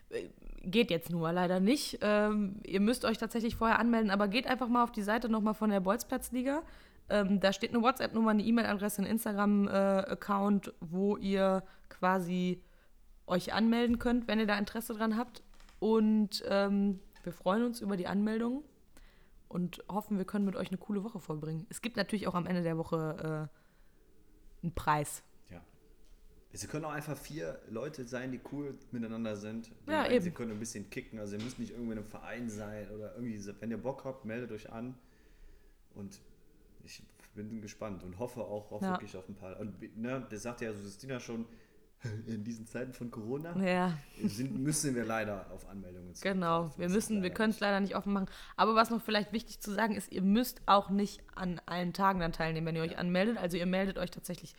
Äh, 0.09 0.29
Geht 0.63 0.91
jetzt 0.91 1.09
nur 1.09 1.31
leider 1.31 1.59
nicht. 1.59 1.97
Ähm, 2.01 2.59
ihr 2.63 2.81
müsst 2.81 3.03
euch 3.03 3.17
tatsächlich 3.17 3.55
vorher 3.55 3.79
anmelden, 3.79 4.11
aber 4.11 4.27
geht 4.27 4.45
einfach 4.45 4.67
mal 4.67 4.83
auf 4.83 4.91
die 4.91 5.01
Seite 5.01 5.27
nochmal 5.27 5.55
von 5.55 5.71
der 5.71 5.79
Bolzplatzliga. 5.79 6.61
Ähm, 7.09 7.39
da 7.39 7.51
steht 7.51 7.73
eine 7.73 7.81
WhatsApp-Nummer, 7.81 8.29
eine 8.29 8.43
E-Mail-Adresse, 8.43 9.01
ein 9.01 9.07
Instagram-Account, 9.07 10.71
wo 10.79 11.17
ihr 11.17 11.63
quasi 11.89 12.61
euch 13.25 13.53
anmelden 13.53 13.97
könnt, 13.97 14.27
wenn 14.27 14.39
ihr 14.39 14.45
da 14.45 14.55
Interesse 14.55 14.93
dran 14.93 15.17
habt. 15.17 15.41
Und 15.79 16.43
ähm, 16.47 16.99
wir 17.23 17.33
freuen 17.33 17.63
uns 17.63 17.81
über 17.81 17.97
die 17.97 18.05
Anmeldung 18.05 18.63
und 19.51 19.83
hoffen, 19.89 20.17
wir 20.17 20.25
können 20.25 20.45
mit 20.45 20.55
euch 20.55 20.69
eine 20.69 20.77
coole 20.77 21.03
Woche 21.03 21.19
vollbringen. 21.19 21.67
Es 21.69 21.81
gibt 21.81 21.97
natürlich 21.97 22.27
auch 22.27 22.35
am 22.35 22.45
Ende 22.47 22.63
der 22.63 22.77
Woche 22.77 23.49
äh, 23.51 24.63
einen 24.63 24.73
Preis. 24.73 25.23
Ja. 25.49 25.61
Es 26.51 26.67
können 26.67 26.85
auch 26.85 26.91
einfach 26.91 27.17
vier 27.17 27.59
Leute 27.69 28.05
sein, 28.05 28.31
die 28.31 28.39
cool 28.51 28.77
miteinander 28.91 29.35
sind. 29.35 29.71
Die 29.87 29.91
Ja, 29.91 30.07
eben. 30.09 30.23
Sie 30.23 30.31
können 30.31 30.51
ein 30.51 30.59
bisschen 30.59 30.89
kicken, 30.89 31.19
also 31.19 31.35
ihr 31.35 31.43
müsst 31.43 31.59
nicht 31.59 31.71
irgendwie 31.71 31.91
in 31.93 31.97
einem 31.99 32.07
Verein 32.07 32.49
sein 32.49 32.89
oder 32.91 33.13
irgendwie, 33.15 33.43
wenn 33.59 33.71
ihr 33.71 33.77
Bock 33.81 34.05
habt, 34.05 34.25
meldet 34.25 34.51
euch 34.51 34.71
an. 34.71 34.95
Und 35.95 36.21
ich 36.83 37.03
bin 37.35 37.61
gespannt 37.61 38.03
und 38.03 38.19
hoffe 38.19 38.41
auch, 38.41 38.71
auch 38.71 38.81
Ja. 38.81 38.91
wirklich 38.91 39.15
auf 39.17 39.27
ein 39.27 39.35
paar. 39.35 39.59
Und 39.59 39.97
ne, 39.97 40.25
das 40.29 40.43
sagt 40.43 40.61
ja 40.61 40.71
Justina 40.71 41.19
schon, 41.19 41.45
in 42.27 42.43
diesen 42.43 42.65
Zeiten 42.67 42.93
von 42.93 43.11
Corona 43.11 43.55
Ja, 43.63 43.97
sind, 44.23 44.57
müssen 44.59 44.95
wir 44.95 45.05
leider 45.05 45.45
auf 45.51 45.67
Anmeldungen 45.69 46.13
zurückgreifen. 46.15 46.39
genau. 46.39 46.71
Wir 46.77 46.89
müssen, 46.89 47.21
wir 47.23 47.29
können 47.29 47.51
es 47.51 47.59
leider 47.59 47.79
nicht 47.79 47.95
offen 47.95 48.13
machen. 48.13 48.27
Aber 48.55 48.75
was 48.75 48.89
noch 48.89 49.01
vielleicht 49.01 49.31
wichtig 49.33 49.59
zu 49.59 49.71
sagen 49.71 49.95
ist, 49.95 50.11
ihr 50.11 50.21
müsst 50.21 50.61
auch 50.65 50.89
nicht 50.89 51.21
an 51.35 51.61
allen 51.65 51.93
Tagen 51.93 52.19
dann 52.19 52.31
teilnehmen, 52.33 52.67
wenn 52.67 52.75
ihr 52.75 52.81
euch 52.81 52.97
anmeldet. 52.97 53.37
Also 53.37 53.57
ihr 53.57 53.65
meldet 53.65 53.97
euch 53.97 54.11
tatsächlich 54.11 54.55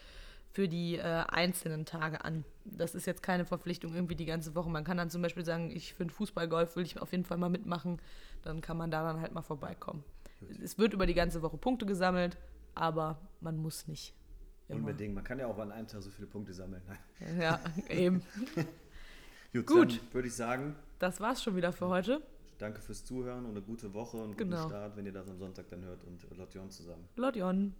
für 0.52 0.68
die 0.68 0.98
äh, 0.98 1.02
einzelnen 1.02 1.86
Tage 1.86 2.24
an. 2.24 2.44
Das 2.64 2.94
ist 2.94 3.06
jetzt 3.06 3.22
keine 3.22 3.44
Verpflichtung 3.46 3.94
irgendwie 3.94 4.16
die 4.16 4.26
ganze 4.26 4.54
Woche. 4.54 4.68
Man 4.68 4.84
kann 4.84 4.98
dann 4.98 5.08
zum 5.10 5.22
Beispiel 5.22 5.44
sagen, 5.44 5.70
ich 5.70 5.94
finde 5.94 6.12
Fußballgolf, 6.12 6.76
will 6.76 6.84
ich 6.84 7.00
auf 7.00 7.10
jeden 7.12 7.24
Fall 7.24 7.38
mal 7.38 7.48
mitmachen. 7.48 8.00
Dann 8.42 8.60
kann 8.60 8.76
man 8.76 8.90
da 8.90 9.02
dann 9.02 9.20
halt 9.20 9.32
mal 9.32 9.42
vorbeikommen. 9.42 10.04
Es 10.62 10.76
wird 10.76 10.92
über 10.92 11.06
die 11.06 11.14
ganze 11.14 11.40
Woche 11.42 11.56
Punkte 11.56 11.86
gesammelt, 11.86 12.36
aber 12.74 13.18
man 13.40 13.56
muss 13.56 13.88
nicht. 13.88 14.12
Immer. 14.72 14.80
Unbedingt. 14.80 15.14
Man 15.14 15.24
kann 15.24 15.38
ja 15.38 15.46
auch 15.46 15.58
an 15.58 15.70
einem 15.72 15.86
Tag 15.86 16.02
so 16.02 16.10
viele 16.10 16.26
Punkte 16.26 16.52
sammeln. 16.52 16.82
Nein. 16.86 17.40
Ja, 17.40 17.60
eben. 17.88 18.22
Gut, 19.52 19.66
Gut. 19.66 19.92
dann 20.00 20.14
würde 20.14 20.28
ich 20.28 20.34
sagen, 20.34 20.74
Das 20.98 21.20
war's 21.20 21.42
schon 21.42 21.56
wieder 21.56 21.72
für 21.72 21.88
heute. 21.88 22.22
danke 22.58 22.80
fürs 22.80 23.04
Zuhören 23.04 23.44
und 23.44 23.50
eine 23.52 23.60
gute 23.62 23.92
Woche 23.92 24.16
und 24.16 24.22
einen 24.24 24.36
Genau. 24.36 24.56
guten 24.56 24.68
Start, 24.70 24.96
wenn 24.96 25.06
ihr 25.06 25.12
das 25.12 25.28
am 25.28 25.36
Sonntag 25.38 25.68
dann 25.70 25.82
hört 25.84 26.04
und 26.04 26.24
Lotjon 26.38 26.70
zusammen. 26.70 27.04
Lotjon. 27.16 27.74